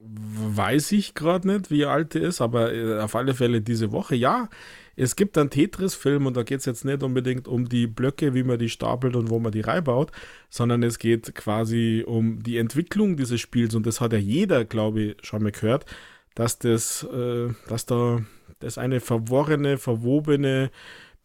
Weiß 0.00 0.92
ich 0.92 1.14
gerade 1.14 1.48
nicht, 1.48 1.70
wie 1.70 1.84
alt 1.84 2.14
er 2.14 2.22
ist, 2.22 2.40
aber 2.40 2.72
äh, 2.72 3.00
auf 3.00 3.14
alle 3.16 3.34
Fälle 3.34 3.60
diese 3.60 3.90
Woche. 3.90 4.14
Ja, 4.14 4.48
es 4.98 5.16
gibt 5.16 5.38
einen 5.38 5.50
Tetris-Film 5.50 6.26
und 6.26 6.36
da 6.36 6.42
geht 6.42 6.60
es 6.60 6.66
jetzt 6.66 6.84
nicht 6.84 7.02
unbedingt 7.02 7.46
um 7.46 7.68
die 7.68 7.86
Blöcke, 7.86 8.34
wie 8.34 8.42
man 8.42 8.58
die 8.58 8.68
stapelt 8.68 9.14
und 9.14 9.30
wo 9.30 9.38
man 9.38 9.52
die 9.52 9.60
reinbaut, 9.60 10.10
sondern 10.50 10.82
es 10.82 10.98
geht 10.98 11.34
quasi 11.34 12.04
um 12.06 12.42
die 12.42 12.58
Entwicklung 12.58 13.16
dieses 13.16 13.40
Spiels 13.40 13.74
und 13.74 13.86
das 13.86 14.00
hat 14.00 14.12
ja 14.12 14.18
jeder, 14.18 14.64
glaube 14.64 15.00
ich, 15.00 15.16
schon 15.22 15.42
mal 15.42 15.52
gehört, 15.52 15.86
dass 16.34 16.58
das, 16.58 17.04
äh, 17.04 17.48
dass 17.68 17.86
da 17.86 18.22
das 18.58 18.76
eine 18.76 19.00
verworrene, 19.00 19.78
verwobene, 19.78 20.70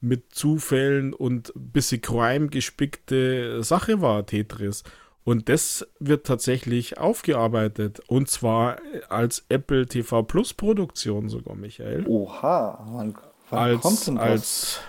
mit 0.03 0.35
Zufällen 0.35 1.13
und 1.13 1.53
bisschen 1.55 2.01
Crime 2.01 2.49
gespickte 2.49 3.63
Sache 3.63 4.01
war, 4.01 4.25
Tetris. 4.25 4.83
Und 5.23 5.47
das 5.47 5.87
wird 5.99 6.27
tatsächlich 6.27 6.97
aufgearbeitet. 6.97 8.01
Und 8.07 8.29
zwar 8.29 8.79
als 9.07 9.45
Apple 9.47 9.85
TV 9.85 10.23
Plus 10.23 10.53
Produktion 10.53 11.29
sogar, 11.29 11.55
Michael. 11.55 12.05
Oha, 12.05 12.85
wann, 12.91 13.15
wann 13.55 14.17
als? 14.17 14.29
Als, 14.31 14.79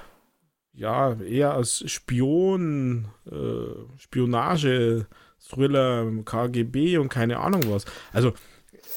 ja, 0.73 1.15
eher 1.21 1.55
als 1.55 1.89
Spion, 1.91 3.09
äh, 3.31 3.99
Spionage, 3.99 5.07
Thriller, 5.49 6.11
KGB 6.25 6.99
und 6.99 7.09
keine 7.09 7.39
Ahnung 7.39 7.63
was. 7.69 7.85
Also, 8.13 8.33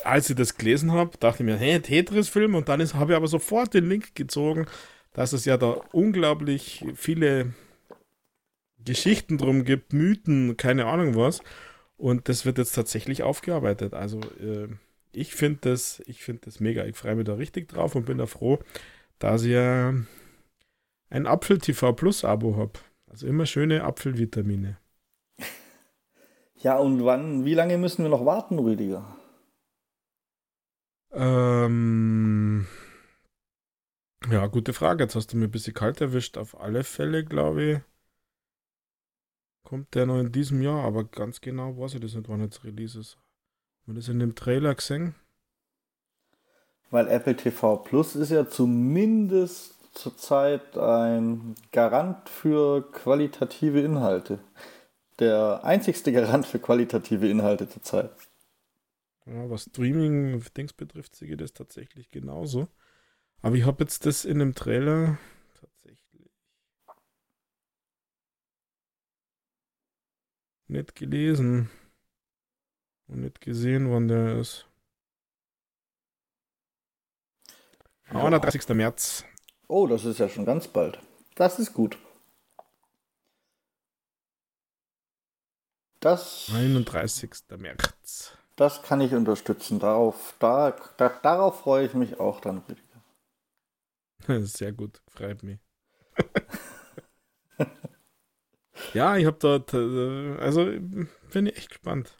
als 0.04 0.30
ich 0.30 0.36
das 0.36 0.58
gelesen 0.58 0.92
habe, 0.92 1.18
dachte 1.20 1.44
ich 1.44 1.46
mir, 1.46 1.58
hey, 1.58 1.80
Tetris-Film. 1.80 2.56
Und 2.56 2.70
dann 2.70 2.82
habe 2.94 3.14
ich 3.14 3.18
aber 3.18 3.28
sofort 3.28 3.74
den 3.74 3.90
Link 3.90 4.16
gezogen, 4.16 4.66
dass 5.14 5.34
es 5.34 5.46
ja 5.46 5.58
da 5.58 5.82
unglaublich 5.92 6.86
viele 6.96 7.54
Geschichten 8.84 9.38
drum 9.38 9.66
gibt, 9.66 9.94
Mythen, 9.94 10.58
keine 10.58 10.86
Ahnung 10.86 11.16
was. 11.16 11.42
Und 11.98 12.30
das 12.30 12.46
wird 12.46 12.58
jetzt 12.58 12.74
tatsächlich 12.74 13.24
aufgearbeitet. 13.24 13.94
Also 13.94 14.20
äh, 14.40 14.68
ich 15.12 15.34
finde 15.34 15.60
das, 15.70 16.02
ich 16.06 16.24
finde 16.24 16.44
das 16.46 16.60
mega. 16.60 16.86
Ich 16.86 16.96
freue 16.96 17.16
mich 17.16 17.26
da 17.26 17.34
richtig 17.34 17.68
drauf 17.68 17.96
und 17.96 18.06
bin 18.06 18.20
da 18.20 18.28
froh, 18.28 18.60
dass 19.20 19.44
ich 19.44 19.52
äh, 19.52 19.94
ein 21.10 21.28
Apfel 21.28 21.60
TV 21.60 21.94
Plus 21.94 22.24
Abo 22.24 22.56
habe. 22.58 22.80
Also 23.08 23.28
immer 23.28 23.46
schöne 23.46 23.84
Apfelvitamine. 23.84 24.78
Ja, 26.60 26.80
und 26.80 27.06
wann, 27.06 27.46
wie 27.46 27.54
lange 27.54 27.78
müssen 27.78 28.02
wir 28.02 28.10
noch 28.10 28.26
warten, 28.26 28.58
Rüdiger? 28.58 29.16
Ähm, 31.12 32.66
ja, 34.32 34.48
gute 34.48 34.74
Frage. 34.74 35.04
Jetzt 35.04 35.14
hast 35.14 35.32
du 35.32 35.38
mir 35.38 35.46
ein 35.46 35.52
bisschen 35.52 35.76
kalt 35.76 36.02
erwischt. 36.02 36.36
Auf 36.36 36.60
alle 36.60 36.84
Fälle, 36.84 37.24
glaube 37.24 37.64
ich 37.64 37.80
kommt 39.68 39.96
der 39.96 40.06
noch 40.06 40.20
in 40.20 40.32
diesem 40.32 40.62
Jahr, 40.62 40.86
aber 40.86 41.04
ganz 41.04 41.42
genau 41.42 41.78
weiß 41.78 41.96
ich 41.96 42.00
das 42.00 42.16
nicht, 42.16 42.30
wann 42.30 42.40
jetzt 42.40 42.64
Release 42.64 42.98
ist. 42.98 43.16
Haben 43.16 43.88
wir 43.88 43.96
das 43.96 44.08
in 44.08 44.20
dem 44.20 44.34
Trailer 44.34 44.74
gesehen? 44.74 45.14
Weil 46.90 47.08
Apple 47.10 47.36
TV 47.36 47.78
Plus 47.78 48.16
ist 48.16 48.32
ja 48.32 48.48
zumindest 48.48 49.76
zurzeit 49.94 50.78
ein 50.78 51.56
Garant 51.72 52.30
für 52.30 52.90
qualitative 52.92 53.82
Inhalte. 53.82 54.40
Der 55.20 55.64
einzigste 55.64 56.12
Garant 56.12 56.46
für 56.46 56.60
qualitative 56.60 57.28
Inhalte 57.28 57.68
zurzeit. 57.68 58.12
Ja, 59.26 59.50
was 59.50 59.64
Streaming-Dings 59.64 60.74
betrifft, 60.74 61.16
sehe 61.16 61.32
ich 61.32 61.38
das 61.38 61.54
tatsächlich 61.54 62.10
genauso. 62.12 62.68
Aber 63.42 63.56
ich 63.56 63.66
habe 63.66 63.84
jetzt 63.84 64.06
das 64.06 64.24
in 64.24 64.40
dem 64.40 64.56
Trailer 64.56 65.18
nicht 70.68 70.96
gelesen 70.96 71.70
und 73.08 73.22
nicht 73.22 73.42
gesehen, 73.42 73.92
wann 73.92 74.08
der 74.08 74.40
ist. 74.40 74.66
Ja. 78.14 78.24
31. 78.24 78.68
März. 78.70 79.26
Oh, 79.68 79.88
das 79.88 80.06
ist 80.06 80.20
ja 80.20 80.30
schon 80.30 80.46
ganz 80.46 80.68
bald. 80.68 81.00
Das 81.36 81.60
ist 81.60 81.74
gut. 81.74 81.98
Das. 86.00 86.50
31. 86.54 87.32
März. 87.58 88.38
Das 88.56 88.82
kann 88.82 89.02
ich 89.02 89.14
unterstützen. 89.14 89.80
Darauf, 89.80 90.36
da, 90.40 90.76
da, 90.98 91.10
darauf 91.10 91.62
freue 91.62 91.86
ich 91.86 91.94
mich 91.94 92.20
auch 92.20 92.40
dann, 92.42 92.64
Rüdiger. 92.68 94.46
Sehr 94.46 94.72
gut, 94.72 95.02
freut 95.08 95.44
mich. 95.44 95.60
Ja, 98.94 99.18
ich 99.18 99.26
habe 99.26 99.38
dort, 99.40 99.74
äh, 99.74 100.38
also 100.38 100.66
bin 100.66 101.46
ich 101.46 101.58
echt 101.58 101.70
gespannt. 101.70 102.18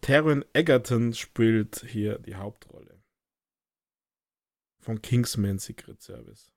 Taron 0.00 0.44
Egerton 0.52 1.14
spielt 1.14 1.84
hier 1.86 2.18
die 2.18 2.36
Hauptrolle. 2.36 3.02
Von 4.80 5.02
Kingsman 5.02 5.58
Secret 5.58 6.00
Service. 6.00 6.50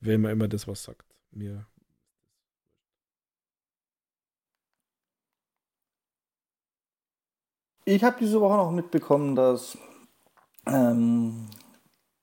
wer 0.00 0.14
immer 0.14 0.30
immer 0.30 0.48
das 0.48 0.68
was 0.68 0.82
sagt. 0.82 1.06
Mir. 1.30 1.66
Ich 7.84 8.04
habe 8.04 8.16
diese 8.20 8.40
Woche 8.40 8.56
noch 8.56 8.70
mitbekommen, 8.70 9.34
dass 9.34 9.76
ähm, 10.66 11.48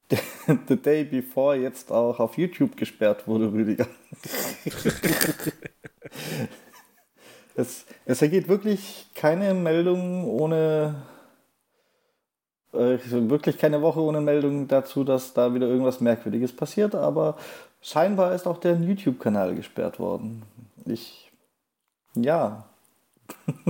The 0.67 0.77
Day 0.77 1.03
Before 1.03 1.57
jetzt 1.57 1.91
auch 1.91 2.19
auf 2.19 2.37
YouTube 2.37 2.77
gesperrt 2.77 3.27
wurde, 3.27 3.51
Rüdiger. 3.51 3.87
es, 7.59 7.85
es 8.05 8.21
ergeht 8.21 8.47
wirklich 8.47 9.07
keine 9.13 9.53
Meldung 9.53 10.25
ohne 10.25 10.95
äh, 12.73 12.97
wirklich 13.11 13.57
keine 13.57 13.81
Woche 13.81 13.99
ohne 13.99 14.21
Meldung 14.21 14.67
dazu, 14.67 15.03
dass 15.03 15.33
da 15.33 15.53
wieder 15.53 15.67
irgendwas 15.67 16.01
Merkwürdiges 16.01 16.55
passiert, 16.55 16.95
aber 16.95 17.35
scheinbar 17.81 18.33
ist 18.33 18.47
auch 18.47 18.57
der 18.57 18.75
YouTube-Kanal 18.75 19.55
gesperrt 19.55 19.99
worden. 19.99 20.43
Ich. 20.85 21.31
Ja. 22.15 22.65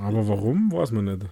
aber 0.00 0.28
warum, 0.28 0.72
weiß 0.72 0.92
man 0.92 1.04
nicht. 1.04 1.26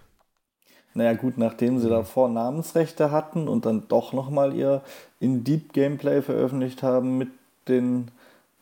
Naja, 0.94 1.12
gut, 1.12 1.36
nachdem 1.36 1.78
sie 1.78 1.90
davor 1.90 2.28
Namensrechte 2.30 3.10
hatten 3.10 3.48
und 3.48 3.66
dann 3.66 3.86
doch 3.88 4.14
nochmal 4.14 4.54
ihr 4.54 4.82
In-Deep-Gameplay 5.20 6.22
veröffentlicht 6.22 6.82
haben 6.82 7.18
mit 7.18 7.28
den 7.68 8.10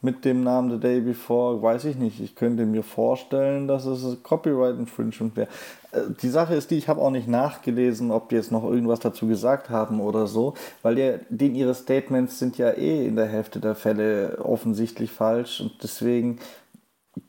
mit 0.04 0.24
dem 0.24 0.44
Namen 0.44 0.70
The 0.70 0.78
Day 0.78 1.00
Before, 1.00 1.60
weiß 1.62 1.86
ich 1.86 1.96
nicht. 1.96 2.20
Ich 2.20 2.36
könnte 2.36 2.66
mir 2.66 2.82
vorstellen, 2.82 3.66
dass 3.66 3.86
es 3.86 4.22
Copyright 4.22 4.78
Infringement 4.78 5.34
wäre. 5.36 5.48
Äh, 5.92 6.02
die 6.20 6.28
Sache 6.28 6.54
ist 6.54 6.70
die, 6.70 6.76
ich 6.76 6.88
habe 6.88 7.00
auch 7.00 7.10
nicht 7.10 7.26
nachgelesen, 7.26 8.10
ob 8.10 8.28
die 8.28 8.36
jetzt 8.36 8.52
noch 8.52 8.64
irgendwas 8.64 9.00
dazu 9.00 9.26
gesagt 9.26 9.70
haben 9.70 10.00
oder 10.00 10.26
so, 10.26 10.54
weil 10.82 10.94
der, 10.96 11.20
den 11.30 11.54
ihre 11.54 11.74
Statements 11.74 12.38
sind 12.38 12.58
ja 12.58 12.70
eh 12.70 13.06
in 13.06 13.16
der 13.16 13.26
Hälfte 13.26 13.60
der 13.60 13.74
Fälle 13.74 14.38
offensichtlich 14.44 15.10
falsch 15.10 15.60
und 15.60 15.72
deswegen, 15.82 16.38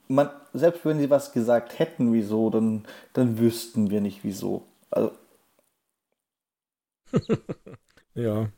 man, 0.08 0.30
selbst 0.54 0.86
wenn 0.86 1.00
sie 1.00 1.10
was 1.10 1.32
gesagt 1.32 1.80
hätten, 1.80 2.12
wieso, 2.14 2.50
dann, 2.50 2.86
dann 3.14 3.40
wüssten 3.40 3.90
wir 3.90 4.02
nicht 4.02 4.24
wieso. 4.24 4.64
Also. 4.92 5.12
ja, 8.16 8.50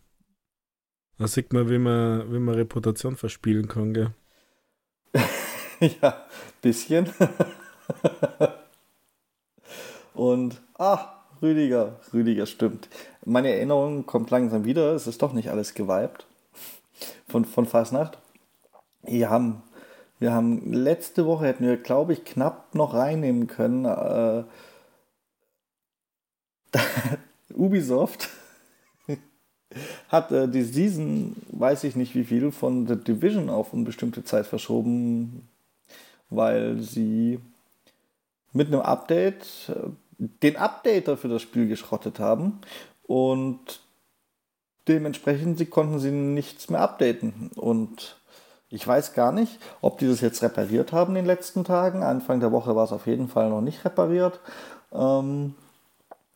da 1.18 1.28
sieht 1.28 1.54
man, 1.54 1.70
wie 1.70 1.80
man, 1.80 2.32
wie 2.32 2.40
man 2.40 2.56
Reputation 2.56 3.16
verspielen 3.16 3.68
kann, 3.68 3.94
gell? 3.94 4.12
ja, 6.02 6.26
bisschen. 6.62 7.10
Und, 10.14 10.62
ah, 10.78 11.14
Rüdiger, 11.42 12.00
Rüdiger 12.14 12.46
stimmt. 12.46 12.90
Meine 13.26 13.52
Erinnerung 13.52 14.06
kommt 14.06 14.30
langsam 14.30 14.66
wieder, 14.66 14.94
es 14.94 15.08
ist 15.08 15.22
doch 15.22 15.34
nicht 15.34 15.50
alles 15.50 15.74
geweibt. 15.74 16.26
Von, 17.28 17.46
von 17.46 17.66
Fasnacht. 17.66 18.18
Wir 19.04 19.30
haben, 19.30 19.62
wir 20.20 20.34
haben 20.34 20.74
letzte 20.74 21.26
Woche, 21.26 21.46
hätten 21.46 21.66
wir, 21.66 21.78
glaube 21.78 22.14
ich, 22.14 22.26
knapp 22.26 22.74
noch 22.74 22.94
reinnehmen 22.94 23.48
können, 23.48 23.86
äh, 23.86 24.44
Ubisoft 27.54 28.30
hat 30.10 30.32
äh, 30.32 30.48
die 30.48 30.64
Season, 30.64 31.36
weiß 31.52 31.84
ich 31.84 31.96
nicht 31.96 32.16
wie 32.16 32.24
viel, 32.24 32.52
von 32.52 32.88
The 32.88 32.96
Division 32.96 33.50
auf 33.50 33.74
unbestimmte 33.74 34.24
Zeit 34.24 34.48
verschoben, 34.48 35.48
weil 36.30 36.80
sie 36.82 37.40
mit 38.54 38.68
einem 38.68 38.82
Update 38.82 39.46
äh, 39.70 39.90
den 40.18 40.58
Updater 40.58 41.18
für 41.18 41.28
das 41.28 41.42
Spiel 41.42 41.68
geschrottet 41.68 42.20
haben 42.20 42.60
und 43.06 43.82
dementsprechend 44.88 45.58
sie 45.58 45.68
konnten 45.68 46.00
sie 46.00 46.12
nichts 46.12 46.70
mehr 46.70 46.82
updaten 46.82 47.52
und 47.56 48.18
ich 48.70 48.86
weiß 48.86 49.14
gar 49.14 49.32
nicht, 49.32 49.60
ob 49.82 49.98
die 49.98 50.08
das 50.08 50.22
jetzt 50.22 50.44
repariert 50.44 50.92
haben 50.92 51.12
in 51.12 51.24
den 51.24 51.26
letzten 51.26 51.64
Tagen. 51.64 52.04
Anfang 52.04 52.42
der 52.42 52.52
Woche 52.52 52.76
war 52.76 52.84
es 52.84 52.92
auf 52.92 53.08
jeden 53.08 53.30
Fall 53.30 53.50
noch 53.50 53.62
nicht 53.62 53.86
repariert. 53.86 54.42
Ähm, 54.92 55.56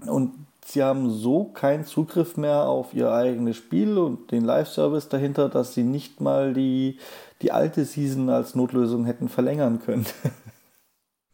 und 0.05 0.47
sie 0.65 0.83
haben 0.83 1.09
so 1.09 1.45
keinen 1.45 1.85
Zugriff 1.85 2.37
mehr 2.37 2.63
auf 2.63 2.93
ihr 2.93 3.11
eigenes 3.11 3.57
Spiel 3.57 3.97
und 3.97 4.31
den 4.31 4.45
Live-Service 4.45 5.09
dahinter, 5.09 5.49
dass 5.49 5.73
sie 5.73 5.83
nicht 5.83 6.21
mal 6.21 6.53
die, 6.53 6.99
die 7.41 7.51
alte 7.51 7.85
Season 7.85 8.29
als 8.29 8.55
Notlösung 8.55 9.05
hätten 9.05 9.29
verlängern 9.29 9.81
können. 9.81 10.05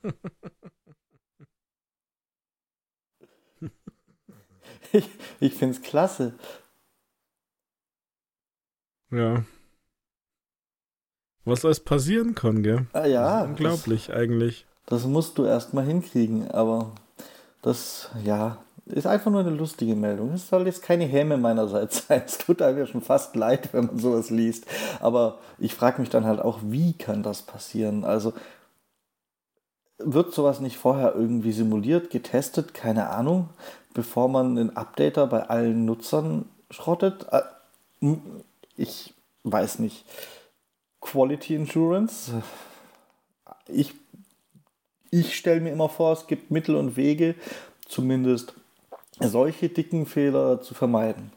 ich 4.94 5.10
ich 5.40 5.54
finde 5.54 5.76
es 5.76 5.82
klasse. 5.82 6.34
Ja. 9.12 9.44
Was 11.46 11.64
alles 11.64 11.80
passieren 11.80 12.36
kann, 12.36 12.62
gell? 12.62 12.88
Ah, 12.92 13.06
ja. 13.06 13.44
unglaublich 13.44 14.08
das, 14.08 14.16
eigentlich. 14.16 14.66
Das 14.86 15.06
musst 15.06 15.38
du 15.38 15.46
erstmal 15.46 15.86
hinkriegen, 15.86 16.52
aber 16.52 16.92
das, 17.62 18.10
ja, 18.24 18.58
ist 18.90 19.08
einfach 19.08 19.32
nur 19.32 19.42
eine 19.42 19.50
lustige 19.50 19.96
Meldung. 19.96 20.34
Es 20.34 20.48
soll 20.48 20.66
jetzt 20.66 20.82
keine 20.82 21.06
Häme 21.06 21.38
meinerseits 21.38 22.06
sein. 22.08 22.24
Es 22.26 22.38
tut 22.38 22.62
einem 22.62 22.78
ja 22.78 22.86
schon 22.86 23.02
fast 23.02 23.36
leid, 23.36 23.74
wenn 23.74 23.88
man 23.88 24.00
sowas 24.00 24.30
liest. 24.30 24.66
Aber 25.00 25.40
ich 25.60 25.74
frage 25.74 26.02
mich 26.02 26.10
dann 26.10 26.26
halt 26.26 26.40
auch, 26.40 26.60
wie 26.64 26.94
kann 26.94 27.24
das 27.24 27.42
passieren? 27.42 28.04
Also 28.04 28.34
wird 29.98 30.34
sowas 30.34 30.60
nicht 30.60 30.78
vorher 30.78 31.16
irgendwie 31.16 31.52
simuliert, 31.52 32.12
getestet, 32.12 32.74
keine 32.74 33.10
Ahnung, 33.10 33.50
bevor 33.94 34.30
man 34.30 34.56
den 34.56 34.78
Updater 34.78 35.26
bei 35.28 35.50
allen 35.50 35.86
Nutzern 35.86 36.46
schrottet? 36.70 37.26
Äh, 37.32 37.42
ich 38.76 39.14
weiß 39.44 39.80
nicht. 39.80 40.06
Quality 41.02 41.56
Insurance? 41.56 42.32
Ich, 43.68 43.94
ich 45.10 45.36
stelle 45.36 45.62
mir 45.62 45.72
immer 45.72 45.90
vor, 45.90 46.14
es 46.14 46.28
gibt 46.28 46.52
Mittel 46.52 46.76
und 46.76 46.96
Wege, 46.96 47.36
zumindest 47.88 48.54
solche 49.20 49.70
dicken 49.70 50.06
Fehler 50.06 50.62
zu 50.62 50.74
vermeiden. 50.74 51.32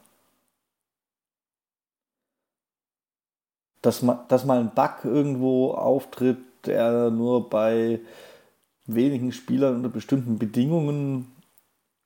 Dass, 3.81 4.01
ma, 4.01 4.25
dass 4.27 4.45
mal 4.45 4.59
ein 4.59 4.73
Bug 4.75 5.03
irgendwo 5.03 5.71
auftritt, 5.71 6.37
der 6.65 7.09
nur 7.09 7.49
bei 7.49 7.99
wenigen 8.85 9.31
Spielern 9.31 9.77
unter 9.77 9.89
bestimmten 9.89 10.37
Bedingungen 10.37 11.31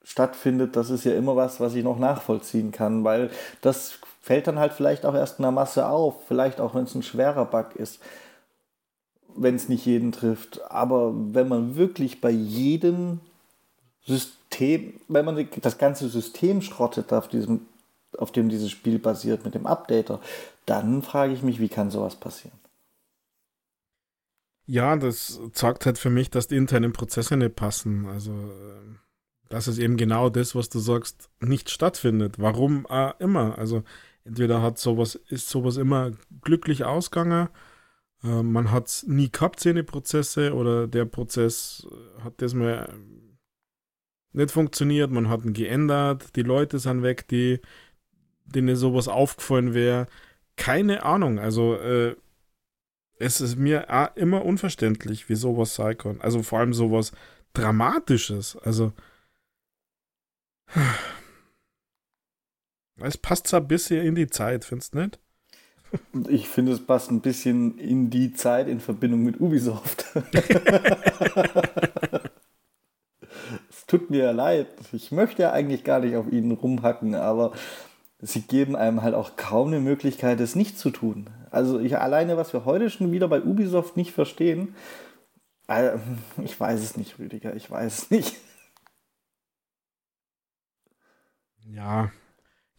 stattfindet, 0.03 0.75
das 0.75 0.89
ist 0.89 1.03
ja 1.03 1.15
immer 1.15 1.35
was, 1.35 1.59
was 1.59 1.73
ich 1.73 1.83
noch 1.83 1.97
nachvollziehen 1.97 2.71
kann, 2.71 3.03
weil 3.03 3.31
das 3.61 3.99
fällt 4.21 4.47
dann 4.47 4.59
halt 4.59 4.73
vielleicht 4.73 5.05
auch 5.05 5.15
erst 5.15 5.39
in 5.39 5.43
der 5.43 5.51
Masse 5.51 5.87
auf, 5.87 6.25
vielleicht 6.27 6.61
auch 6.61 6.75
wenn 6.75 6.83
es 6.83 6.95
ein 6.95 7.03
schwerer 7.03 7.45
Bug 7.45 7.75
ist, 7.75 7.99
wenn 9.35 9.55
es 9.55 9.67
nicht 9.67 9.85
jeden 9.85 10.11
trifft. 10.11 10.61
Aber 10.71 11.13
wenn 11.15 11.47
man 11.47 11.75
wirklich 11.75 12.21
bei 12.21 12.29
jedem 12.29 13.19
System, 14.05 14.34
wenn 14.59 15.25
man 15.25 15.47
das 15.61 15.77
ganze 15.77 16.09
System 16.09 16.61
schrottet, 16.61 17.11
auf, 17.13 17.27
diesem, 17.27 17.61
auf 18.17 18.31
dem 18.31 18.49
dieses 18.49 18.71
Spiel 18.71 18.99
basiert, 18.99 19.45
mit 19.45 19.55
dem 19.55 19.65
Updater, 19.65 20.19
dann 20.65 21.01
frage 21.01 21.33
ich 21.33 21.43
mich, 21.43 21.59
wie 21.59 21.69
kann 21.69 21.91
sowas 21.91 22.15
passieren? 22.15 22.57
Ja, 24.67 24.95
das 24.95 25.39
zeigt 25.53 25.85
halt 25.85 25.97
für 25.97 26.09
mich, 26.09 26.31
dass 26.31 26.47
die 26.47 26.57
internen 26.57 26.91
Prozesse 26.91 27.37
nicht 27.37 27.55
passen. 27.55 28.07
Also, 28.07 28.31
äh, 28.31 28.95
das 29.49 29.67
ist 29.67 29.77
eben 29.77 29.95
genau 29.95 30.29
das, 30.29 30.55
was 30.55 30.69
du 30.69 30.79
sagst, 30.79 31.29
nicht 31.39 31.69
stattfindet. 31.69 32.39
Warum 32.39 32.87
auch 32.87 33.19
immer. 33.19 33.59
Also, 33.59 33.83
entweder 34.23 34.63
hat 34.63 34.79
sowas, 34.79 35.15
ist 35.29 35.49
sowas 35.49 35.77
immer 35.77 36.13
glücklich 36.41 36.83
ausgegangen, 36.83 37.49
äh, 38.23 38.43
man 38.43 38.71
hat 38.71 39.03
nie 39.07 39.31
gehabt, 39.31 39.65
Prozesse, 39.85 40.53
oder 40.53 40.87
der 40.87 41.05
Prozess 41.05 41.87
hat 42.23 42.41
das 42.41 42.53
mal 42.53 42.91
nicht 44.35 44.51
funktioniert, 44.51 45.11
man 45.11 45.29
hat 45.29 45.45
ihn 45.45 45.53
geändert, 45.53 46.35
die 46.35 46.41
Leute 46.43 46.79
sind 46.79 47.03
weg, 47.03 47.27
die 47.27 47.59
denen 48.45 48.75
sowas 48.75 49.07
aufgefallen 49.07 49.73
wäre. 49.73 50.07
Keine 50.57 51.03
Ahnung, 51.03 51.39
also 51.39 51.75
äh, 51.75 52.15
es 53.17 53.39
ist 53.41 53.55
mir 53.57 53.87
immer 54.15 54.43
unverständlich, 54.45 55.29
wie 55.29 55.35
sowas 55.35 55.75
sein 55.75 55.97
kann. 55.97 56.19
Also 56.21 56.43
vor 56.43 56.59
allem 56.59 56.73
sowas 56.73 57.11
Dramatisches. 57.53 58.57
Also 58.57 58.91
es 62.97 63.17
passt 63.17 63.47
zwar 63.47 63.61
ein 63.61 63.67
bisschen 63.67 64.05
in 64.05 64.15
die 64.15 64.27
Zeit, 64.27 64.65
findest 64.65 64.93
du 64.93 64.99
nicht? 64.99 65.19
Ich 66.27 66.49
finde, 66.49 66.73
es 66.73 66.85
passt 66.85 67.09
ein 67.09 67.21
bisschen 67.21 67.77
in 67.77 68.09
die 68.09 68.33
Zeit 68.33 68.67
in 68.67 68.81
Verbindung 68.81 69.23
mit 69.23 69.39
Ubisoft. 69.39 70.05
tut 73.87 74.09
mir 74.09 74.33
leid. 74.33 74.67
Ich 74.91 75.11
möchte 75.11 75.43
ja 75.43 75.51
eigentlich 75.51 75.83
gar 75.83 75.99
nicht 75.99 76.15
auf 76.15 76.31
ihnen 76.31 76.51
rumhacken, 76.51 77.15
aber 77.15 77.53
sie 78.19 78.41
geben 78.41 78.75
einem 78.75 79.01
halt 79.01 79.15
auch 79.15 79.35
kaum 79.35 79.67
eine 79.67 79.79
Möglichkeit, 79.79 80.39
es 80.39 80.55
nicht 80.55 80.79
zu 80.79 80.89
tun. 80.89 81.29
Also 81.51 81.79
ich 81.79 81.97
alleine, 81.97 82.37
was 82.37 82.53
wir 82.53 82.65
heute 82.65 82.89
schon 82.89 83.11
wieder 83.11 83.27
bei 83.27 83.41
Ubisoft 83.41 83.97
nicht 83.97 84.11
verstehen, 84.11 84.75
äh, 85.67 85.97
ich 86.43 86.59
weiß 86.59 86.81
es 86.81 86.97
nicht, 86.97 87.19
Rüdiger, 87.19 87.55
ich 87.55 87.69
weiß 87.71 88.03
es 88.03 88.11
nicht. 88.11 88.35
Ja, 91.67 92.11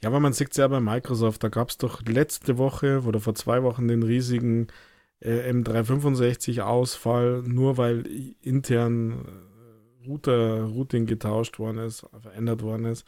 Ja, 0.03 0.11
aber 0.11 0.21
man 0.21 0.33
sieht 0.33 0.51
es 0.53 0.57
ja 0.59 0.69
bei 0.69 0.81
Microsoft, 0.81 1.43
da 1.43 1.49
gab 1.49 1.71
es 1.71 1.79
doch 1.79 2.03
letzte 2.03 2.59
Woche 2.59 3.03
oder 3.07 3.21
vor 3.21 3.35
zwei 3.35 3.63
Wochen 3.63 3.89
den 3.89 4.03
riesigen 4.03 4.69
äh, 5.21 5.51
M365-Ausfall, 5.51 7.43
nur 7.47 7.79
weil 7.79 8.07
intern 8.43 9.46
Router, 10.07 10.65
Routing 10.65 11.07
getauscht 11.07 11.59
worden 11.59 11.79
ist, 11.79 12.07
verändert 12.21 12.63
worden 12.63 12.87
ist. 12.87 13.07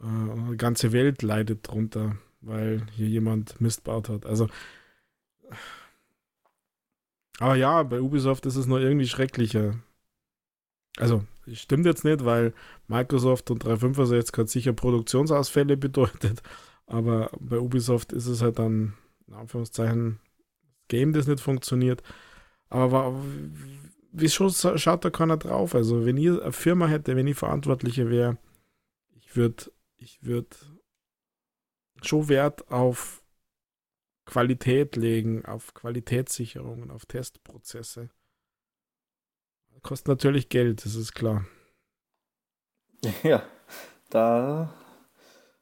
Äh, 0.00 0.50
die 0.52 0.56
ganze 0.56 0.92
Welt 0.92 1.22
leidet 1.22 1.68
drunter, 1.68 2.16
weil 2.40 2.86
hier 2.92 3.08
jemand 3.08 3.60
Mist 3.60 3.84
baut 3.84 4.08
hat. 4.08 4.26
Also, 4.26 4.48
aber 7.38 7.56
ja, 7.56 7.82
bei 7.82 8.00
Ubisoft 8.00 8.46
ist 8.46 8.56
es 8.56 8.66
noch 8.66 8.78
irgendwie 8.78 9.06
schrecklicher. 9.06 9.74
Also, 10.96 11.24
stimmt 11.52 11.86
jetzt 11.86 12.04
nicht, 12.04 12.24
weil 12.24 12.52
Microsoft 12.88 13.50
und 13.50 13.62
365 13.62 14.36
hat 14.36 14.48
sicher 14.48 14.72
Produktionsausfälle 14.72 15.76
bedeutet, 15.76 16.42
aber 16.86 17.30
bei 17.38 17.58
Ubisoft 17.58 18.12
ist 18.12 18.26
es 18.26 18.42
halt 18.42 18.58
dann, 18.58 18.94
in 19.28 19.34
Anführungszeichen, 19.34 20.18
Game, 20.88 21.12
das 21.12 21.26
nicht 21.26 21.40
funktioniert. 21.40 22.02
Aber 22.70 23.14
wieso 24.12 24.48
schaut 24.50 25.04
da 25.04 25.10
keiner 25.10 25.36
drauf? 25.36 25.74
Also, 25.74 26.04
wenn 26.04 26.16
ihr 26.16 26.42
eine 26.42 26.52
Firma 26.52 26.86
hätte, 26.86 27.16
wenn 27.16 27.26
ich 27.26 27.36
Verantwortliche 27.36 28.10
wäre, 28.10 28.38
ich 29.14 29.36
würde 29.36 29.70
ich 29.98 30.22
würde 30.22 30.56
schon 32.02 32.28
Wert 32.28 32.70
auf 32.70 33.22
Qualität 34.24 34.96
legen, 34.96 35.44
auf 35.44 35.74
Qualitätssicherungen, 35.74 36.90
auf 36.90 37.06
Testprozesse. 37.06 38.10
Kostet 39.82 40.08
natürlich 40.08 40.48
Geld, 40.48 40.84
das 40.84 40.94
ist 40.94 41.14
klar. 41.14 41.46
Ja, 43.22 43.44
da 44.10 44.74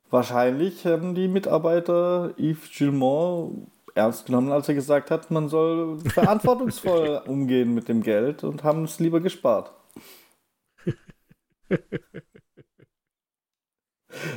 wahrscheinlich 0.09 0.87
haben 0.87 1.14
die 1.14 1.28
Mitarbeiter 1.28 2.35
Yves 2.38 2.70
Gilmont 2.70 3.70
ernst 3.96 4.26
genommen, 4.26 4.52
als 4.52 4.68
er 4.68 4.74
gesagt 4.74 5.11
hat, 5.11 5.30
man 5.30 5.48
soll 5.48 5.98
verantwortungsvoll 6.00 7.22
umgehen 7.26 7.74
mit 7.74 7.88
dem 7.88 8.02
Geld 8.02 8.44
und 8.44 8.62
haben 8.62 8.85
es 8.85 9.00
lieber 9.00 9.20
gespart. 9.20 9.72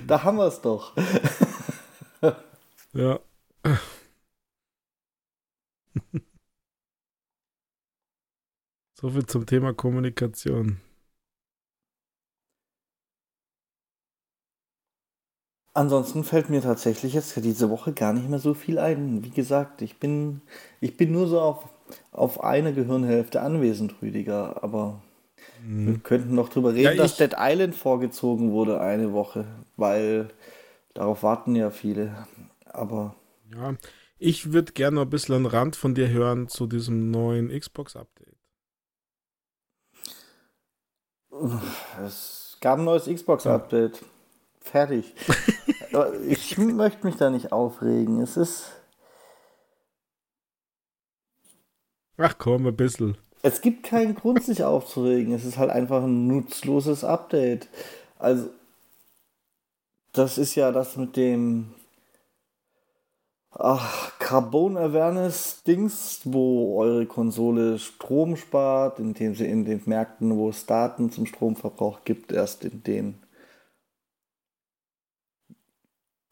Da 0.08 0.24
haben 0.24 0.38
wir 0.38 0.48
es 0.48 0.62
doch. 0.62 0.95
ja. 2.93 3.19
so 8.93 9.10
viel 9.10 9.26
zum 9.26 9.45
Thema 9.45 9.74
Kommunikation. 9.74 10.80
Ansonsten 15.74 16.24
fällt 16.24 16.50
mir 16.50 16.62
tatsächlich 16.62 17.14
jetzt 17.14 17.36
diese 17.38 17.70
Woche 17.70 17.94
gar 17.94 18.14
nicht 18.14 18.30
mehr 18.30 18.40
so 18.40 18.54
viel 18.54 18.80
ein. 18.80 19.24
Wie 19.24 19.30
gesagt, 19.30 19.82
ich 19.82 20.00
bin, 20.00 20.42
ich 20.82 20.98
bin 20.98 21.12
nur 21.12 21.28
so 21.28 21.40
auf, 21.40 21.70
auf 22.12 22.44
eine 22.44 22.74
Gehirnhälfte 22.74 23.42
anwesend, 23.42 24.02
Rüdiger, 24.02 24.64
aber 24.64 25.02
Mhm. 25.64 25.88
Wir 25.88 25.98
könnten 26.00 26.36
noch 26.36 26.50
drüber 26.50 26.74
reden, 26.74 26.96
ja, 26.98 27.04
dass 27.04 27.18
Dead 27.18 27.36
Island 27.38 27.76
vorgezogen 27.76 28.52
wurde 28.52 28.80
eine 28.80 29.14
Woche, 29.14 29.46
weil 29.78 30.30
darauf 30.94 31.24
warten 31.24 31.56
ja 31.56 31.70
viele. 31.70 32.28
Aber. 32.66 33.16
Ja, 33.52 33.76
ich 34.18 34.52
würde 34.54 34.74
gerne 34.74 34.96
noch 34.96 35.04
ein 35.04 35.10
bisschen 35.10 35.36
einen 35.36 35.46
Rand 35.46 35.76
von 35.76 35.96
dir 35.96 36.10
hören 36.10 36.48
zu 36.48 36.68
diesem 36.68 37.12
neuen 37.12 37.50
Xbox-Update. 37.50 38.36
Es 42.06 42.58
gab 42.60 42.80
ein 42.80 42.86
neues 42.86 43.06
Xbox-Update. 43.06 44.02
Ja. 44.02 44.08
Fertig. 44.62 45.13
ich 46.28 46.58
möchte 46.58 47.06
mich 47.06 47.15
da 47.15 47.30
nicht 47.30 47.52
aufregen. 47.52 48.22
Es 48.22 48.38
ist. 48.38 48.72
Ach 52.17 52.36
komm, 52.38 52.67
ein 52.67 52.76
bisschen. 52.76 53.17
Es 53.41 53.62
gibt 53.62 53.84
keinen 53.84 54.15
Grund, 54.15 54.43
sich 54.43 54.63
aufzuregen. 54.63 55.34
Es 55.34 55.45
ist 55.45 55.58
halt 55.58 55.72
einfach 55.72 56.04
ein 56.04 56.28
nutzloses 56.28 57.04
Update. 57.04 57.69
Also, 58.17 58.50
das 60.12 60.38
ist 60.38 60.56
ja 60.56 60.72
das 60.72 60.98
mit 60.98 61.15
dem 61.15 61.74
ach, 63.52 64.17
Carbon 64.19 64.78
Awareness 64.78 65.63
Dings, 65.63 66.22
wo 66.26 66.80
eure 66.82 67.06
Konsole 67.06 67.80
Strom 67.80 68.36
spart, 68.36 69.00
indem 69.00 69.36
sie 69.36 69.45
in 69.45 69.65
den 69.65 69.82
Märkten, 69.86 70.36
wo 70.36 70.50
es 70.50 70.65
Daten 70.65 71.12
zum 71.12 71.26
Stromverbrauch 71.26 72.04
gibt, 72.04 72.32
erst 72.32 72.63
in 72.65 72.84
den 72.84 73.15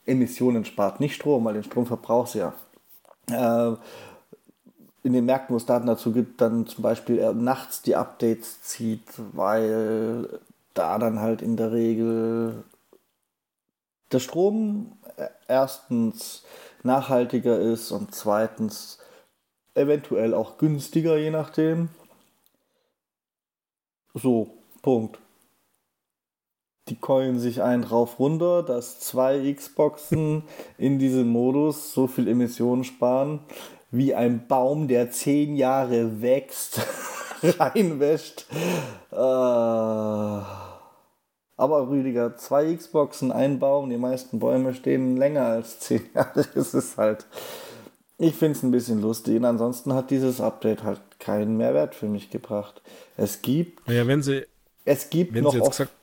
Emissionen 0.08 0.66
spart. 0.66 1.00
Nicht 1.00 1.16
Strom, 1.16 1.46
weil 1.46 1.54
den 1.54 1.64
Strom 1.64 1.86
verbraucht 1.86 2.32
sie 2.32 2.40
ja. 2.40 2.54
Äh, 3.30 3.76
in 5.04 5.14
den 5.14 5.26
Märkten, 5.26 5.54
wo 5.54 5.58
es 5.58 5.66
Daten 5.66 5.88
dazu 5.88 6.12
gibt, 6.12 6.42
dann 6.42 6.66
zum 6.66 6.82
Beispiel 6.82 7.34
nachts 7.34 7.82
die 7.82 7.96
Updates 7.96 8.62
zieht, 8.62 9.08
weil 9.34 10.40
da 10.74 10.98
dann 10.98 11.20
halt 11.20 11.42
in 11.42 11.56
der 11.56 11.72
Regel 11.72 12.64
der 14.12 14.20
Strom 14.20 14.94
äh, 15.18 15.28
erstens 15.48 16.44
nachhaltiger 16.84 17.60
ist 17.60 17.92
und 17.92 18.14
zweitens 18.14 19.00
eventuell 19.76 20.34
auch 20.34 20.58
günstiger, 20.58 21.18
je 21.18 21.32
nachdem. 21.32 21.90
So, 24.14 24.50
Punkt. 24.82 25.20
Die 26.90 26.96
coilen 26.96 27.40
sich 27.40 27.62
ein 27.62 27.82
drauf 27.82 28.20
runter, 28.20 28.64
dass 28.64 29.00
zwei 29.00 29.54
Xboxen 29.54 30.44
in 30.78 31.00
diesem 31.00 31.28
Modus 31.28 31.94
so 31.94 32.08
viel 32.08 32.28
Emissionen 32.28 32.84
sparen, 32.84 33.40
wie 33.92 34.16
ein 34.16 34.48
Baum, 34.48 34.88
der 34.88 35.12
zehn 35.12 35.56
Jahre 35.56 36.22
wächst, 36.22 36.82
reinwäscht. 37.44 38.46
Äh, 39.12 39.16
aber 41.58 41.90
Rüdiger, 41.90 42.38
zwei 42.38 42.76
Xboxen, 42.76 43.32
ein 43.32 43.58
Baum, 43.60 43.90
die 43.90 43.98
meisten 43.98 44.40
Bäume 44.40 44.74
stehen 44.76 45.18
länger 45.18 45.46
als 45.46 45.80
zehn 45.80 46.04
Jahre. 46.14 46.46
Es 46.56 46.74
ist 46.74 46.98
halt. 46.98 47.26
Ich 48.20 48.36
finde 48.36 48.58
es 48.58 48.64
ein 48.64 48.72
bisschen 48.72 49.02
lustig. 49.02 49.36
Und 49.38 49.46
ansonsten 49.46 49.94
hat 49.94 50.10
dieses 50.10 50.42
Update 50.42 50.84
halt 50.84 51.02
keinen 51.20 51.58
Mehrwert 51.58 51.96
für 51.96 52.08
mich 52.08 52.30
gebracht. 52.30 52.82
Es 53.16 53.42
gibt. 53.42 53.88
Ja, 53.90 54.08
wenn 54.08 54.22
sie. 54.22 54.46
Es 54.88 55.10
gibt 55.10 55.36
noch 55.36 55.56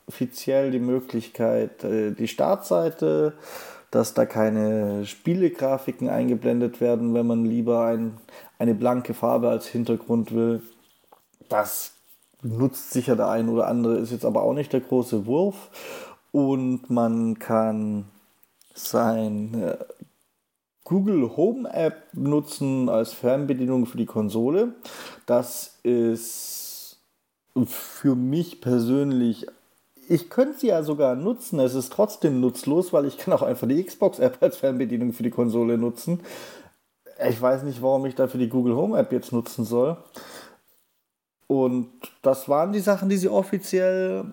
offiziell 0.06 0.70
die 0.70 0.78
Möglichkeit, 0.78 1.82
äh, 1.84 2.12
die 2.12 2.28
Startseite 2.28 3.34
dass 3.94 4.12
da 4.12 4.26
keine 4.26 5.06
Spielegrafiken 5.06 6.08
eingeblendet 6.08 6.80
werden, 6.80 7.14
wenn 7.14 7.28
man 7.28 7.44
lieber 7.44 7.86
ein, 7.86 8.16
eine 8.58 8.74
blanke 8.74 9.14
Farbe 9.14 9.48
als 9.48 9.68
Hintergrund 9.68 10.34
will. 10.34 10.62
Das 11.48 11.92
nutzt 12.42 12.90
sicher 12.90 13.14
der 13.14 13.28
ein 13.28 13.48
oder 13.48 13.68
andere, 13.68 13.98
ist 13.98 14.10
jetzt 14.10 14.24
aber 14.24 14.42
auch 14.42 14.52
nicht 14.52 14.72
der 14.72 14.80
große 14.80 15.26
Wurf. 15.26 15.70
Und 16.32 16.90
man 16.90 17.38
kann 17.38 18.06
sein 18.74 19.54
äh, 19.62 19.76
Google 20.82 21.36
Home 21.36 21.72
App 21.72 22.08
nutzen 22.14 22.88
als 22.88 23.12
Fernbedienung 23.12 23.86
für 23.86 23.96
die 23.96 24.06
Konsole. 24.06 24.74
Das 25.24 25.78
ist 25.84 26.53
für 27.66 28.14
mich 28.14 28.60
persönlich 28.60 29.46
ich 30.08 30.30
könnte 30.30 30.58
sie 30.58 30.68
ja 30.68 30.82
sogar 30.82 31.14
nutzen. 31.14 31.58
Es 31.60 31.74
ist 31.74 31.92
trotzdem 31.92 32.40
nutzlos, 32.40 32.92
weil 32.92 33.06
ich 33.06 33.18
kann 33.18 33.34
auch 33.34 33.42
einfach 33.42 33.68
die 33.68 33.82
Xbox-App 33.82 34.38
als 34.40 34.56
Fernbedienung 34.56 35.12
für 35.12 35.22
die 35.22 35.30
Konsole 35.30 35.78
nutzen. 35.78 36.20
Ich 37.28 37.40
weiß 37.40 37.62
nicht, 37.62 37.80
warum 37.82 38.06
ich 38.06 38.14
dafür 38.14 38.40
die 38.40 38.48
Google 38.48 38.76
Home 38.76 38.98
App 38.98 39.12
jetzt 39.12 39.32
nutzen 39.32 39.64
soll. 39.64 39.96
Und 41.46 41.88
das 42.22 42.48
waren 42.48 42.72
die 42.72 42.80
Sachen, 42.80 43.08
die 43.08 43.16
sie 43.16 43.28
offiziell, 43.28 44.24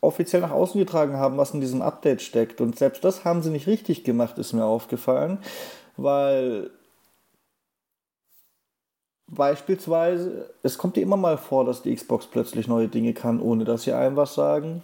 offiziell 0.00 0.42
nach 0.42 0.50
außen 0.50 0.78
getragen 0.78 1.16
haben, 1.16 1.36
was 1.38 1.54
in 1.54 1.60
diesem 1.60 1.82
Update 1.82 2.22
steckt. 2.22 2.60
Und 2.60 2.78
selbst 2.78 3.04
das 3.04 3.24
haben 3.24 3.42
sie 3.42 3.50
nicht 3.50 3.66
richtig 3.66 4.04
gemacht, 4.04 4.38
ist 4.38 4.52
mir 4.52 4.64
aufgefallen, 4.64 5.38
weil 5.96 6.70
Beispielsweise, 9.28 10.50
es 10.62 10.78
kommt 10.78 10.96
dir 10.96 11.02
immer 11.02 11.16
mal 11.16 11.36
vor, 11.36 11.64
dass 11.64 11.82
die 11.82 11.94
Xbox 11.94 12.26
plötzlich 12.26 12.68
neue 12.68 12.88
Dinge 12.88 13.12
kann, 13.12 13.40
ohne 13.40 13.64
dass 13.64 13.82
sie 13.82 13.92
einem 13.92 14.16
was 14.16 14.34
sagen 14.34 14.82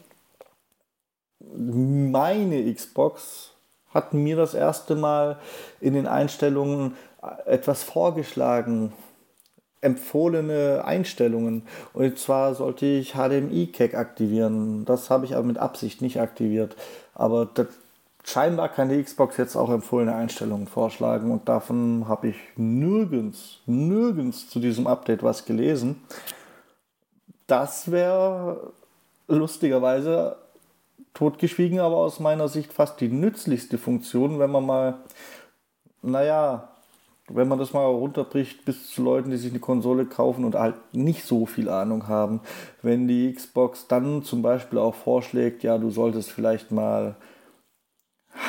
meine 1.54 2.72
Xbox 2.72 3.50
hat 3.92 4.14
mir 4.14 4.36
das 4.36 4.54
erste 4.54 4.94
Mal 4.94 5.38
in 5.80 5.94
den 5.94 6.06
Einstellungen 6.06 6.96
etwas 7.46 7.82
vorgeschlagen, 7.82 8.92
empfohlene 9.80 10.82
Einstellungen. 10.84 11.66
Und 11.92 12.18
zwar 12.18 12.54
sollte 12.54 12.86
ich 12.86 13.12
HDMI-Cack 13.12 13.94
aktivieren. 13.94 14.84
Das 14.84 15.10
habe 15.10 15.26
ich 15.26 15.34
aber 15.34 15.46
mit 15.46 15.58
Absicht 15.58 16.00
nicht 16.00 16.20
aktiviert. 16.20 16.76
Aber 17.14 17.46
das, 17.46 17.66
scheinbar 18.24 18.68
kann 18.68 18.88
die 18.88 19.02
Xbox 19.02 19.36
jetzt 19.36 19.56
auch 19.56 19.70
empfohlene 19.70 20.14
Einstellungen 20.14 20.66
vorschlagen 20.66 21.30
und 21.30 21.48
davon 21.48 22.06
habe 22.08 22.28
ich 22.28 22.36
nirgends, 22.56 23.58
nirgends 23.66 24.48
zu 24.48 24.60
diesem 24.60 24.86
Update 24.86 25.22
was 25.22 25.44
gelesen. 25.44 26.02
Das 27.46 27.90
wäre 27.90 28.72
lustigerweise 29.28 30.36
totgeschwiegen, 31.14 31.80
aber 31.80 31.96
aus 31.96 32.20
meiner 32.20 32.48
Sicht 32.48 32.72
fast 32.72 33.00
die 33.00 33.08
nützlichste 33.08 33.78
Funktion, 33.78 34.38
wenn 34.38 34.50
man 34.50 34.64
mal, 34.64 34.94
naja, 36.00 36.68
wenn 37.28 37.48
man 37.48 37.58
das 37.58 37.72
mal 37.72 37.84
runterbricht 37.84 38.64
bis 38.64 38.88
zu 38.88 39.02
Leuten, 39.02 39.30
die 39.30 39.36
sich 39.36 39.50
eine 39.50 39.60
Konsole 39.60 40.06
kaufen 40.06 40.44
und 40.44 40.54
halt 40.54 40.74
nicht 40.92 41.24
so 41.24 41.46
viel 41.46 41.68
Ahnung 41.68 42.08
haben. 42.08 42.40
Wenn 42.82 43.08
die 43.08 43.32
Xbox 43.32 43.86
dann 43.86 44.22
zum 44.22 44.42
Beispiel 44.42 44.78
auch 44.78 44.94
vorschlägt, 44.94 45.62
ja, 45.62 45.78
du 45.78 45.90
solltest 45.90 46.30
vielleicht 46.30 46.72
mal 46.72 47.16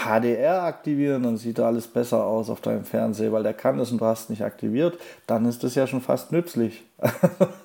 HDR 0.05 0.63
aktivieren, 0.63 1.23
dann 1.23 1.37
sieht 1.37 1.59
da 1.59 1.67
alles 1.67 1.87
besser 1.87 2.23
aus 2.25 2.49
auf 2.49 2.61
deinem 2.61 2.85
Fernseher, 2.85 3.31
weil 3.31 3.43
der 3.43 3.53
kann 3.53 3.79
es 3.79 3.91
und 3.91 3.99
du 3.99 4.05
hast 4.05 4.23
es 4.23 4.29
nicht 4.29 4.43
aktiviert, 4.43 4.97
dann 5.27 5.45
ist 5.45 5.63
das 5.63 5.75
ja 5.75 5.87
schon 5.87 6.01
fast 6.01 6.31
nützlich. 6.31 6.83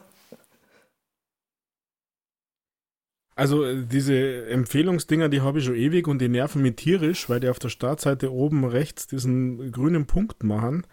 Also 3.39 3.65
äh, 3.65 3.85
diese 3.87 4.47
Empfehlungsdinger, 4.49 5.29
die 5.29 5.43
habe 5.43 5.61
ich 5.61 5.65
schon 5.65 5.77
ewig 5.77 6.09
und 6.09 6.21
die 6.21 6.29
nerven 6.29 6.61
mich 6.61 6.75
tierisch, 6.75 7.29
weil 7.29 7.39
die 7.39 7.49
auf 7.49 7.61
der 7.61 7.69
Startseite 7.69 8.33
oben 8.33 8.65
rechts 8.65 9.07
diesen 9.07 9.71
grünen 9.71 10.07
Punkt 10.07 10.43
machen, 10.43 10.85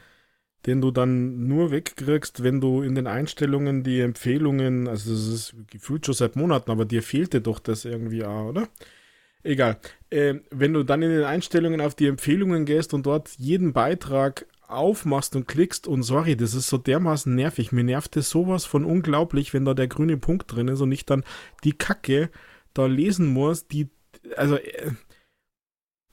den 0.68 0.80
du 0.82 0.92
dann 0.92 1.48
nur 1.48 1.72
wegkriegst, 1.72 2.44
wenn 2.44 2.62
du 2.62 2.84
in 2.84 2.94
den 2.96 3.08
Einstellungen 3.08 3.84
die 3.84 4.00
Empfehlungen, 4.00 4.88
also 4.88 5.12
das 5.12 5.28
ist 5.28 5.56
gefühlt 5.72 6.06
schon 6.06 6.14
seit 6.16 6.36
Monaten, 6.36 6.70
aber 6.72 6.86
dir 6.86 7.02
fehlte 7.02 7.42
doch 7.42 7.60
das 7.60 7.84
irgendwie 7.84 8.24
auch, 8.26 8.50
oder? 8.50 8.68
Egal. 9.46 9.78
Äh, 10.10 10.36
wenn 10.50 10.74
du 10.74 10.84
dann 10.84 11.04
in 11.04 11.12
den 11.12 11.24
Einstellungen 11.24 11.80
auf 11.80 11.94
die 11.94 12.08
Empfehlungen 12.08 12.66
gehst 12.66 12.96
und 12.96 13.06
dort 13.06 13.30
jeden 13.38 13.74
Beitrag 13.74 14.48
aufmachst 14.68 15.36
und 15.36 15.48
klickst 15.48 15.88
und 15.88 16.02
sorry, 16.02 16.36
das 16.36 16.56
ist 16.56 16.68
so 16.68 16.80
dermaßen 16.80 17.34
nervig. 17.34 17.72
Mir 17.72 17.84
nervt 17.84 18.18
es 18.18 18.32
sowas 18.32 18.66
von 18.66 18.84
unglaublich, 18.84 19.54
wenn 19.54 19.64
da 19.64 19.76
der 19.76 19.88
grüne 19.88 20.18
Punkt 20.18 20.52
drin 20.52 20.68
ist 20.68 20.82
und 20.82 20.92
ich 20.92 21.06
dann 21.06 21.24
die 21.64 21.74
Kacke 21.74 22.32
da 22.74 22.88
lesen 22.88 23.28
muss, 23.28 23.68
die, 23.68 23.90
also, 24.36 24.56
äh, 24.58 24.92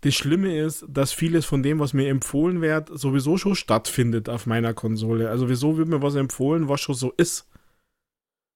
das 0.02 0.14
Schlimme 0.14 0.58
ist, 0.58 0.84
dass 0.88 1.12
vieles 1.12 1.46
von 1.46 1.62
dem, 1.62 1.78
was 1.78 1.94
mir 1.94 2.08
empfohlen 2.08 2.60
wird, 2.60 2.90
sowieso 2.92 3.38
schon 3.38 3.54
stattfindet 3.54 4.28
auf 4.28 4.46
meiner 4.46 4.74
Konsole. 4.74 5.30
Also, 5.30 5.48
wieso 5.48 5.78
wird 5.78 5.88
mir 5.88 6.02
was 6.02 6.16
empfohlen, 6.16 6.68
was 6.68 6.82
schon 6.82 6.96
so 6.96 7.12
ist? 7.16 7.48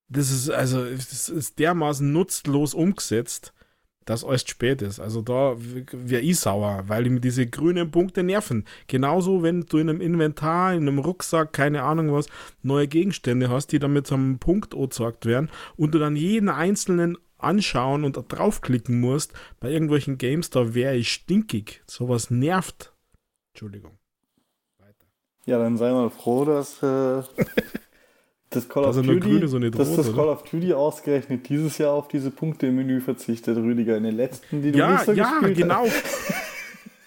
Das 0.08 0.30
ist, 0.30 0.50
also, 0.50 0.84
das 0.84 1.30
ist 1.30 1.58
dermaßen 1.58 2.12
nutzlos 2.12 2.74
umgesetzt 2.74 3.54
dass 4.06 4.24
alles 4.24 4.48
spät 4.48 4.80
ist. 4.80 4.98
Also 4.98 5.20
da 5.20 5.56
wäre 5.58 6.22
ich 6.22 6.40
sauer, 6.40 6.84
weil 6.86 7.10
mir 7.10 7.20
diese 7.20 7.46
grünen 7.46 7.90
Punkte 7.90 8.22
nerven. 8.22 8.64
Genauso, 8.86 9.42
wenn 9.42 9.62
du 9.62 9.78
in 9.78 9.90
einem 9.90 10.00
Inventar, 10.00 10.72
in 10.72 10.88
einem 10.88 10.98
Rucksack, 10.98 11.52
keine 11.52 11.82
Ahnung 11.82 12.12
was, 12.12 12.28
neue 12.62 12.88
Gegenstände 12.88 13.50
hast, 13.50 13.72
die 13.72 13.78
dann 13.78 13.92
mit 13.92 14.06
so 14.06 14.14
einem 14.14 14.38
Punkt 14.38 14.74
angezeigt 14.74 15.26
werden 15.26 15.50
und 15.76 15.94
du 15.94 15.98
dann 15.98 16.16
jeden 16.16 16.48
einzelnen 16.48 17.18
anschauen 17.38 18.04
und 18.04 18.14
draufklicken 18.28 19.00
musst 19.00 19.32
bei 19.60 19.70
irgendwelchen 19.70 20.18
Games, 20.18 20.50
da 20.50 20.74
wäre 20.74 20.96
ich 20.96 21.12
stinkig. 21.12 21.82
Sowas 21.86 22.30
nervt. 22.30 22.94
Entschuldigung. 23.52 23.98
Weiter. 24.78 25.06
Ja, 25.44 25.58
dann 25.58 25.76
sei 25.76 25.92
mal 25.92 26.10
froh, 26.10 26.44
dass 26.44 26.82
äh, 26.82 27.22
das 28.50 28.68
Call 28.68 28.84
of 28.84 28.96
Duty, 28.96 29.18
Grüne, 29.18 29.48
so 29.48 29.58
dass 29.58 29.96
das 29.96 30.14
Call 30.14 30.28
of 30.28 30.44
Duty 30.44 30.72
ausgerechnet 30.72 31.48
dieses 31.48 31.78
Jahr 31.78 31.92
auf 31.92 32.08
diese 32.08 32.30
Punkte 32.30 32.68
im 32.68 32.76
Menü 32.76 33.00
verzichtet, 33.00 33.56
Rüdiger, 33.56 33.96
in 33.96 34.04
den 34.04 34.16
letzten, 34.16 34.62
die 34.62 34.72
du 34.72 34.78
ja, 34.78 34.92
nicht 34.92 35.04
so 35.04 35.12
ja, 35.12 35.30
gespielt 35.40 35.58
genau. 35.58 35.86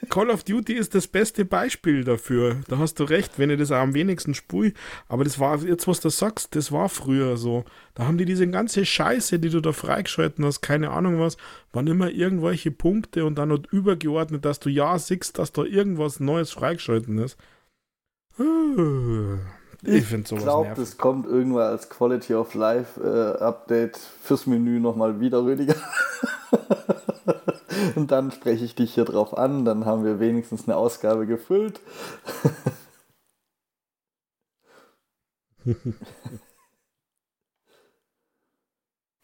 Call 0.10 0.32
of 0.32 0.44
Duty 0.44 0.74
ist 0.74 0.96
das 0.96 1.08
beste 1.08 1.46
Beispiel 1.46 2.04
dafür. 2.04 2.62
Da 2.68 2.80
hast 2.80 3.00
du 3.00 3.04
recht, 3.04 3.38
wenn 3.38 3.52
ich 3.52 3.60
das 3.60 3.72
auch 3.72 3.78
am 3.78 3.94
wenigsten 3.94 4.34
spui. 4.34 4.74
Aber 5.08 5.24
das 5.24 5.40
war, 5.40 5.60
jetzt 5.64 5.88
was 5.88 6.00
du 6.00 6.10
sagst, 6.10 6.56
das 6.56 6.72
war 6.72 6.90
früher 6.90 7.38
so. 7.38 7.64
Da 7.94 8.08
haben 8.08 8.18
die 8.18 8.26
diese 8.26 8.48
ganze 8.48 8.86
Scheiße, 8.86 9.38
die 9.38 9.50
du 9.50 9.62
da 9.62 9.72
freigeschalten 9.72 10.44
hast, 10.46 10.62
keine 10.62 10.90
Ahnung 10.90 11.20
was, 11.20 11.38
waren 11.72 11.86
immer 11.86 12.10
irgendwelche 12.10 12.72
Punkte 12.72 13.24
und 13.24 13.36
dann 13.36 13.50
noch 13.50 13.60
übergeordnet, 13.72 14.46
dass 14.46 14.60
du 14.60 14.70
ja 14.70 14.98
siehst, 14.98 15.38
dass 15.38 15.52
da 15.52 15.64
irgendwas 15.64 16.20
Neues 16.20 16.52
freigeschalten 16.52 17.20
ist. 17.20 17.38
Ich, 19.82 20.06
finde 20.06 20.28
sowas 20.28 20.42
Ich 20.42 20.46
glaube, 20.46 20.74
das 20.76 20.98
kommt 20.98 21.26
irgendwann 21.26 21.70
als 21.70 21.90
Quality 21.90 22.36
of 22.36 22.54
Life 22.54 23.02
äh, 23.02 23.42
Update 23.42 23.98
fürs 23.98 24.46
Menü 24.46 24.80
nochmal 24.80 25.20
wieder, 25.20 25.44
Rüdiger. 25.44 25.74
Und 27.96 28.12
dann 28.12 28.32
spreche 28.32 28.66
ich 28.66 28.76
dich 28.76 28.94
hier 28.94 29.06
drauf 29.06 29.38
an, 29.38 29.64
dann 29.64 29.86
haben 29.86 30.04
wir 30.04 30.20
wenigstens 30.20 30.68
eine 30.68 30.76
Ausgabe 30.76 31.26
gefüllt. 31.26 31.80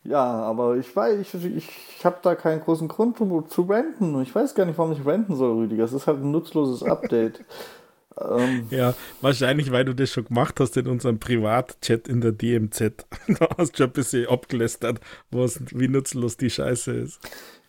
ja, 0.04 0.24
aber 0.24 0.78
ich 0.78 0.96
weiß, 0.96 1.20
ich, 1.20 1.34
ich, 1.34 1.70
ich 1.98 2.06
habe 2.06 2.20
da 2.22 2.36
keinen 2.36 2.62
großen 2.62 2.88
Grund 2.88 3.18
zu, 3.18 3.42
zu 3.42 3.64
renten. 3.64 4.22
Ich 4.22 4.34
weiß 4.34 4.56
gar 4.56 4.66
nicht, 4.66 4.78
warum 4.78 4.94
ich 4.94 5.06
renten 5.06 5.36
soll, 5.36 5.58
Rüdiger. 5.58 5.84
Es 5.84 5.92
ist 5.94 6.08
halt 6.08 6.20
ein 6.20 6.32
nutzloses 6.32 6.84
Update. 6.84 7.44
Ähm, 8.20 8.68
ja, 8.70 8.94
wahrscheinlich, 9.22 9.72
weil 9.72 9.86
du 9.86 9.94
das 9.94 10.10
schon 10.10 10.26
gemacht 10.26 10.60
hast 10.60 10.78
in 10.78 10.88
unserem 10.88 11.20
Privatchat 11.20 12.08
in 12.08 12.22
der 12.22 12.32
DMZ. 12.32 12.80
da 13.28 13.50
hast 13.58 13.74
du 13.74 13.78
schon 13.78 13.88
ein 13.88 13.94
bisschen 13.94 14.28
abgelästert, 14.28 15.00
was, 15.32 15.60
wie 15.72 15.88
nutzlos 15.88 16.38
die 16.38 16.50
Scheiße 16.50 16.92
ist. 16.92 17.20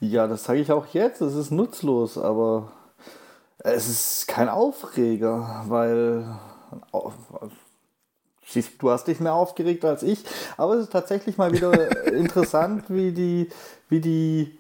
Ja, 0.01 0.27
das 0.27 0.45
sage 0.45 0.61
ich 0.61 0.71
auch 0.71 0.87
jetzt. 0.93 1.21
Es 1.21 1.35
ist 1.35 1.51
nutzlos, 1.51 2.17
aber 2.19 2.73
es 3.59 3.89
ist 3.89 4.29
kein 4.29 4.49
Aufreger, 4.49 5.65
weil 5.67 6.39
du 8.79 8.91
hast 8.91 9.09
dich 9.09 9.21
mehr 9.21 9.35
aufgeregt 9.35 9.85
als 9.85 10.03
ich. 10.03 10.25
Aber 10.57 10.75
es 10.75 10.85
ist 10.85 10.93
tatsächlich 10.93 11.39
mal 11.39 11.53
wieder 11.53 12.07
interessant, 12.13 12.85
wie 12.89 13.13
die, 13.13 13.49
wie 13.89 14.01
die 14.01 14.59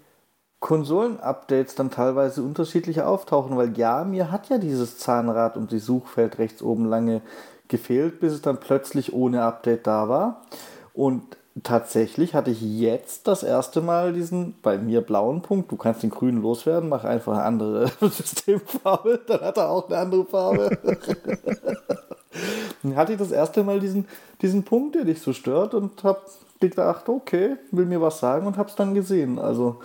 Konsolen-Updates 0.60 1.74
dann 1.74 1.90
teilweise 1.90 2.42
unterschiedlich 2.42 3.02
auftauchen, 3.02 3.56
weil 3.56 3.76
ja, 3.76 4.04
mir 4.04 4.30
hat 4.30 4.48
ja 4.48 4.58
dieses 4.58 4.98
Zahnrad 4.98 5.56
und 5.56 5.70
die 5.70 5.78
Suchfeld 5.78 6.38
rechts 6.38 6.62
oben 6.62 6.86
lange 6.86 7.20
gefehlt, 7.68 8.20
bis 8.20 8.32
es 8.32 8.42
dann 8.42 8.58
plötzlich 8.58 9.12
ohne 9.12 9.42
Update 9.42 9.86
da 9.86 10.08
war. 10.08 10.42
Und 10.94 11.22
tatsächlich 11.62 12.34
hatte 12.34 12.50
ich 12.50 12.60
jetzt 12.60 13.26
das 13.28 13.42
erste 13.42 13.80
Mal 13.80 14.12
diesen 14.12 14.54
bei 14.62 14.78
mir 14.78 15.00
blauen 15.00 15.42
Punkt. 15.42 15.70
Du 15.70 15.76
kannst 15.76 16.02
den 16.02 16.10
grünen 16.10 16.42
loswerden, 16.42 16.88
mach 16.88 17.04
einfach 17.04 17.34
eine 17.34 17.42
andere 17.42 17.88
Systemfarbe, 18.00 19.20
dann 19.26 19.40
hat 19.40 19.58
er 19.58 19.70
auch 19.70 19.88
eine 19.88 19.98
andere 19.98 20.24
Farbe. 20.24 20.78
dann 22.82 22.96
hatte 22.96 23.12
ich 23.12 23.18
das 23.18 23.30
erste 23.30 23.62
Mal 23.62 23.80
diesen, 23.80 24.06
diesen 24.42 24.64
Punkt, 24.64 24.94
der 24.94 25.04
dich 25.04 25.20
so 25.20 25.32
stört 25.32 25.74
und 25.74 26.02
hab 26.04 26.26
gedacht, 26.60 27.08
okay, 27.08 27.56
will 27.70 27.84
mir 27.84 28.00
was 28.00 28.20
sagen 28.20 28.46
und 28.46 28.56
hab's 28.56 28.76
dann 28.76 28.94
gesehen. 28.94 29.38
Also 29.38 29.80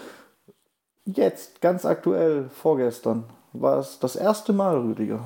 Jetzt, 1.06 1.62
ganz 1.62 1.86
aktuell, 1.86 2.50
vorgestern, 2.50 3.26
war 3.54 3.80
es 3.80 4.00
das 4.00 4.16
erste 4.16 4.54
Mal, 4.54 4.78
Rüdiger. 4.78 5.26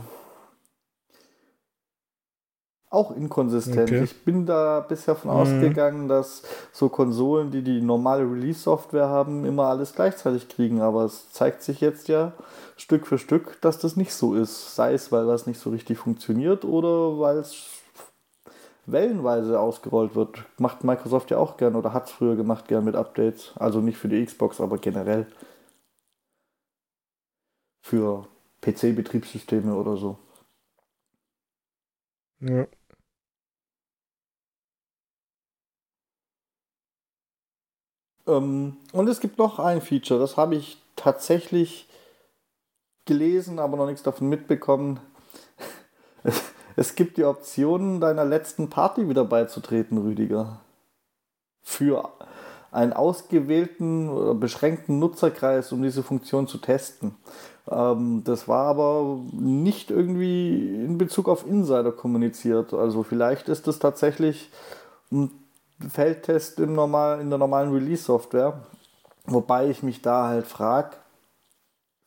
Auch 2.89 3.11
inkonsistent. 3.11 3.89
Okay. 3.89 4.03
Ich 4.03 4.23
bin 4.23 4.45
da 4.45 4.79
bisher 4.79 5.15
von 5.15 5.31
mhm. 5.31 5.37
ausgegangen, 5.37 6.07
dass 6.07 6.43
so 6.71 6.87
Konsolen, 6.87 7.51
die 7.51 7.61
die 7.61 7.81
normale 7.81 8.23
Release-Software 8.23 9.09
haben, 9.09 9.43
immer 9.43 9.65
alles 9.65 9.93
gleichzeitig 9.93 10.47
kriegen. 10.47 10.79
Aber 10.79 11.03
es 11.03 11.29
zeigt 11.31 11.61
sich 11.61 11.81
jetzt 11.81 12.07
ja 12.07 12.31
Stück 12.77 13.05
für 13.05 13.17
Stück, 13.17 13.59
dass 13.59 13.79
das 13.79 13.97
nicht 13.97 14.13
so 14.13 14.33
ist. 14.33 14.75
Sei 14.75 14.93
es, 14.93 15.11
weil 15.11 15.27
was 15.27 15.45
nicht 15.45 15.59
so 15.59 15.71
richtig 15.71 15.97
funktioniert 15.97 16.63
oder 16.63 17.19
weil 17.19 17.39
es 17.39 17.65
wellenweise 18.85 19.59
ausgerollt 19.59 20.15
wird. 20.15 20.45
Macht 20.57 20.85
Microsoft 20.85 21.31
ja 21.31 21.37
auch 21.37 21.57
gern 21.57 21.75
oder 21.75 21.91
hat 21.91 22.05
es 22.05 22.11
früher 22.11 22.37
gemacht 22.37 22.69
gern 22.69 22.85
mit 22.85 22.95
Updates. 22.95 23.51
Also 23.55 23.81
nicht 23.81 23.97
für 23.97 24.07
die 24.07 24.23
Xbox, 24.23 24.61
aber 24.61 24.77
generell 24.77 25.27
für 27.85 28.27
PC-Betriebssysteme 28.61 29.75
oder 29.75 29.95
so. 29.95 30.17
Ja. 32.39 32.65
Ähm, 38.25 38.77
und 38.91 39.07
es 39.07 39.19
gibt 39.19 39.37
noch 39.37 39.59
ein 39.59 39.81
Feature, 39.81 40.19
das 40.19 40.35
habe 40.35 40.55
ich 40.55 40.81
tatsächlich 40.95 41.87
gelesen, 43.05 43.59
aber 43.59 43.77
noch 43.77 43.85
nichts 43.85 44.01
davon 44.01 44.29
mitbekommen. 44.29 44.99
Es 46.77 46.95
gibt 46.95 47.15
die 47.15 47.23
Option, 47.23 48.01
deiner 48.01 48.25
letzten 48.25 48.69
Party 48.69 49.07
wieder 49.07 49.23
beizutreten, 49.23 49.97
Rüdiger. 49.97 50.59
Für 51.61 52.11
einen 52.69 52.91
ausgewählten 52.91 54.09
oder 54.09 54.35
beschränkten 54.35 54.99
Nutzerkreis, 54.99 55.71
um 55.71 55.81
diese 55.81 56.03
Funktion 56.03 56.49
zu 56.49 56.57
testen. 56.57 57.15
Ähm, 57.69 58.23
das 58.23 58.47
war 58.47 58.67
aber 58.67 59.19
nicht 59.31 59.91
irgendwie 59.91 60.83
in 60.83 60.97
Bezug 60.97 61.27
auf 61.27 61.47
Insider 61.47 61.91
kommuniziert. 61.91 62.73
Also 62.73 63.03
vielleicht 63.03 63.49
ist 63.49 63.67
es 63.67 63.79
tatsächlich 63.79 64.51
ein 65.11 65.31
Feldtest 65.89 66.59
im 66.59 66.73
normal, 66.73 67.19
in 67.19 67.29
der 67.29 67.39
normalen 67.39 67.73
Release-Software. 67.73 68.61
Wobei 69.25 69.69
ich 69.69 69.83
mich 69.83 70.01
da 70.01 70.27
halt 70.27 70.45
frage, 70.45 70.95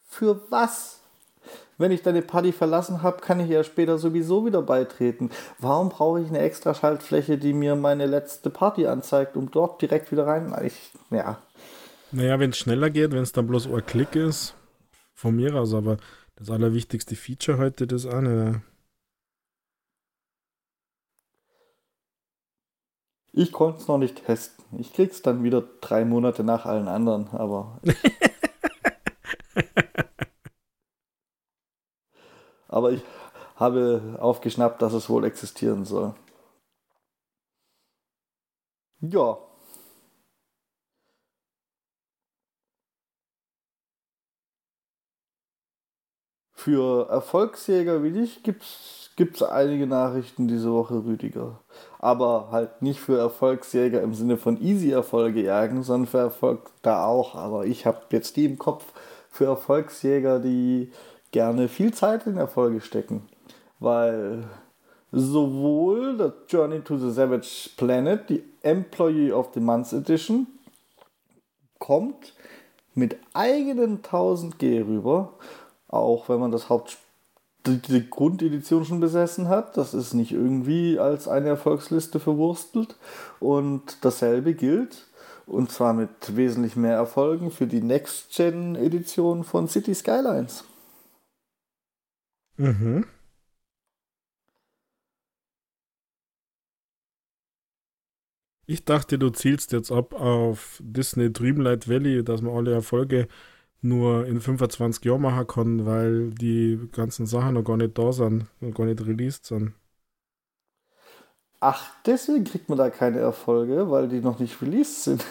für 0.06 0.40
was? 0.50 1.00
Wenn 1.76 1.92
ich 1.92 2.02
deine 2.02 2.22
Party 2.22 2.50
verlassen 2.50 3.02
habe, 3.02 3.20
kann 3.20 3.38
ich 3.38 3.48
ja 3.48 3.62
später 3.62 3.98
sowieso 3.98 4.44
wieder 4.44 4.62
beitreten. 4.62 5.30
Warum 5.60 5.90
brauche 5.90 6.20
ich 6.20 6.28
eine 6.28 6.40
extra 6.40 6.74
Schaltfläche, 6.74 7.38
die 7.38 7.52
mir 7.52 7.76
meine 7.76 8.06
letzte 8.06 8.50
Party 8.50 8.88
anzeigt, 8.88 9.36
um 9.36 9.50
dort 9.50 9.80
direkt 9.80 10.10
wieder 10.10 10.26
rein? 10.26 10.52
Ich, 10.64 10.90
ja, 11.10 11.38
Naja, 12.10 12.40
wenn 12.40 12.50
es 12.50 12.58
schneller 12.58 12.90
geht, 12.90 13.12
wenn 13.12 13.22
es 13.22 13.32
dann 13.32 13.46
bloß 13.46 13.68
ein 13.68 13.86
Klick 13.86 14.16
ist, 14.16 14.54
von 15.18 15.34
mir 15.34 15.54
aus, 15.56 15.74
aber 15.74 15.96
das 16.36 16.48
allerwichtigste 16.48 17.16
Feature 17.16 17.58
heute, 17.58 17.88
das 17.88 18.06
nicht. 18.06 18.62
Ich 23.32 23.50
konnte 23.50 23.80
es 23.80 23.88
noch 23.88 23.98
nicht 23.98 24.24
testen. 24.24 24.64
Ich 24.78 24.92
krieg's 24.92 25.20
dann 25.20 25.42
wieder 25.42 25.64
drei 25.80 26.04
Monate 26.04 26.44
nach 26.44 26.66
allen 26.66 26.86
anderen, 26.86 27.26
aber. 27.30 27.80
aber 32.68 32.92
ich 32.92 33.02
habe 33.56 34.18
aufgeschnappt, 34.20 34.80
dass 34.82 34.92
es 34.92 35.10
wohl 35.10 35.24
existieren 35.24 35.84
soll. 35.84 36.14
Ja. 39.00 39.47
Für 46.58 47.08
Erfolgsjäger 47.08 48.02
wie 48.02 48.10
dich 48.10 48.42
gibt 48.42 48.64
es 48.64 49.42
einige 49.44 49.86
Nachrichten 49.86 50.48
diese 50.48 50.72
Woche, 50.72 51.04
Rüdiger. 51.04 51.60
Aber 52.00 52.48
halt 52.50 52.82
nicht 52.82 52.98
für 52.98 53.16
Erfolgsjäger 53.16 54.02
im 54.02 54.12
Sinne 54.12 54.38
von 54.38 54.60
Easy-Erfolge 54.60 55.40
jagen, 55.40 55.84
sondern 55.84 56.08
für 56.08 56.18
Erfolg 56.18 56.72
da 56.82 57.06
auch. 57.06 57.36
Aber 57.36 57.64
ich 57.66 57.86
habe 57.86 58.00
jetzt 58.10 58.34
die 58.34 58.44
im 58.44 58.58
Kopf 58.58 58.84
für 59.30 59.44
Erfolgsjäger, 59.44 60.40
die 60.40 60.90
gerne 61.30 61.68
viel 61.68 61.94
Zeit 61.94 62.26
in 62.26 62.38
Erfolge 62.38 62.80
stecken. 62.80 63.28
Weil 63.78 64.42
sowohl 65.12 66.16
das 66.16 66.32
Journey 66.48 66.80
to 66.80 66.96
the 66.96 67.12
Savage 67.12 67.70
Planet, 67.76 68.28
die 68.28 68.42
Employee 68.62 69.30
of 69.30 69.50
the 69.54 69.60
Month 69.60 69.92
Edition, 69.92 70.48
kommt 71.78 72.34
mit 72.98 73.16
eigenen 73.32 74.02
1000G 74.02 74.84
rüber, 74.84 75.34
auch 75.88 76.28
wenn 76.28 76.38
man 76.38 76.52
das 76.52 76.68
Hauptspiel 76.68 77.08
die 77.66 78.08
Grundedition 78.08 78.84
schon 78.84 79.00
besessen 79.00 79.48
hat. 79.48 79.76
Das 79.76 79.94
ist 79.94 80.14
nicht 80.14 80.32
irgendwie 80.32 80.98
als 80.98 81.28
eine 81.28 81.48
Erfolgsliste 81.48 82.20
verwurstelt. 82.20 82.96
Und 83.40 84.04
dasselbe 84.04 84.54
gilt, 84.54 85.06
und 85.46 85.70
zwar 85.70 85.92
mit 85.92 86.36
wesentlich 86.36 86.76
mehr 86.76 86.94
Erfolgen, 86.94 87.50
für 87.50 87.66
die 87.66 87.82
Next-Gen-Edition 87.82 89.44
von 89.44 89.68
City 89.68 89.94
Skylines. 89.94 90.64
Mhm. 92.56 93.04
Ich 98.70 98.84
dachte, 98.84 99.18
du 99.18 99.30
zielst 99.30 99.72
jetzt 99.72 99.90
ab 99.90 100.12
auf 100.12 100.78
Disney 100.82 101.32
Dreamlight 101.32 101.88
Valley, 101.88 102.22
dass 102.22 102.42
man 102.42 102.54
alle 102.54 102.74
Erfolge 102.74 103.26
nur 103.80 104.26
in 104.26 104.40
25 104.40 105.04
Jahren 105.04 105.22
machen 105.22 105.46
kann, 105.46 105.86
weil 105.86 106.30
die 106.30 106.78
ganzen 106.92 107.26
Sachen 107.26 107.54
noch 107.54 107.62
gar 107.62 107.76
nicht 107.76 107.96
da 107.96 108.12
sind, 108.12 108.46
noch 108.60 108.74
gar 108.74 108.86
nicht 108.86 109.04
released 109.06 109.46
sind. 109.46 109.72
Ach, 111.60 111.90
deswegen 112.06 112.44
kriegt 112.44 112.68
man 112.68 112.78
da 112.78 112.90
keine 112.90 113.18
Erfolge, 113.18 113.90
weil 113.90 114.08
die 114.08 114.20
noch 114.20 114.38
nicht 114.38 114.60
released 114.62 115.04
sind. 115.04 115.24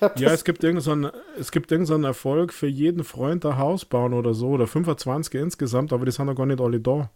ja, 0.16 0.32
es 0.32 0.44
gibt 0.44 0.62
irgendeinen 0.64 1.10
es 1.38 1.50
gibt 1.50 1.70
irgendeinen 1.70 2.04
Erfolg 2.04 2.52
für 2.52 2.66
jeden 2.66 3.04
Freund 3.04 3.44
ein 3.46 3.58
Haus 3.58 3.84
bauen 3.84 4.12
oder 4.12 4.34
so, 4.34 4.50
oder 4.50 4.66
25 4.66 5.40
insgesamt, 5.40 5.92
aber 5.92 6.04
die 6.04 6.12
sind 6.12 6.26
noch 6.26 6.36
gar 6.36 6.46
nicht 6.46 6.60
alle 6.60 6.80
da. 6.80 7.10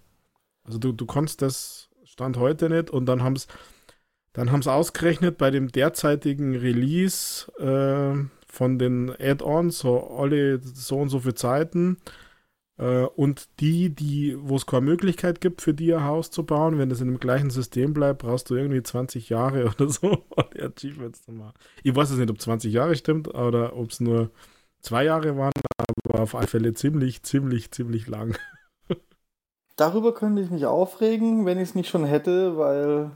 Also 0.64 0.78
du, 0.78 0.92
du 0.92 1.06
kannst 1.06 1.42
das 1.42 1.88
Stand 2.04 2.36
heute 2.36 2.68
nicht 2.68 2.90
und 2.90 3.06
dann 3.06 3.22
haben 3.22 3.34
es 3.34 3.46
dann 4.32 4.52
haben 4.52 4.62
sie 4.62 4.72
ausgerechnet 4.72 5.38
bei 5.38 5.50
dem 5.50 5.72
derzeitigen 5.72 6.54
Release 6.54 7.50
äh, 7.58 8.24
von 8.48 8.78
den 8.78 9.10
Add-ons, 9.18 9.78
so 9.78 10.16
alle 10.16 10.58
so 10.60 10.96
und 10.98 11.08
so 11.08 11.20
viele 11.20 11.34
Zeiten. 11.34 11.98
Äh, 12.78 13.04
und 13.04 13.48
die, 13.60 13.90
die, 13.94 14.36
wo 14.40 14.56
es 14.56 14.66
keine 14.66 14.82
Möglichkeit 14.82 15.40
gibt, 15.40 15.60
für 15.62 15.74
die 15.74 15.92
ein 15.94 16.04
Haus 16.04 16.30
zu 16.30 16.44
bauen, 16.44 16.78
wenn 16.78 16.88
das 16.88 17.00
in 17.00 17.08
dem 17.08 17.20
gleichen 17.20 17.50
System 17.50 17.92
bleibt, 17.92 18.22
brauchst 18.22 18.50
du 18.50 18.54
irgendwie 18.54 18.82
20 18.82 19.28
Jahre 19.28 19.66
oder 19.78 19.88
so, 19.88 20.24
um 20.30 20.44
die 20.54 20.62
Achievements 20.62 21.22
zu 21.24 21.32
machen. 21.32 21.54
Ich 21.82 21.94
weiß 21.94 22.10
es 22.10 22.18
nicht, 22.18 22.30
ob 22.30 22.40
20 22.40 22.72
Jahre 22.72 22.94
stimmt 22.96 23.28
oder 23.28 23.76
ob 23.76 23.90
es 23.90 24.00
nur 24.00 24.30
zwei 24.80 25.04
Jahre 25.04 25.36
waren, 25.36 25.52
aber 26.08 26.22
auf 26.22 26.34
alle 26.34 26.46
Fälle 26.46 26.72
ziemlich, 26.72 27.22
ziemlich, 27.22 27.70
ziemlich 27.72 28.06
lang. 28.06 28.36
Darüber 29.76 30.12
könnte 30.12 30.42
ich 30.42 30.50
mich 30.50 30.66
aufregen, 30.66 31.46
wenn 31.46 31.58
ich 31.58 31.70
es 31.70 31.74
nicht 31.74 31.88
schon 31.88 32.04
hätte, 32.04 32.56
weil 32.56 33.10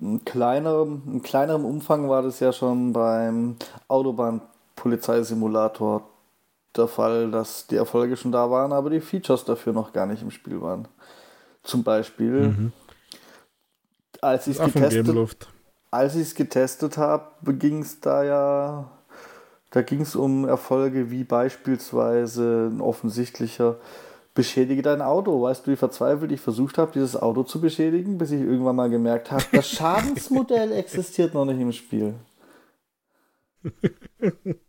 ein 0.00 0.24
kleiner, 0.24 0.82
in 0.82 1.22
kleinerem 1.22 1.64
Umfang 1.64 2.08
war 2.08 2.22
das 2.22 2.40
ja 2.40 2.52
schon 2.52 2.92
beim 2.92 3.56
Autobahn-Polizeisimulator 4.78 6.08
der 6.76 6.88
Fall, 6.88 7.30
dass 7.30 7.66
die 7.66 7.76
Erfolge 7.76 8.16
schon 8.16 8.32
da 8.32 8.50
waren, 8.50 8.72
aber 8.72 8.90
die 8.90 9.00
Features 9.00 9.44
dafür 9.44 9.72
noch 9.72 9.92
gar 9.92 10.06
nicht 10.06 10.22
im 10.22 10.30
Spiel 10.30 10.60
waren. 10.60 10.86
Zum 11.62 11.82
Beispiel, 11.82 12.48
mhm. 12.48 12.72
als 14.20 14.46
ich 14.46 14.58
es 14.58 14.72
getestet, 14.72 15.48
als 15.90 16.14
ich 16.14 16.22
es 16.22 16.34
getestet 16.34 16.96
habe, 16.98 17.54
ging 17.54 17.82
es 17.82 18.00
da 18.00 18.22
ja, 18.22 18.90
da 19.70 19.82
ging 19.82 20.02
es 20.02 20.14
um 20.14 20.46
Erfolge 20.46 21.10
wie 21.10 21.24
beispielsweise 21.24 22.70
ein 22.70 22.80
offensichtlicher 22.80 23.76
beschädige 24.34 24.82
dein 24.82 25.02
Auto. 25.02 25.42
Weißt 25.42 25.66
du, 25.66 25.72
wie 25.72 25.76
verzweifelt 25.76 26.30
ich 26.30 26.40
versucht 26.40 26.78
habe, 26.78 26.92
dieses 26.92 27.16
Auto 27.16 27.42
zu 27.42 27.60
beschädigen, 27.60 28.18
bis 28.18 28.30
ich 28.30 28.40
irgendwann 28.40 28.76
mal 28.76 28.90
gemerkt 28.90 29.32
habe, 29.32 29.44
das 29.52 29.68
Schadensmodell 29.70 30.72
existiert 30.72 31.34
noch 31.34 31.44
nicht 31.44 31.60
im 31.60 31.72
Spiel. 31.72 32.14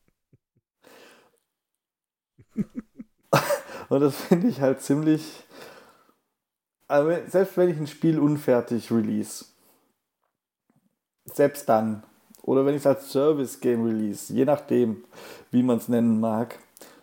Und 3.89 3.99
das 4.01 4.15
finde 4.15 4.47
ich 4.47 4.61
halt 4.61 4.81
ziemlich. 4.81 5.43
Also 6.87 7.11
selbst 7.27 7.57
wenn 7.57 7.69
ich 7.69 7.77
ein 7.77 7.87
Spiel 7.87 8.19
unfertig 8.19 8.91
release, 8.91 9.45
selbst 11.25 11.69
dann, 11.69 12.03
oder 12.41 12.65
wenn 12.65 12.73
ich 12.73 12.81
es 12.81 12.87
als 12.87 13.11
Service-Game 13.11 13.85
release, 13.85 14.33
je 14.33 14.45
nachdem, 14.45 15.03
wie 15.51 15.61
man 15.61 15.77
es 15.77 15.87
nennen 15.87 16.19
mag, 16.19 16.57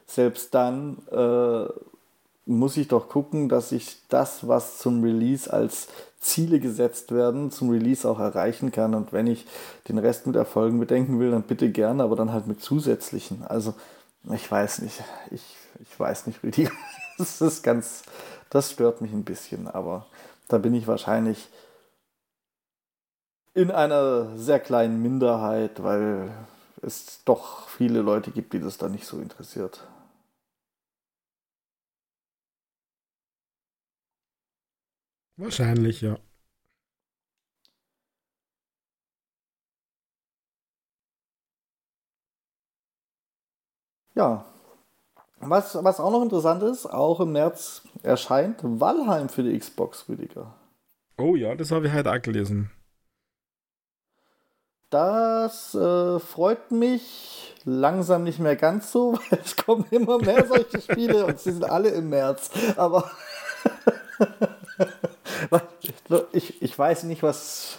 selbst 0.07 0.54
dann 0.54 0.98
äh, 1.11 1.68
muss 2.46 2.76
ich 2.76 2.88
doch 2.88 3.09
gucken, 3.09 3.48
dass 3.48 3.72
ich 3.72 3.98
das, 4.09 4.46
was 4.46 4.78
zum 4.78 5.02
Release 5.02 5.52
als 5.52 5.88
Ziele 6.20 6.61
gesetzt 6.61 7.12
werden, 7.12 7.50
zum 7.50 7.70
Release 7.70 8.09
auch 8.09 8.20
erreichen 8.20 8.70
kann. 8.70 8.94
Und 8.94 9.12
wenn 9.12 9.26
ich 9.26 9.46
den 9.88 9.98
Rest 9.98 10.26
mit 10.26 10.36
Erfolgen 10.36 10.78
bedenken 10.78 11.18
will, 11.18 11.32
dann 11.32 11.42
bitte 11.42 11.70
gerne, 11.70 12.04
aber 12.04 12.14
dann 12.16 12.32
halt 12.32 12.46
mit 12.46 12.62
zusätzlichen. 12.62 13.44
Also, 13.44 13.74
ich 14.33 14.51
weiß 14.51 14.83
nicht. 14.83 15.03
Ich, 15.31 15.43
ich 15.81 15.99
weiß 15.99 16.27
nicht, 16.27 16.43
Rüdiger. 16.43 16.72
Das 17.18 17.41
ist 17.41 17.62
ganz, 17.62 18.03
das 18.51 18.72
stört 18.72 19.01
mich 19.01 19.11
ein 19.11 19.24
bisschen, 19.24 19.68
aber 19.68 20.05
da 20.49 20.59
bin 20.59 20.74
ich 20.74 20.87
wahrscheinlich 20.87 21.49
in 23.55 23.70
einer 23.70 24.37
sehr 24.37 24.61
kleinen 24.61 25.01
Minderheit, 25.01 25.83
weil 25.83 26.31
es 26.83 27.24
doch 27.24 27.68
viele 27.70 28.03
Leute 28.03 28.33
gibt, 28.33 28.53
die 28.53 28.61
das 28.61 28.77
da 28.77 28.91
nicht 28.91 29.07
so 29.07 29.18
interessiert. 29.18 29.81
Wahrscheinlich, 35.39 36.03
ja. 36.03 36.18
Ja. 44.16 44.46
Was, 45.38 45.76
was 45.84 46.00
auch 46.00 46.10
noch 46.10 46.22
interessant 46.22 46.62
ist, 46.62 46.86
auch 46.86 47.20
im 47.20 47.32
März 47.32 47.82
erscheint 48.02 48.56
Valheim 48.62 49.28
für 49.28 49.42
die 49.42 49.56
Xbox, 49.56 50.08
Rüdiger. 50.08 50.54
Oh 51.18 51.36
ja, 51.36 51.54
das 51.54 51.70
habe 51.70 51.86
ich 51.86 51.92
heute 51.92 52.10
auch 52.10 52.22
gelesen. 52.22 52.70
Das 54.88 55.74
äh, 55.74 56.18
freut 56.18 56.70
mich 56.70 57.54
langsam 57.64 58.24
nicht 58.24 58.38
mehr 58.38 58.56
ganz 58.56 58.90
so, 58.92 59.18
weil 59.30 59.40
es 59.44 59.56
kommen 59.56 59.84
immer 59.90 60.18
mehr 60.18 60.46
solche 60.46 60.80
Spiele 60.80 61.26
und 61.26 61.38
sie 61.38 61.52
sind 61.52 61.64
alle 61.64 61.90
im 61.90 62.08
März. 62.08 62.50
Aber 62.76 63.10
ich, 66.32 66.62
ich 66.62 66.78
weiß 66.78 67.02
nicht, 67.04 67.22
was, 67.22 67.78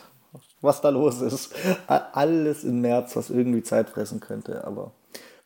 was 0.61 0.81
da 0.81 0.89
los 0.89 1.21
ist. 1.21 1.55
Alles 1.87 2.63
im 2.63 2.81
März, 2.81 3.15
was 3.15 3.31
irgendwie 3.31 3.63
Zeit 3.63 3.89
fressen 3.89 4.19
könnte. 4.19 4.63
Aber 4.65 4.91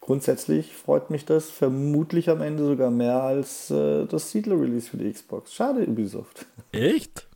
grundsätzlich 0.01 0.75
freut 0.75 1.09
mich 1.09 1.25
das 1.25 1.49
vermutlich 1.49 2.29
am 2.29 2.41
Ende 2.41 2.65
sogar 2.65 2.91
mehr 2.91 3.23
als 3.23 3.71
äh, 3.71 4.05
das 4.07 4.31
Siedler-Release 4.31 4.89
für 4.89 4.97
die 4.97 5.11
Xbox. 5.11 5.53
Schade, 5.53 5.87
Ubisoft. 5.87 6.45
Echt? 6.73 7.29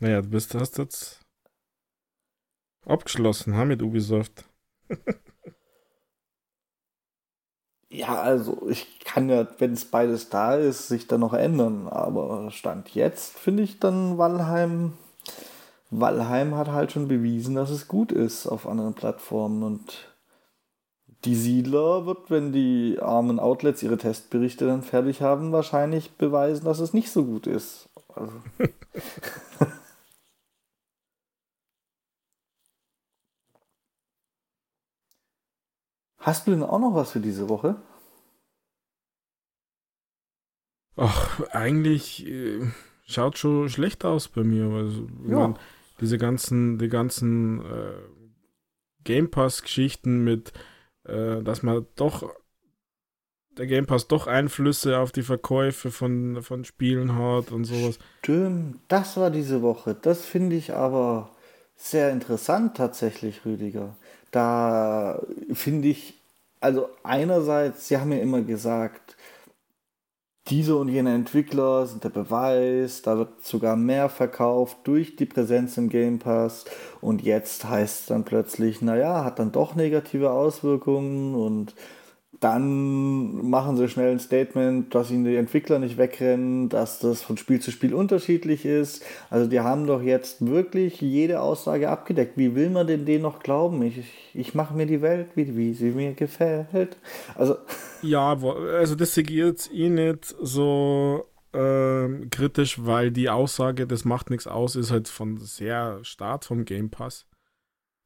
Naja, 0.00 0.22
du 0.22 0.30
bist, 0.30 0.54
hast 0.54 0.78
jetzt 0.78 1.20
abgeschlossen, 2.84 3.56
ha, 3.56 3.64
mit 3.64 3.82
Ubisoft. 3.82 4.44
Ja, 7.94 8.22
also 8.22 8.68
ich 8.70 9.00
kann 9.00 9.28
ja, 9.28 9.46
wenn 9.58 9.74
es 9.74 9.84
beides 9.84 10.30
da 10.30 10.54
ist, 10.54 10.88
sich 10.88 11.08
dann 11.08 11.20
noch 11.20 11.34
ändern. 11.34 11.88
Aber 11.88 12.50
Stand 12.50 12.94
jetzt 12.94 13.38
finde 13.38 13.62
ich 13.62 13.80
dann 13.80 14.16
Valheim. 14.16 14.94
Valheim 15.90 16.54
hat 16.54 16.68
halt 16.68 16.90
schon 16.92 17.06
bewiesen, 17.06 17.54
dass 17.54 17.68
es 17.68 17.88
gut 17.88 18.10
ist 18.10 18.46
auf 18.46 18.66
anderen 18.66 18.94
Plattformen 18.94 19.62
und 19.62 20.11
die 21.24 21.36
Siedler 21.36 22.06
wird, 22.06 22.30
wenn 22.30 22.52
die 22.52 22.98
armen 23.00 23.38
Outlets 23.38 23.82
ihre 23.82 23.96
Testberichte 23.98 24.66
dann 24.66 24.82
fertig 24.82 25.22
haben, 25.22 25.52
wahrscheinlich 25.52 26.12
beweisen, 26.12 26.64
dass 26.64 26.80
es 26.80 26.92
nicht 26.92 27.10
so 27.10 27.24
gut 27.24 27.46
ist. 27.46 27.88
Also. 28.14 28.32
Hast 36.18 36.46
du 36.46 36.52
denn 36.52 36.62
auch 36.62 36.78
noch 36.78 36.94
was 36.94 37.10
für 37.10 37.20
diese 37.20 37.48
Woche? 37.48 37.76
Ach, 40.96 41.40
eigentlich 41.50 42.26
äh, 42.26 42.60
schaut 43.06 43.38
schon 43.38 43.68
schlecht 43.68 44.04
aus 44.04 44.28
bei 44.28 44.44
mir. 44.44 44.66
Also, 44.66 45.08
ja. 45.26 45.36
man, 45.36 45.58
diese 46.00 46.18
ganzen, 46.18 46.78
die 46.78 46.88
ganzen 46.88 47.64
äh, 47.64 47.94
Game 49.02 49.30
Pass-Geschichten 49.32 50.22
mit, 50.22 50.52
äh, 51.04 51.42
dass 51.42 51.62
man 51.62 51.86
doch 51.96 52.30
der 53.58 53.66
Game 53.66 53.86
Pass 53.86 54.08
doch 54.08 54.26
Einflüsse 54.26 54.98
auf 54.98 55.12
die 55.12 55.22
Verkäufe 55.22 55.90
von, 55.90 56.42
von 56.42 56.64
Spielen 56.64 57.16
hat 57.16 57.52
und 57.52 57.64
sowas. 57.64 57.98
Stimmt, 58.20 58.80
das 58.88 59.16
war 59.16 59.30
diese 59.30 59.62
Woche. 59.62 59.94
Das 59.94 60.24
finde 60.24 60.56
ich 60.56 60.74
aber 60.74 61.30
sehr 61.76 62.10
interessant 62.10 62.76
tatsächlich, 62.76 63.44
Rüdiger. 63.44 63.96
Da 64.30 65.20
finde 65.52 65.88
ich, 65.88 66.14
also 66.60 66.88
einerseits, 67.02 67.88
Sie 67.88 67.98
haben 67.98 68.12
ja 68.12 68.18
immer 68.18 68.40
gesagt, 68.40 69.11
diese 70.48 70.76
und 70.76 70.88
jene 70.88 71.14
Entwickler 71.14 71.86
sind 71.86 72.02
der 72.02 72.10
Beweis, 72.10 73.02
da 73.02 73.16
wird 73.16 73.44
sogar 73.44 73.76
mehr 73.76 74.08
verkauft 74.08 74.78
durch 74.84 75.14
die 75.14 75.26
Präsenz 75.26 75.76
im 75.76 75.88
Game 75.88 76.18
Pass. 76.18 76.64
Und 77.00 77.22
jetzt 77.22 77.64
heißt 77.68 78.00
es 78.00 78.06
dann 78.06 78.24
plötzlich, 78.24 78.82
naja, 78.82 79.24
hat 79.24 79.38
dann 79.38 79.52
doch 79.52 79.76
negative 79.76 80.32
Auswirkungen 80.32 81.34
und 81.34 81.74
dann 82.42 83.48
machen 83.48 83.76
sie 83.76 83.88
schnell 83.88 84.10
ein 84.10 84.18
Statement, 84.18 84.92
dass 84.92 85.12
ihnen 85.12 85.24
die 85.24 85.36
Entwickler 85.36 85.78
nicht 85.78 85.96
wegrennen, 85.96 86.68
dass 86.68 86.98
das 86.98 87.22
von 87.22 87.36
Spiel 87.36 87.60
zu 87.60 87.70
Spiel 87.70 87.94
unterschiedlich 87.94 88.64
ist. 88.64 89.04
Also 89.30 89.48
die 89.48 89.60
haben 89.60 89.86
doch 89.86 90.02
jetzt 90.02 90.44
wirklich 90.44 91.00
jede 91.00 91.40
Aussage 91.40 91.88
abgedeckt. 91.88 92.36
Wie 92.36 92.56
will 92.56 92.70
man 92.70 92.88
denn 92.88 93.06
denen 93.06 93.22
noch 93.22 93.44
glauben? 93.44 93.80
Ich, 93.82 94.02
ich, 94.34 94.54
mache 94.56 94.74
mir 94.74 94.86
die 94.86 95.02
Welt, 95.02 95.28
wie, 95.36 95.56
wie 95.56 95.72
sie 95.72 95.92
mir 95.92 96.14
gefällt. 96.14 96.96
Also 97.36 97.58
ja, 98.02 98.36
also 98.36 98.96
das 98.96 99.14
jetzt 99.14 99.72
eh 99.72 99.88
nicht 99.88 100.34
so 100.40 101.24
äh, 101.52 102.26
kritisch, 102.28 102.84
weil 102.84 103.12
die 103.12 103.30
Aussage, 103.30 103.86
das 103.86 104.04
macht 104.04 104.30
nichts 104.30 104.48
aus, 104.48 104.74
ist 104.74 104.90
halt 104.90 105.06
von 105.06 105.38
sehr 105.38 106.00
Start 106.02 106.44
vom 106.44 106.64
Game 106.64 106.90
Pass. 106.90 107.24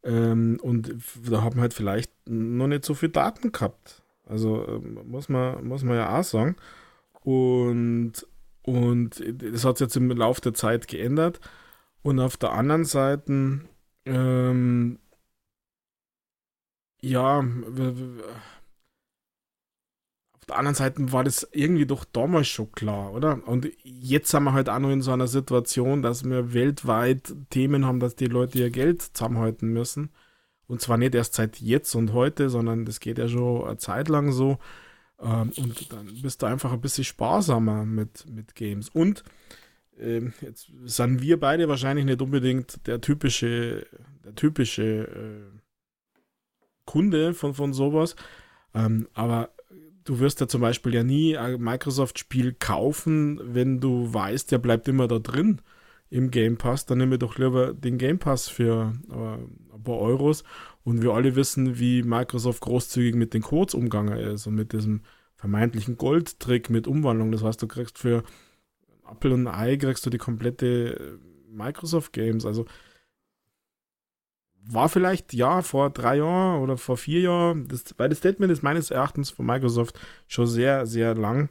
Ähm, 0.04 0.58
und 0.60 0.94
da 1.26 1.42
haben 1.42 1.58
halt 1.58 1.72
vielleicht 1.72 2.12
noch 2.28 2.66
nicht 2.66 2.84
so 2.84 2.92
viel 2.92 3.08
Daten 3.08 3.50
gehabt. 3.50 4.02
Also 4.26 4.66
ähm, 4.68 5.00
muss, 5.06 5.28
man, 5.28 5.66
muss 5.66 5.82
man 5.84 5.96
ja 5.96 6.18
auch 6.18 6.24
sagen. 6.24 6.56
Und, 7.22 8.26
und 8.62 9.22
das 9.42 9.64
hat 9.64 9.78
sich 9.78 9.86
jetzt 9.86 9.96
im 9.96 10.10
Laufe 10.10 10.40
der 10.40 10.54
Zeit 10.54 10.88
geändert. 10.88 11.40
Und 12.02 12.20
auf 12.20 12.36
der 12.36 12.52
anderen 12.52 12.84
Seite, 12.84 13.60
ähm, 14.04 14.98
ja, 17.00 17.40
auf 17.40 17.46
der 20.48 20.58
anderen 20.58 20.74
Seite 20.76 21.12
war 21.12 21.24
das 21.24 21.48
irgendwie 21.52 21.86
doch 21.86 22.04
damals 22.04 22.48
schon 22.48 22.70
klar, 22.72 23.12
oder? 23.12 23.46
Und 23.48 23.68
jetzt 23.82 24.30
sind 24.30 24.44
wir 24.44 24.52
halt 24.52 24.68
auch 24.68 24.78
noch 24.78 24.90
in 24.90 25.02
so 25.02 25.12
einer 25.12 25.26
Situation, 25.26 26.02
dass 26.02 26.24
wir 26.24 26.52
weltweit 26.54 27.34
Themen 27.50 27.84
haben, 27.86 28.00
dass 28.00 28.16
die 28.16 28.26
Leute 28.26 28.58
ihr 28.58 28.70
Geld 28.70 29.02
zusammenhalten 29.02 29.72
müssen. 29.72 30.10
Und 30.68 30.80
zwar 30.80 30.98
nicht 30.98 31.14
erst 31.14 31.34
seit 31.34 31.60
jetzt 31.60 31.94
und 31.94 32.12
heute, 32.12 32.50
sondern 32.50 32.84
das 32.84 33.00
geht 33.00 33.18
ja 33.18 33.28
schon 33.28 33.64
eine 33.64 33.78
Zeit 33.78 34.08
lang 34.08 34.32
so. 34.32 34.58
Ähm, 35.20 35.52
und 35.56 35.92
dann 35.92 36.06
bist 36.22 36.42
du 36.42 36.46
einfach 36.46 36.72
ein 36.72 36.80
bisschen 36.80 37.04
sparsamer 37.04 37.84
mit, 37.84 38.26
mit 38.28 38.54
Games. 38.54 38.88
Und 38.88 39.22
ähm, 39.98 40.32
jetzt 40.40 40.70
sind 40.84 41.22
wir 41.22 41.40
beide 41.40 41.68
wahrscheinlich 41.68 42.04
nicht 42.04 42.20
unbedingt 42.20 42.86
der 42.86 43.00
typische, 43.00 43.86
der 44.24 44.34
typische 44.34 44.82
äh, 44.82 45.58
Kunde 46.84 47.34
von, 47.34 47.54
von 47.54 47.72
sowas. 47.72 48.16
Ähm, 48.74 49.08
aber 49.14 49.50
du 50.04 50.20
wirst 50.20 50.40
ja 50.40 50.48
zum 50.48 50.60
Beispiel 50.60 50.94
ja 50.94 51.02
nie 51.02 51.36
ein 51.36 51.60
Microsoft-Spiel 51.60 52.54
kaufen, 52.54 53.40
wenn 53.42 53.80
du 53.80 54.12
weißt, 54.12 54.52
der 54.52 54.58
bleibt 54.58 54.88
immer 54.88 55.08
da 55.08 55.18
drin 55.18 55.60
im 56.08 56.30
Game 56.30 56.56
Pass, 56.56 56.86
dann 56.86 56.98
nehme 56.98 57.16
ich 57.16 57.18
doch 57.18 57.36
lieber 57.36 57.74
den 57.74 57.98
Game 57.98 58.18
Pass 58.18 58.48
für 58.48 58.92
äh, 59.10 59.65
paar 59.86 59.98
Euros. 59.98 60.44
Und 60.84 61.02
wir 61.02 61.12
alle 61.12 61.34
wissen, 61.34 61.78
wie 61.78 62.02
Microsoft 62.02 62.60
großzügig 62.60 63.14
mit 63.14 63.34
den 63.34 63.42
Codes 63.42 63.74
umgegangen 63.74 64.18
ist 64.18 64.46
und 64.46 64.54
mit 64.54 64.72
diesem 64.72 65.02
vermeintlichen 65.34 65.96
Goldtrick 65.96 66.70
mit 66.70 66.86
Umwandlung. 66.86 67.32
Das 67.32 67.42
heißt, 67.42 67.60
du 67.60 67.66
kriegst 67.66 67.98
für 67.98 68.22
Apple 69.10 69.34
und 69.34 69.46
Ei 69.48 69.76
kriegst 69.76 70.04
du 70.06 70.10
die 70.10 70.18
komplette 70.18 70.94
äh, 70.98 71.18
Microsoft 71.50 72.12
Games. 72.12 72.44
Also 72.44 72.66
war 74.68 74.88
vielleicht 74.88 75.32
ja 75.32 75.62
vor 75.62 75.90
drei 75.90 76.16
Jahren 76.16 76.62
oder 76.62 76.76
vor 76.76 76.96
vier 76.96 77.20
Jahren, 77.20 77.68
das, 77.68 77.84
weil 77.98 78.08
das 78.08 78.18
Statement 78.18 78.52
ist 78.52 78.62
meines 78.62 78.90
Erachtens 78.90 79.30
von 79.30 79.46
Microsoft 79.46 79.98
schon 80.26 80.46
sehr, 80.46 80.86
sehr 80.86 81.14
lang, 81.14 81.50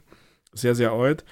sehr, 0.52 0.74
sehr 0.74 0.92
alt. 0.92 1.24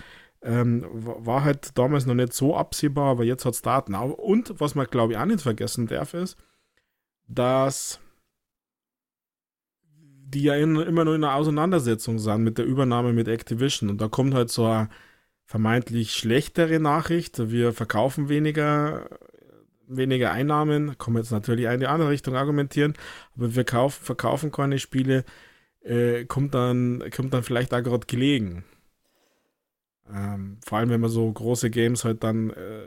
Ähm, 0.42 0.86
war 0.90 1.44
halt 1.44 1.76
damals 1.78 2.06
noch 2.06 2.14
nicht 2.14 2.32
so 2.34 2.56
absehbar, 2.56 3.10
aber 3.10 3.24
jetzt 3.24 3.44
hat 3.44 3.54
es 3.54 3.62
Daten. 3.62 3.94
Und 3.94 4.60
was 4.60 4.74
man, 4.74 4.86
glaube 4.86 5.12
ich, 5.14 5.18
auch 5.18 5.24
nicht 5.24 5.40
vergessen 5.40 5.86
darf, 5.86 6.14
ist, 6.14 6.36
dass 7.28 8.00
die 10.34 10.42
ja 10.42 10.54
in, 10.54 10.76
immer 10.76 11.04
nur 11.04 11.14
in 11.14 11.24
einer 11.24 11.34
Auseinandersetzung 11.34 12.18
sind 12.18 12.42
mit 12.42 12.58
der 12.58 12.64
Übernahme 12.64 13.12
mit 13.12 13.28
Activision. 13.28 13.90
Und 13.90 14.00
da 14.00 14.08
kommt 14.08 14.34
halt 14.34 14.50
so 14.50 14.66
eine 14.66 14.88
vermeintlich 15.44 16.12
schlechtere 16.12 16.80
Nachricht. 16.80 17.50
Wir 17.50 17.72
verkaufen 17.72 18.28
weniger, 18.28 19.08
weniger 19.86 20.32
Einnahmen. 20.32 20.96
Man 21.06 21.16
jetzt 21.16 21.30
natürlich 21.30 21.66
in 21.66 21.80
die 21.80 21.86
andere 21.86 22.10
Richtung 22.10 22.34
argumentieren. 22.34 22.94
Aber 23.36 23.54
wir 23.54 23.64
kaufen, 23.64 24.04
verkaufen 24.04 24.50
keine 24.50 24.78
Spiele. 24.78 25.24
Äh, 25.82 26.24
kommt, 26.24 26.54
dann, 26.54 27.04
kommt 27.14 27.34
dann 27.34 27.42
vielleicht 27.42 27.74
auch 27.74 27.82
gerade 27.82 28.06
gelegen. 28.06 28.64
Ähm, 30.12 30.58
vor 30.64 30.78
allem, 30.78 30.90
wenn 30.90 31.00
man 31.00 31.10
so 31.10 31.30
große 31.30 31.70
Games 31.70 32.04
halt 32.04 32.24
dann 32.24 32.50
äh, 32.50 32.86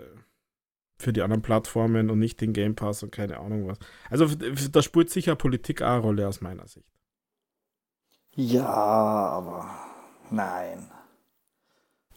für 0.97 1.13
die 1.13 1.21
anderen 1.21 1.41
Plattformen 1.41 2.09
und 2.09 2.19
nicht 2.19 2.41
den 2.41 2.53
Game 2.53 2.75
Pass 2.75 3.03
und 3.03 3.11
keine 3.11 3.39
Ahnung 3.39 3.67
was. 3.67 3.77
Also 4.09 4.27
da 4.71 4.81
spielt 4.81 5.09
sicher 5.09 5.35
Politik 5.35 5.81
auch 5.81 5.87
eine 5.87 6.01
Rolle 6.01 6.27
aus 6.27 6.41
meiner 6.41 6.67
Sicht. 6.67 6.87
Ja, 8.35 8.65
aber 8.65 9.69
nein. 10.29 10.89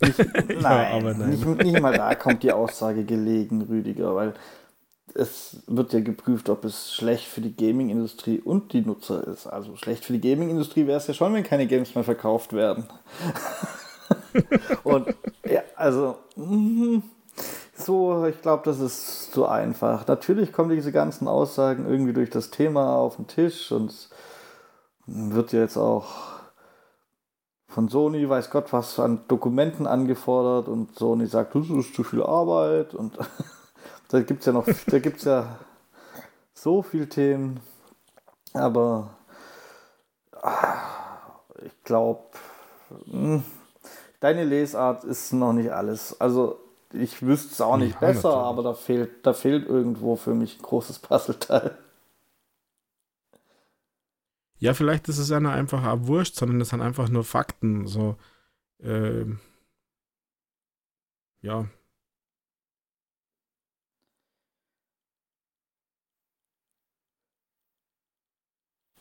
Nicht, 0.01 0.19
nein, 0.19 0.61
ja, 0.61 0.91
aber 0.91 1.15
nein. 1.15 1.31
Nicht, 1.31 1.47
nicht 1.47 1.81
mal 1.81 1.95
da 1.95 2.15
kommt 2.15 2.43
die 2.43 2.53
Aussage 2.53 3.05
gelegen, 3.05 3.63
Rüdiger, 3.63 4.15
weil 4.15 4.35
es 5.15 5.63
wird 5.67 5.93
ja 5.93 6.01
geprüft, 6.01 6.49
ob 6.49 6.65
es 6.65 6.95
schlecht 6.95 7.27
für 7.27 7.41
die 7.41 7.55
Gaming-Industrie 7.55 8.39
und 8.39 8.73
die 8.73 8.83
Nutzer 8.83 9.27
ist. 9.27 9.47
Also 9.47 9.77
schlecht 9.77 10.05
für 10.05 10.13
die 10.13 10.21
Gaming-Industrie 10.21 10.87
wäre 10.87 10.99
es 10.99 11.07
ja 11.07 11.15
schon, 11.15 11.35
wenn 11.35 11.43
keine 11.43 11.67
Games 11.67 11.95
mehr 11.95 12.05
verkauft 12.05 12.53
werden. 12.53 12.87
Und 14.85 15.15
ja, 15.45 15.63
also 15.77 16.19
mhm, 16.37 17.03
so, 17.81 18.27
ich 18.27 18.41
glaube, 18.43 18.63
das 18.65 18.81
ist 18.81 19.33
zu 19.33 19.47
einfach. 19.47 20.07
Natürlich 20.07 20.53
kommen 20.53 20.71
diese 20.71 20.93
ganzen 20.93 21.29
Aussagen 21.29 21.87
irgendwie 21.87 22.13
durch 22.13 22.31
das 22.31 22.51
Thema 22.51 22.97
auf 22.97 23.17
den 23.17 23.27
Tisch 23.27 23.73
und 23.73 24.09
wird 25.07 25.53
jetzt 25.53 25.77
auch 25.77 26.07
von 27.67 27.89
Sony, 27.89 28.29
weiß 28.29 28.51
Gott, 28.51 28.73
was 28.73 28.99
an 28.99 29.25
Dokumenten 29.29 29.87
angefordert 29.87 30.69
und 30.69 30.99
Sony 30.99 31.27
sagt, 31.27 31.55
das 31.55 31.71
ist 31.71 31.95
zu 31.95 32.03
viel 32.03 32.23
Arbeit 32.23 32.95
und 32.95 33.17
da 34.09 34.21
gibt 34.23 34.41
es 34.41 34.47
ja 34.47 34.53
noch, 34.53 34.67
da 34.87 34.99
gibt 34.99 35.23
ja 35.23 35.59
so 36.53 36.83
viele 36.83 37.09
Themen, 37.09 37.61
aber 38.53 39.11
ich 41.65 41.85
glaube, 41.85 42.25
hm, 43.09 43.45
deine 44.19 44.45
Lesart 44.45 45.05
ist 45.05 45.33
noch 45.33 45.53
nicht 45.53 45.71
alles. 45.71 46.21
Also 46.21 46.59
ich 46.93 47.23
wüsste 47.23 47.53
es 47.53 47.61
auch 47.61 47.77
nicht 47.77 47.95
ja, 47.95 48.01
besser, 48.01 48.29
natürlich. 48.29 48.47
aber 48.47 48.63
da 48.63 48.75
fehlt, 48.75 49.27
da 49.27 49.33
fehlt 49.33 49.67
irgendwo 49.67 50.17
für 50.17 50.35
mich 50.35 50.59
ein 50.59 50.63
großes 50.63 50.99
Puzzleteil. 50.99 51.77
Ja, 54.59 54.75
vielleicht 54.75 55.09
ist 55.09 55.19
es 55.19 55.31
ja 55.31 55.39
einfach 55.39 55.87
auch 55.87 56.07
wurscht, 56.07 56.37
sondern 56.37 56.61
es 56.61 56.69
sind 56.69 56.83
einfach 56.83 57.09
nur 57.09 57.25
Fakten. 57.25 57.87
So, 57.87 58.17
äh, 58.83 59.25
ja, 61.41 61.67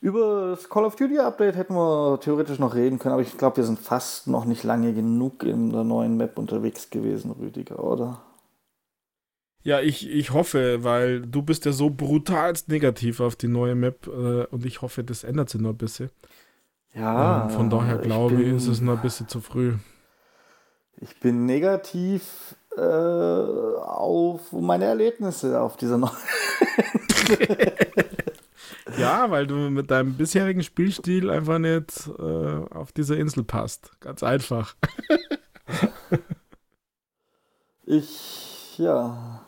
Über 0.02 0.52
das 0.52 0.70
Call 0.70 0.86
of 0.86 0.96
Duty 0.96 1.20
Update 1.20 1.58
hätten 1.58 1.74
wir 1.76 2.20
theoretisch 2.22 2.58
noch 2.58 2.74
reden 2.74 3.00
können, 3.00 3.14
aber 3.14 3.22
ich 3.22 3.38
glaube, 3.38 3.58
wir 3.58 3.66
sind 3.66 3.80
fast 3.80 4.28
noch 4.28 4.46
nicht 4.46 4.64
lange 4.64 4.94
genug 4.94 5.44
in 5.44 5.72
der 5.72 5.84
neuen 5.84 6.16
Map 6.16 6.38
unterwegs 6.38 6.90
gewesen, 6.90 7.32
Rüdiger, 7.32 7.84
oder? 7.84 8.22
Ja, 9.62 9.82
ich, 9.82 10.10
ich 10.10 10.32
hoffe, 10.32 10.86
weil 10.86 11.22
du 11.22 11.42
bist 11.42 11.66
ja 11.66 11.74
so 11.74 11.90
brutalst 11.90 12.70
negativ 12.70 13.20
auf 13.20 13.36
die 13.36 13.50
neue 13.50 13.76
Map 13.76 14.08
äh, 14.08 14.46
und 14.46 14.66
ich 14.66 14.82
hoffe, 14.82 15.04
das 15.04 15.26
ändert 15.26 15.50
sich 15.50 15.60
noch 15.60 15.72
ein 15.72 15.78
bisschen. 15.78 16.10
Ja. 16.94 17.44
Ähm, 17.44 17.50
von 17.50 17.70
daher 17.70 17.98
glaube 17.98 18.36
ich, 18.36 18.46
bin, 18.46 18.56
ist 18.56 18.68
es 18.68 18.80
noch 18.80 18.94
ein 18.94 19.02
bisschen 19.02 19.28
zu 19.28 19.42
früh. 19.42 19.74
Ich 21.02 21.20
bin 21.20 21.46
negativ 21.46 22.56
äh, 22.78 22.82
auf 22.82 24.54
meine 24.54 24.86
Erlebnisse 24.86 25.60
auf 25.60 25.76
dieser 25.76 25.98
neuen. 25.98 26.14
ja, 29.00 29.32
weil 29.32 29.48
du 29.48 29.56
mit 29.56 29.92
deinem 29.92 30.14
bisherigen 30.14 30.64
Spielstil 30.64 31.30
einfach 31.30 31.60
nicht 31.60 32.10
äh, 32.20 32.74
auf 32.74 32.92
dieser 32.92 33.18
Insel 33.18 33.44
passt. 33.44 33.92
Ganz 34.00 34.24
einfach. 34.24 34.76
ich, 37.86 38.78
ja. 38.78 39.42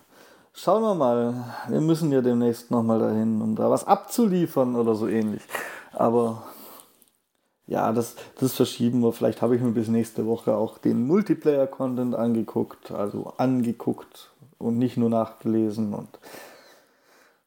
Schauen 0.53 0.83
wir 0.83 0.95
mal. 0.95 1.45
Wir 1.69 1.81
müssen 1.81 2.11
ja 2.11 2.21
demnächst 2.21 2.71
nochmal 2.71 2.99
dahin, 2.99 3.41
um 3.41 3.55
da 3.55 3.69
was 3.69 3.85
abzuliefern 3.85 4.75
oder 4.75 4.95
so 4.95 5.07
ähnlich. 5.07 5.41
Aber 5.93 6.43
ja, 7.71 7.93
das, 7.93 8.15
das 8.39 8.53
verschieben 8.53 9.01
wir. 9.01 9.13
Vielleicht 9.13 9.41
habe 9.41 9.55
ich 9.55 9.61
mir 9.61 9.71
bis 9.71 9.87
nächste 9.87 10.25
Woche 10.25 10.55
auch 10.55 10.77
den 10.77 11.07
Multiplayer-Content 11.07 12.15
angeguckt, 12.15 12.91
also 12.91 13.33
angeguckt 13.37 14.29
und 14.57 14.77
nicht 14.77 14.97
nur 14.97 15.09
nachgelesen 15.09 15.93
und 15.93 16.09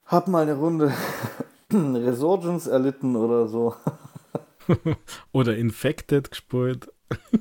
habe 0.06 0.30
mal 0.30 0.42
eine 0.42 0.54
Runde 0.54 0.94
Resurgence 1.74 2.66
erlitten 2.68 3.16
oder 3.16 3.48
so. 3.48 3.74
oder 5.32 5.56
Infected 5.56 6.30
gespielt. 6.30 6.92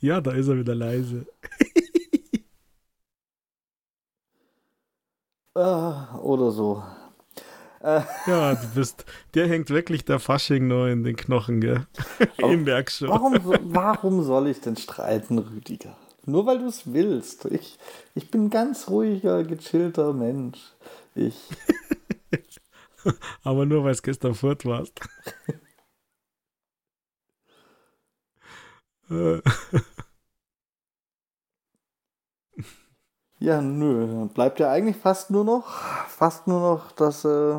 ja, 0.00 0.20
da 0.20 0.32
ist 0.32 0.48
er 0.48 0.58
wieder 0.58 0.74
leise. 0.74 1.26
ah, 5.54 6.18
oder 6.18 6.50
so. 6.50 6.82
ja, 7.82 8.54
du 8.54 8.66
bist, 8.74 9.04
der 9.34 9.46
hängt 9.48 9.70
wirklich 9.70 10.04
der 10.04 10.18
Fasching 10.18 10.66
noch 10.66 10.86
in 10.86 11.04
den 11.04 11.16
Knochen, 11.16 11.60
gell? 11.60 11.86
ich 12.38 12.58
merke 12.58 12.90
schon. 12.90 13.08
Warum, 13.08 13.38
warum 13.74 14.22
soll 14.22 14.48
ich 14.48 14.60
denn 14.60 14.76
streiten, 14.76 15.38
Rüdiger? 15.38 15.96
Nur 16.26 16.46
weil 16.46 16.58
du 16.58 16.66
es 16.66 16.92
willst. 16.92 17.44
Ich, 17.46 17.78
ich 18.14 18.30
bin 18.30 18.46
ein 18.46 18.50
ganz 18.50 18.88
ruhiger, 18.88 19.44
gechillter 19.44 20.12
Mensch. 20.12 20.58
Ich. 21.14 21.48
Aber 23.42 23.66
nur 23.66 23.84
weil 23.84 23.92
es 23.92 24.02
gestern 24.02 24.34
fort 24.34 24.64
warst. 24.64 25.00
Ja, 33.38 33.60
nö. 33.60 34.26
Bleibt 34.32 34.58
ja 34.60 34.70
eigentlich 34.70 34.96
fast 34.96 35.30
nur 35.30 35.44
noch, 35.44 35.66
fast 36.08 36.46
nur 36.46 36.60
noch 36.60 36.92
das 36.92 37.24
äh, 37.24 37.54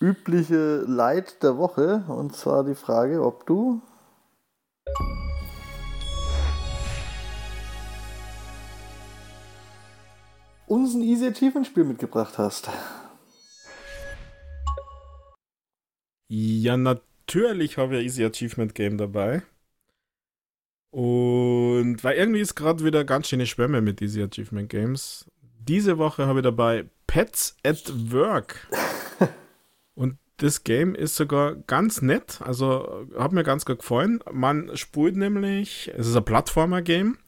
übliche 0.00 0.84
Leid 0.86 1.42
der 1.42 1.56
Woche. 1.56 2.04
Und 2.08 2.34
zwar 2.34 2.64
die 2.64 2.74
Frage, 2.74 3.22
ob 3.22 3.46
du 3.46 3.80
uns 10.70 10.94
ein 10.94 11.02
Easy 11.02 11.26
Achievement 11.26 11.66
Spiel 11.66 11.84
mitgebracht 11.84 12.38
hast. 12.38 12.70
Ja, 16.28 16.76
natürlich 16.76 17.76
habe 17.76 17.94
ich 17.94 18.00
ein 18.00 18.04
Easy 18.04 18.24
Achievement 18.24 18.74
Game 18.74 18.96
dabei. 18.96 19.42
Und 20.90 22.02
weil 22.04 22.16
irgendwie 22.16 22.40
ist 22.40 22.54
gerade 22.54 22.84
wieder 22.84 23.04
ganz 23.04 23.28
schöne 23.28 23.46
Schwämme 23.46 23.80
mit 23.80 24.00
Easy 24.00 24.22
Achievement 24.22 24.68
Games. 24.68 25.26
Diese 25.58 25.98
Woche 25.98 26.26
habe 26.26 26.38
ich 26.38 26.44
dabei 26.44 26.86
Pets 27.08 27.56
at 27.64 27.92
Work. 28.12 28.68
Und 29.94 30.18
das 30.36 30.62
Game 30.62 30.94
ist 30.94 31.16
sogar 31.16 31.56
ganz 31.56 32.00
nett. 32.00 32.40
Also 32.42 33.08
hat 33.18 33.32
mir 33.32 33.42
ganz 33.42 33.64
gut 33.64 33.80
gefallen. 33.80 34.22
Man 34.30 34.76
spielt 34.76 35.16
nämlich, 35.16 35.90
es 35.96 36.06
ist 36.06 36.16
ein 36.16 36.24
Plattformer-Game 36.24 37.18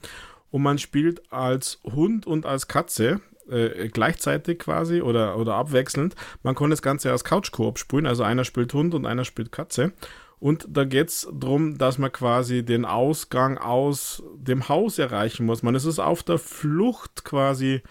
und 0.53 0.63
man 0.63 0.79
spielt 0.79 1.33
als 1.33 1.81
Hund 1.83 2.27
und 2.27 2.47
als 2.47 2.69
Katze. 2.69 3.21
Äh, 3.51 3.89
gleichzeitig 3.89 4.61
quasi 4.61 5.03
oder, 5.03 5.37
oder 5.37 5.55
abwechselnd. 5.55 6.15
Man 6.43 6.55
kann 6.55 6.71
das 6.71 6.81
Ganze 6.81 7.11
als 7.11 7.25
Couch-Koop 7.25 7.79
spielen, 7.79 8.07
also 8.07 8.23
einer 8.23 8.45
spielt 8.45 8.73
Hund 8.73 8.95
und 8.95 9.05
einer 9.05 9.25
spielt 9.25 9.51
Katze. 9.51 9.93
Und 10.39 10.67
da 10.69 10.85
geht 10.85 11.09
es 11.09 11.29
darum, 11.33 11.77
dass 11.77 11.99
man 11.99 12.13
quasi 12.13 12.65
den 12.65 12.85
Ausgang 12.85 13.59
aus 13.59 14.23
dem 14.37 14.69
Haus 14.69 14.99
erreichen 14.99 15.47
muss. 15.47 15.63
Man 15.63 15.75
ist 15.75 15.85
es 15.85 15.99
auf 15.99 16.23
der 16.23 16.39
Flucht 16.39 17.25
quasi 17.25 17.83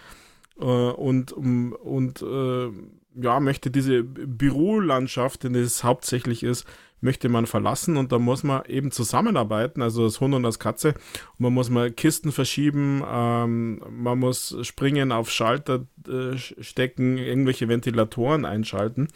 äh, 0.59 0.63
und, 0.63 1.33
und 1.33 2.21
äh, 2.21 2.69
ja, 3.21 3.39
möchte 3.39 3.71
diese 3.71 4.03
Bürolandschaft, 4.03 5.43
der 5.43 5.55
es 5.55 5.83
hauptsächlich 5.83 6.43
ist, 6.43 6.65
möchte 7.01 7.29
man 7.29 7.47
verlassen 7.47 7.97
und 7.97 8.11
da 8.11 8.19
muss 8.19 8.43
man 8.43 8.63
eben 8.65 8.91
zusammenarbeiten, 8.91 9.81
also 9.81 10.03
das 10.03 10.21
Hund 10.21 10.33
und 10.33 10.43
das 10.43 10.59
Katze. 10.59 10.89
Und 10.89 11.39
man 11.39 11.53
muss 11.53 11.69
mal 11.69 11.91
Kisten 11.91 12.31
verschieben, 12.31 13.03
ähm, 13.07 13.81
man 13.89 14.19
muss 14.19 14.55
springen, 14.61 15.11
auf 15.11 15.29
Schalter 15.29 15.85
äh, 16.07 16.37
stecken, 16.37 17.17
irgendwelche 17.17 17.67
Ventilatoren 17.67 18.45
einschalten. 18.45 19.07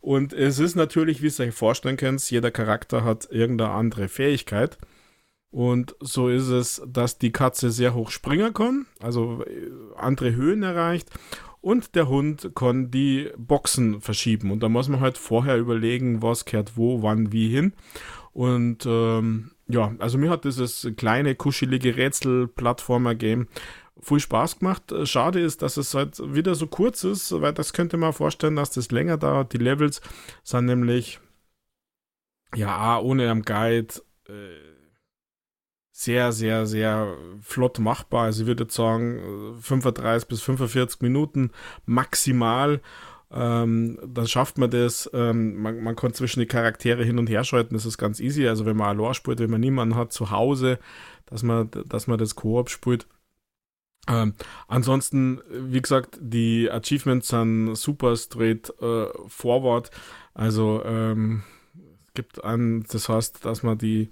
Und 0.00 0.32
es 0.32 0.58
ist 0.58 0.76
natürlich, 0.76 1.22
wie 1.22 1.28
ihr 1.28 1.48
euch 1.48 1.54
vorstellen 1.54 1.96
könnt, 1.96 2.30
jeder 2.30 2.50
Charakter 2.50 3.04
hat 3.04 3.28
irgendeine 3.30 3.72
andere 3.72 4.08
Fähigkeit. 4.08 4.78
Und 5.50 5.96
so 6.00 6.28
ist 6.28 6.48
es, 6.48 6.80
dass 6.86 7.18
die 7.18 7.32
Katze 7.32 7.70
sehr 7.70 7.94
hoch 7.94 8.10
springen 8.10 8.54
kann, 8.54 8.86
also 9.00 9.44
äh, 9.44 9.70
andere 9.96 10.34
Höhen 10.34 10.62
erreicht. 10.62 11.10
Und 11.60 11.94
der 11.94 12.08
Hund 12.08 12.52
kann 12.54 12.90
die 12.90 13.30
Boxen 13.36 14.00
verschieben. 14.00 14.50
Und 14.50 14.62
da 14.62 14.68
muss 14.68 14.88
man 14.88 15.00
halt 15.00 15.18
vorher 15.18 15.58
überlegen, 15.58 16.22
was 16.22 16.44
kehrt 16.44 16.76
wo, 16.76 17.02
wann, 17.02 17.32
wie 17.32 17.48
hin. 17.48 17.74
Und 18.32 18.86
ähm, 18.86 19.50
ja, 19.68 19.94
also 19.98 20.16
mir 20.18 20.30
hat 20.30 20.44
dieses 20.44 20.88
kleine, 20.96 21.34
kuschelige 21.34 21.96
Rätsel-Plattformer-Game 21.96 23.48
viel 24.00 24.20
Spaß 24.20 24.60
gemacht. 24.60 24.94
Schade 25.04 25.40
ist, 25.40 25.62
dass 25.62 25.76
es 25.76 25.94
halt 25.94 26.18
wieder 26.34 26.54
so 26.54 26.66
kurz 26.66 27.04
ist, 27.04 27.38
weil 27.40 27.52
das 27.52 27.72
könnte 27.72 27.96
man 27.96 28.12
vorstellen, 28.12 28.56
dass 28.56 28.70
das 28.70 28.90
länger 28.90 29.18
dauert. 29.18 29.52
Die 29.52 29.58
Levels 29.58 30.00
sind 30.42 30.66
nämlich, 30.66 31.20
ja, 32.54 32.98
ohne 32.98 33.30
am 33.30 33.42
Guide 33.42 33.94
äh, 34.28 34.69
sehr, 35.92 36.32
sehr, 36.32 36.66
sehr 36.66 37.16
flott 37.42 37.78
machbar. 37.78 38.24
Also 38.24 38.42
ich 38.42 38.46
würde 38.46 38.66
sagen, 38.70 39.56
35 39.60 40.28
bis 40.28 40.42
45 40.42 41.00
Minuten 41.00 41.50
maximal. 41.86 42.80
Ähm, 43.32 43.98
dann 44.06 44.26
schafft 44.26 44.58
man 44.58 44.70
das. 44.70 45.08
Ähm, 45.12 45.60
man, 45.62 45.82
man 45.82 45.96
kann 45.96 46.14
zwischen 46.14 46.40
die 46.40 46.46
Charaktere 46.46 47.04
hin 47.04 47.18
und 47.18 47.28
her 47.28 47.44
schalten, 47.44 47.74
das 47.74 47.86
ist 47.86 47.98
ganz 47.98 48.20
easy. 48.20 48.48
Also 48.48 48.66
wenn 48.66 48.76
man 48.76 48.98
allein 48.98 49.14
spielt, 49.14 49.38
wenn 49.38 49.50
man 49.50 49.60
niemanden 49.60 49.94
hat 49.94 50.12
zu 50.12 50.30
Hause, 50.30 50.78
dass 51.26 51.42
man, 51.42 51.70
dass 51.86 52.06
man 52.06 52.18
das 52.18 52.34
Koop 52.34 52.70
spielt, 52.70 53.06
ähm, 54.08 54.34
ansonsten, 54.66 55.40
wie 55.48 55.82
gesagt, 55.82 56.18
die 56.20 56.70
Achievements 56.70 57.28
sind 57.28 57.74
super 57.76 58.16
straight 58.16 58.72
äh, 58.80 59.06
forward. 59.28 59.90
Also 60.34 60.82
ähm, 60.84 61.42
es 62.08 62.14
gibt 62.14 62.42
ein, 62.42 62.84
das 62.90 63.08
heißt, 63.08 63.44
dass 63.44 63.62
man 63.62 63.78
die 63.78 64.08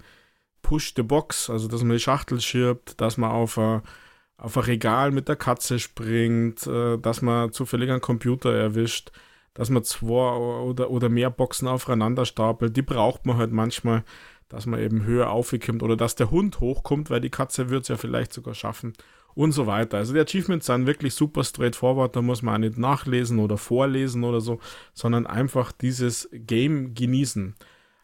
Push 0.69 0.93
the 0.95 1.01
Box, 1.01 1.49
also 1.49 1.67
dass 1.67 1.81
man 1.81 1.97
die 1.97 1.99
Schachtel 1.99 2.39
schirbt, 2.39 3.01
dass 3.01 3.17
man 3.17 3.31
auf 3.31 3.57
ein, 3.57 3.81
auf 4.37 4.55
ein 4.55 4.63
Regal 4.65 5.09
mit 5.09 5.27
der 5.27 5.35
Katze 5.35 5.79
springt, 5.79 6.67
äh, 6.67 6.99
dass 6.99 7.23
man 7.23 7.51
zufällig 7.51 7.89
einen 7.89 8.01
Computer 8.01 8.53
erwischt, 8.53 9.11
dass 9.55 9.71
man 9.71 9.83
zwei 9.83 10.31
oder, 10.37 10.91
oder 10.91 11.09
mehr 11.09 11.31
Boxen 11.31 11.67
aufeinander 11.67 12.23
stapelt. 12.23 12.77
Die 12.77 12.83
braucht 12.83 13.25
man 13.25 13.37
halt 13.37 13.51
manchmal, 13.51 14.03
dass 14.47 14.67
man 14.67 14.79
eben 14.79 15.05
höher 15.05 15.31
aufkommt 15.31 15.81
oder 15.81 15.97
dass 15.97 16.13
der 16.13 16.29
Hund 16.29 16.59
hochkommt, 16.59 17.09
weil 17.09 17.21
die 17.21 17.31
Katze 17.31 17.71
wird 17.71 17.81
es 17.81 17.87
ja 17.87 17.97
vielleicht 17.97 18.31
sogar 18.31 18.53
schaffen 18.53 18.93
und 19.33 19.53
so 19.53 19.65
weiter. 19.65 19.97
Also 19.97 20.13
die 20.13 20.19
Achievements 20.19 20.67
sind 20.67 20.85
wirklich 20.85 21.15
super 21.15 21.43
straightforward, 21.43 22.15
da 22.15 22.21
muss 22.21 22.43
man 22.43 22.53
auch 22.53 22.59
nicht 22.59 22.77
nachlesen 22.77 23.39
oder 23.39 23.57
vorlesen 23.57 24.23
oder 24.23 24.39
so, 24.39 24.59
sondern 24.93 25.25
einfach 25.25 25.71
dieses 25.71 26.29
Game 26.31 26.93
genießen. 26.93 27.55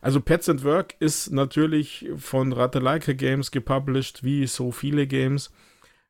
Also 0.05 0.21
Pets 0.21 0.49
and 0.49 0.63
Work 0.63 0.93
ist 0.99 1.31
natürlich 1.31 2.07
von 2.15 2.53
Ratalaika 2.53 3.13
Games 3.13 3.49
gepublished, 3.49 4.23
wie 4.23 4.45
so 4.45 4.71
viele 4.71 5.07
Games. 5.07 5.51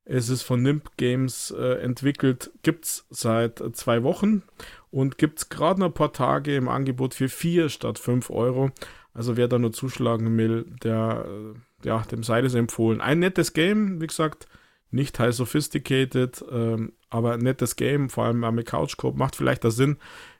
Es 0.03 0.27
ist 0.27 0.41
von 0.41 0.61
Nimp 0.61 0.97
Games 0.97 1.49
äh, 1.57 1.81
entwickelt, 1.81 2.51
es 2.61 3.05
seit 3.09 3.63
zwei 3.71 4.03
Wochen 4.03 4.43
und 4.91 5.17
gibt 5.17 5.39
es 5.39 5.47
gerade 5.47 5.79
noch 5.79 5.87
ein 5.87 5.93
paar 5.93 6.11
Tage 6.11 6.57
im 6.57 6.67
Angebot 6.67 7.13
für 7.13 7.29
4 7.29 7.69
statt 7.69 7.97
5 7.97 8.31
Euro. 8.31 8.69
Also 9.13 9.37
wer 9.37 9.47
da 9.47 9.59
nur 9.59 9.71
zuschlagen 9.71 10.37
will, 10.37 10.65
der, 10.83 11.25
äh, 11.25 11.87
ja, 11.87 11.99
dem 12.01 12.21
sei 12.21 12.41
das 12.41 12.53
empfohlen. 12.53 12.99
Ein 12.99 13.19
nettes 13.19 13.53
Game, 13.53 14.01
wie 14.01 14.07
gesagt, 14.07 14.45
nicht 14.91 15.17
high 15.19 15.33
sophisticated, 15.33 16.43
ähm, 16.51 16.91
aber 17.09 17.37
nettes 17.37 17.77
Game, 17.77 18.09
vor 18.09 18.25
allem 18.25 18.41
mit 18.55 18.67
Couch 18.67 18.97
Coop, 18.97 19.15
macht 19.15 19.37
vielleicht 19.37 19.63
da 19.63 19.71
Sinn 19.71 19.95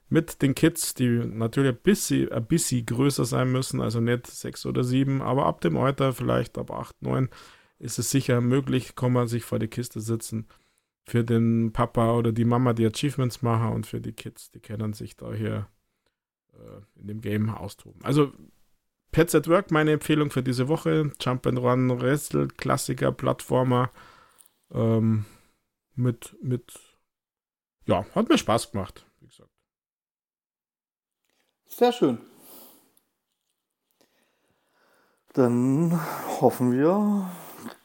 mit 0.08 0.42
den 0.42 0.56
Kids, 0.56 0.94
die 0.94 1.10
natürlich 1.10 1.72
ein 1.72 1.82
bisschen, 1.82 2.32
ein 2.32 2.46
bisschen 2.46 2.86
größer 2.86 3.26
sein 3.26 3.52
müssen, 3.52 3.82
also 3.82 4.00
nicht 4.00 4.28
sechs 4.28 4.66
oder 4.66 4.84
sieben, 4.84 5.22
aber 5.22 5.46
ab 5.46 5.62
dem 5.62 5.78
Alter, 5.78 6.14
vielleicht 6.14 6.58
ab 6.58 6.72
acht, 6.72 7.02
neun, 7.02 7.30
ist 7.80 8.00
es 8.00 8.12
sicher 8.12 8.42
möglich, 8.42 8.96
kann 8.96 9.14
man 9.14 9.28
sich 9.28 9.44
vor 9.44 9.60
die 9.60 9.68
Kiste 9.68 10.00
sitzen. 10.00 10.48
Für 11.08 11.24
den 11.24 11.72
Papa 11.72 12.14
oder 12.14 12.32
die 12.32 12.46
Mama, 12.46 12.74
die 12.74 12.86
Achievements 12.86 13.44
machen 13.44 13.74
und 13.74 13.86
für 13.86 14.02
die 14.02 14.14
Kids, 14.14 14.50
die 14.52 14.60
können 14.60 14.94
sich 14.94 15.16
da 15.16 15.34
hier 15.34 15.68
äh, 16.54 17.00
in 17.00 17.08
dem 17.08 17.22
Game 17.22 17.50
austoben. 17.50 18.04
Also 18.04 18.34
Pets 19.12 19.36
at 19.36 19.48
Work, 19.48 19.72
meine 19.72 19.92
Empfehlung 19.92 20.32
für 20.32 20.44
diese 20.44 20.68
Woche. 20.68 21.12
Jump 21.22 21.46
and 21.46 21.60
Run, 21.60 22.02
Wrestle, 22.02 22.48
Klassiker, 22.48 23.12
Plattformer. 23.12 23.92
Ähm, 24.72 25.26
mit, 25.94 26.36
mit, 26.42 26.74
ja, 27.86 28.06
hat 28.14 28.28
mir 28.28 28.38
Spaß 28.38 28.72
gemacht, 28.72 29.06
wie 29.20 29.28
gesagt. 29.28 29.55
Sehr 31.68 31.92
schön. 31.92 32.20
Dann 35.34 36.00
hoffen 36.40 36.72
wir, 36.72 37.30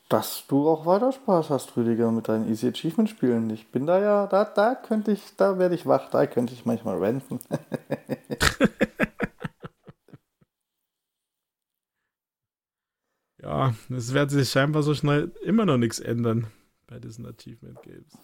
dass 0.09 0.47
du 0.47 0.69
auch 0.69 0.87
weiter 0.87 1.11
Spaß 1.13 1.51
hast, 1.51 1.77
Rüdiger, 1.77 2.13
mit 2.13 2.29
deinen 2.29 2.49
Easy 2.49 2.69
Achievement 2.69 3.11
Spielen. 3.11 3.51
Ich 3.51 3.71
bin 3.73 3.87
da 3.87 3.99
ja, 4.01 4.27
da, 4.29 4.45
da 4.45 4.75
könnte 4.77 5.11
ich, 5.13 5.35
da 5.37 5.59
werde 5.59 5.75
ich 5.75 5.87
wach, 5.87 6.09
da 6.11 6.27
könnte 6.27 6.55
ich 6.55 6.65
manchmal 6.65 6.99
renten. 6.99 7.41
ja, 13.43 13.75
es 13.89 14.13
wird 14.13 14.31
sich 14.31 14.49
scheinbar 14.51 14.83
so 14.85 14.95
schnell 14.95 15.33
immer 15.43 15.67
noch 15.67 15.79
nichts 15.79 15.99
ändern 15.99 16.47
bei 16.87 17.01
diesen 17.01 17.27
Achievement 17.27 17.83
Games. 17.83 18.17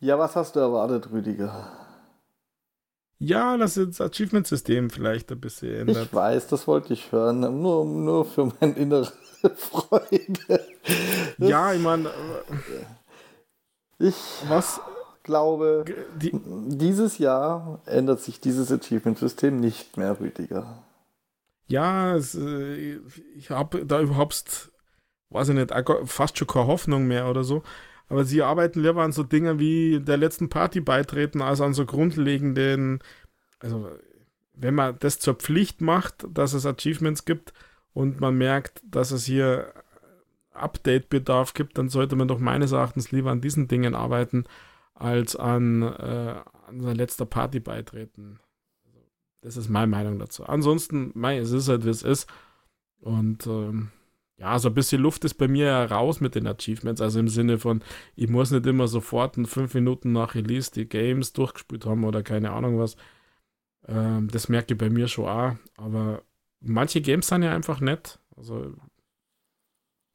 Ja, 0.00 0.18
was 0.18 0.36
hast 0.36 0.56
du 0.56 0.60
erwartet, 0.60 1.10
Rüdiger? 1.10 1.83
Ja, 3.24 3.56
das 3.56 3.76
ist 3.76 3.98
das 3.98 4.10
Achievement-System 4.10 4.90
vielleicht 4.90 5.32
ein 5.32 5.40
bisschen 5.40 5.74
ändert. 5.74 6.06
Ich 6.06 6.14
weiß, 6.14 6.46
das 6.48 6.66
wollte 6.66 6.92
ich 6.92 7.10
hören. 7.10 7.40
Nur, 7.40 7.84
nur 7.84 8.24
für 8.24 8.52
meine 8.60 8.74
innere 8.74 9.10
Freude. 9.56 10.66
ja, 11.38 11.72
ich 11.72 11.80
meine. 11.80 12.10
Ich 13.98 14.14
was? 14.48 14.80
glaube, 15.24 15.84
die, 16.16 16.32
dieses 16.68 17.18
Jahr 17.18 17.80
ändert 17.86 18.20
sich 18.20 18.40
dieses 18.40 18.70
Achievement-System 18.70 19.58
nicht 19.58 19.96
mehr, 19.96 20.20
Rüdiger. 20.20 20.84
Ja, 21.66 22.14
es, 22.14 22.34
äh, 22.34 23.00
ich 23.34 23.50
habe 23.50 23.84
da 23.86 24.00
überhaupt, 24.00 24.70
weiß 25.30 25.48
ich 25.48 25.54
nicht, 25.54 25.72
fast 26.04 26.38
schon 26.38 26.46
keine 26.46 26.66
Hoffnung 26.66 27.06
mehr 27.06 27.28
oder 27.28 27.42
so. 27.42 27.62
Aber 28.08 28.24
sie 28.24 28.42
arbeiten 28.42 28.82
lieber 28.82 29.02
an 29.02 29.12
so 29.12 29.22
Dingen 29.22 29.58
wie 29.58 30.00
der 30.00 30.16
letzten 30.16 30.48
Party 30.48 30.80
beitreten, 30.80 31.40
als 31.42 31.60
an 31.60 31.74
so 31.74 31.86
grundlegenden, 31.86 33.00
also 33.60 33.90
wenn 34.52 34.74
man 34.74 34.96
das 35.00 35.18
zur 35.18 35.34
Pflicht 35.34 35.80
macht, 35.80 36.26
dass 36.30 36.52
es 36.52 36.66
Achievements 36.66 37.24
gibt 37.24 37.52
und 37.92 38.20
man 38.20 38.36
merkt, 38.36 38.82
dass 38.84 39.10
es 39.10 39.24
hier 39.24 39.72
Update-Bedarf 40.52 41.54
gibt, 41.54 41.78
dann 41.78 41.88
sollte 41.88 42.16
man 42.16 42.28
doch 42.28 42.38
meines 42.38 42.72
Erachtens 42.72 43.10
lieber 43.10 43.30
an 43.30 43.40
diesen 43.40 43.68
Dingen 43.68 43.94
arbeiten, 43.94 44.44
als 44.94 45.34
an, 45.34 45.82
äh, 45.82 46.36
an 46.68 46.82
der 46.82 46.94
letzter 46.94 47.26
Party 47.26 47.58
beitreten. 47.58 48.38
Also, 48.84 49.00
das 49.40 49.56
ist 49.56 49.68
meine 49.68 49.88
Meinung 49.88 50.18
dazu. 50.18 50.44
Ansonsten, 50.44 51.10
mei, 51.14 51.38
es 51.38 51.50
ist 51.50 51.68
halt, 51.68 51.84
wie 51.84 51.90
es 51.90 52.02
ist. 52.02 52.28
Und 53.00 53.46
ähm, 53.46 53.90
ja, 54.36 54.58
so 54.58 54.68
ein 54.68 54.74
bisschen 54.74 55.00
Luft 55.00 55.24
ist 55.24 55.34
bei 55.34 55.46
mir 55.46 55.70
raus 55.72 56.20
mit 56.20 56.34
den 56.34 56.46
Achievements. 56.46 57.00
Also 57.00 57.20
im 57.20 57.28
Sinne 57.28 57.58
von, 57.58 57.82
ich 58.16 58.28
muss 58.28 58.50
nicht 58.50 58.66
immer 58.66 58.88
sofort 58.88 59.36
in 59.36 59.46
fünf 59.46 59.74
Minuten 59.74 60.12
nach 60.12 60.34
Release 60.34 60.72
die 60.72 60.88
Games 60.88 61.32
durchgespielt 61.32 61.86
haben 61.86 62.04
oder 62.04 62.22
keine 62.22 62.50
Ahnung 62.50 62.78
was. 62.78 62.96
Ähm, 63.86 64.28
das 64.30 64.48
merke 64.48 64.74
ich 64.74 64.78
bei 64.78 64.90
mir 64.90 65.06
schon 65.08 65.28
auch. 65.28 65.56
Aber 65.76 66.22
manche 66.60 67.00
Games 67.00 67.28
sind 67.28 67.42
ja 67.42 67.54
einfach 67.54 67.80
nett. 67.80 68.18
Also 68.36 68.74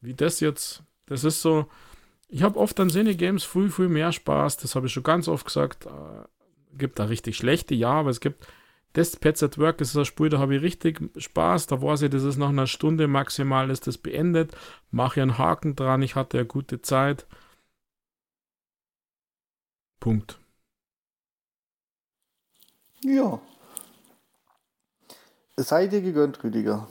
wie 0.01 0.13
das 0.13 0.39
jetzt. 0.41 0.83
Das 1.05 1.23
ist 1.23 1.41
so. 1.41 1.67
Ich 2.27 2.43
habe 2.43 2.59
oft 2.59 2.79
an 2.79 2.89
Sinne-Games 2.89 3.43
viel, 3.43 3.69
viel 3.69 3.89
mehr 3.89 4.11
Spaß. 4.11 4.57
Das 4.57 4.75
habe 4.75 4.87
ich 4.87 4.93
schon 4.93 5.03
ganz 5.03 5.27
oft 5.27 5.45
gesagt. 5.45 5.85
Äh, 5.85 6.25
gibt 6.77 6.99
da 6.99 7.05
richtig 7.05 7.37
schlechte, 7.37 7.73
ja, 7.73 7.91
aber 7.91 8.09
es 8.09 8.19
gibt 8.19 8.45
das 8.93 9.15
Pets 9.15 9.43
at 9.43 9.57
Work 9.57 9.81
ist 9.81 9.95
ein 9.95 10.05
Spiel, 10.05 10.29
da 10.29 10.39
habe 10.39 10.55
ich 10.55 10.61
richtig 10.61 10.99
Spaß. 11.15 11.67
Da 11.67 11.81
weiß 11.81 12.03
ich, 12.03 12.09
das 12.09 12.23
ist 12.23 12.37
nach 12.37 12.49
einer 12.49 12.67
Stunde 12.67 13.07
maximal 13.07 13.69
ist 13.69 13.87
das 13.87 13.97
beendet. 13.97 14.55
Mache 14.91 15.21
einen 15.21 15.37
Haken 15.37 15.75
dran, 15.75 16.01
ich 16.01 16.15
hatte 16.15 16.39
eine 16.39 16.47
gute 16.47 16.81
Zeit. 16.81 17.27
Punkt. 19.99 20.39
Ja. 23.03 23.39
Seid 25.57 25.93
ihr 25.93 26.01
gegönnt, 26.01 26.43
Rüdiger. 26.43 26.87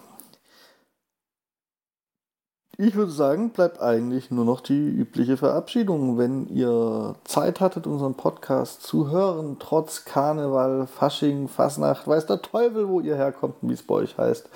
Ich 2.81 2.95
würde 2.95 3.11
sagen, 3.11 3.51
bleibt 3.51 3.81
eigentlich 3.81 4.31
nur 4.31 4.45
noch 4.45 4.61
die 4.61 4.89
übliche 4.89 5.37
Verabschiedung. 5.37 6.17
Wenn 6.17 6.47
ihr 6.47 7.17
Zeit 7.25 7.61
hattet, 7.61 7.89
unseren 7.89 8.15
Podcast 8.15 8.85
zu 8.85 9.11
hören, 9.11 9.57
trotz 9.59 10.05
Karneval, 10.05 10.87
Fasching, 10.87 11.49
Fasnacht, 11.49 12.07
weiß 12.07 12.27
der 12.27 12.41
Teufel, 12.41 12.89
wo 12.89 13.01
ihr 13.01 13.17
herkommt 13.17 13.57
und 13.63 13.71
wie 13.71 13.75
es 13.75 13.83
bei 13.83 13.97
euch 13.97 14.17
heißt, 14.17 14.49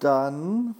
dann 0.00 0.74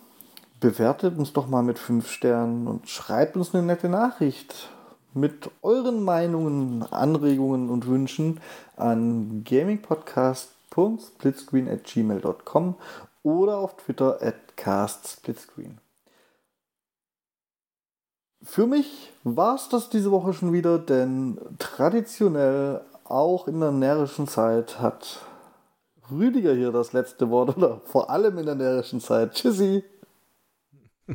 bewertet 0.58 1.16
uns 1.16 1.32
doch 1.32 1.46
mal 1.46 1.62
mit 1.62 1.78
5 1.78 2.10
Sternen 2.10 2.66
und 2.66 2.88
schreibt 2.88 3.36
uns 3.36 3.54
eine 3.54 3.62
nette 3.62 3.88
Nachricht 3.88 4.70
mit 5.14 5.52
euren 5.62 6.02
Meinungen, 6.02 6.82
Anregungen 6.90 7.70
und 7.70 7.86
Wünschen 7.86 8.40
an 8.74 9.44
gamingpodcast.splitscreen 9.44 11.68
at 11.68 11.84
gmail.com 11.84 12.74
oder 13.22 13.58
auf 13.58 13.76
Twitter 13.76 14.18
at 14.20 14.56
castsplitscreen. 14.56 15.78
Für 18.48 18.66
mich 18.66 19.12
war 19.24 19.56
es 19.56 19.68
das 19.68 19.90
diese 19.90 20.10
Woche 20.10 20.32
schon 20.32 20.54
wieder, 20.54 20.78
denn 20.78 21.38
traditionell 21.58 22.80
auch 23.04 23.46
in 23.46 23.60
der 23.60 23.72
närrischen 23.72 24.26
Zeit 24.26 24.80
hat 24.80 25.20
Rüdiger 26.10 26.54
hier 26.54 26.72
das 26.72 26.94
letzte 26.94 27.28
Wort 27.28 27.58
oder 27.58 27.82
vor 27.84 28.08
allem 28.08 28.38
in 28.38 28.46
der 28.46 28.54
närrischen 28.54 29.00
Zeit. 29.00 29.34
Tschüssi. 29.34 29.84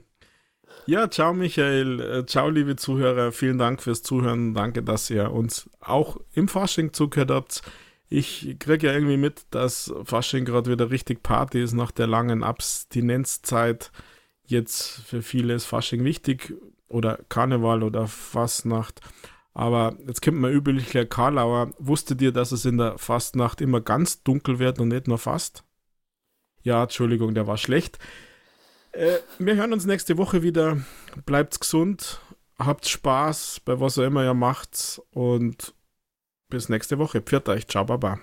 Ja, 0.85 1.09
ciao 1.09 1.33
Michael, 1.33 2.01
äh, 2.01 2.25
ciao 2.25 2.49
liebe 2.49 2.75
Zuhörer, 2.75 3.31
vielen 3.31 3.57
Dank 3.57 3.81
fürs 3.81 4.03
Zuhören, 4.03 4.53
danke, 4.53 4.83
dass 4.83 5.09
ihr 5.09 5.31
uns 5.31 5.69
auch 5.79 6.17
im 6.33 6.49
Fasching 6.49 6.91
zugehört 6.91 7.31
habt. 7.31 7.61
Ich 8.09 8.57
kriege 8.59 8.87
ja 8.87 8.93
irgendwie 8.93 9.15
mit, 9.15 9.45
dass 9.51 9.93
Fasching 10.03 10.43
gerade 10.43 10.69
wieder 10.69 10.91
richtig 10.91 11.23
Party 11.23 11.63
ist 11.63 11.71
nach 11.71 11.91
der 11.91 12.07
langen 12.07 12.43
Abstinenzzeit. 12.43 13.91
Jetzt 14.45 15.01
für 15.05 15.21
viele 15.21 15.53
ist 15.53 15.65
Fasching 15.65 16.03
wichtig 16.03 16.53
oder 16.93 17.19
Karneval 17.27 17.83
oder 17.83 18.07
Fastnacht. 18.07 19.01
Aber 19.53 19.95
jetzt 20.07 20.21
kommt 20.21 20.39
mal 20.39 20.51
üblicher 20.51 21.05
Karlauer. 21.05 21.71
Wusstet 21.77 22.21
ihr, 22.21 22.31
dass 22.31 22.51
es 22.51 22.65
in 22.65 22.77
der 22.77 22.97
Fastnacht 22.97 23.61
immer 23.61 23.81
ganz 23.81 24.23
dunkel 24.23 24.59
wird 24.59 24.79
und 24.79 24.89
nicht 24.89 25.07
nur 25.07 25.17
fast? 25.17 25.63
Ja, 26.61 26.83
Entschuldigung, 26.83 27.33
der 27.33 27.45
war 27.47 27.57
schlecht. 27.57 27.99
Äh, 28.93 29.17
wir 29.37 29.55
hören 29.55 29.73
uns 29.73 29.85
nächste 29.85 30.17
Woche 30.17 30.43
wieder. 30.43 30.77
Bleibt 31.25 31.59
gesund, 31.59 32.21
habt 32.57 32.87
Spaß 32.87 33.61
bei 33.65 33.79
was 33.79 33.97
auch 33.97 34.03
immer 34.03 34.23
ihr 34.23 34.33
macht 34.33 35.01
und 35.11 35.73
bis 36.49 36.69
nächste 36.69 36.99
Woche. 36.99 37.21
Pfiat 37.21 37.49
euch, 37.49 37.67
ciao, 37.67 37.85
baba. 37.85 38.19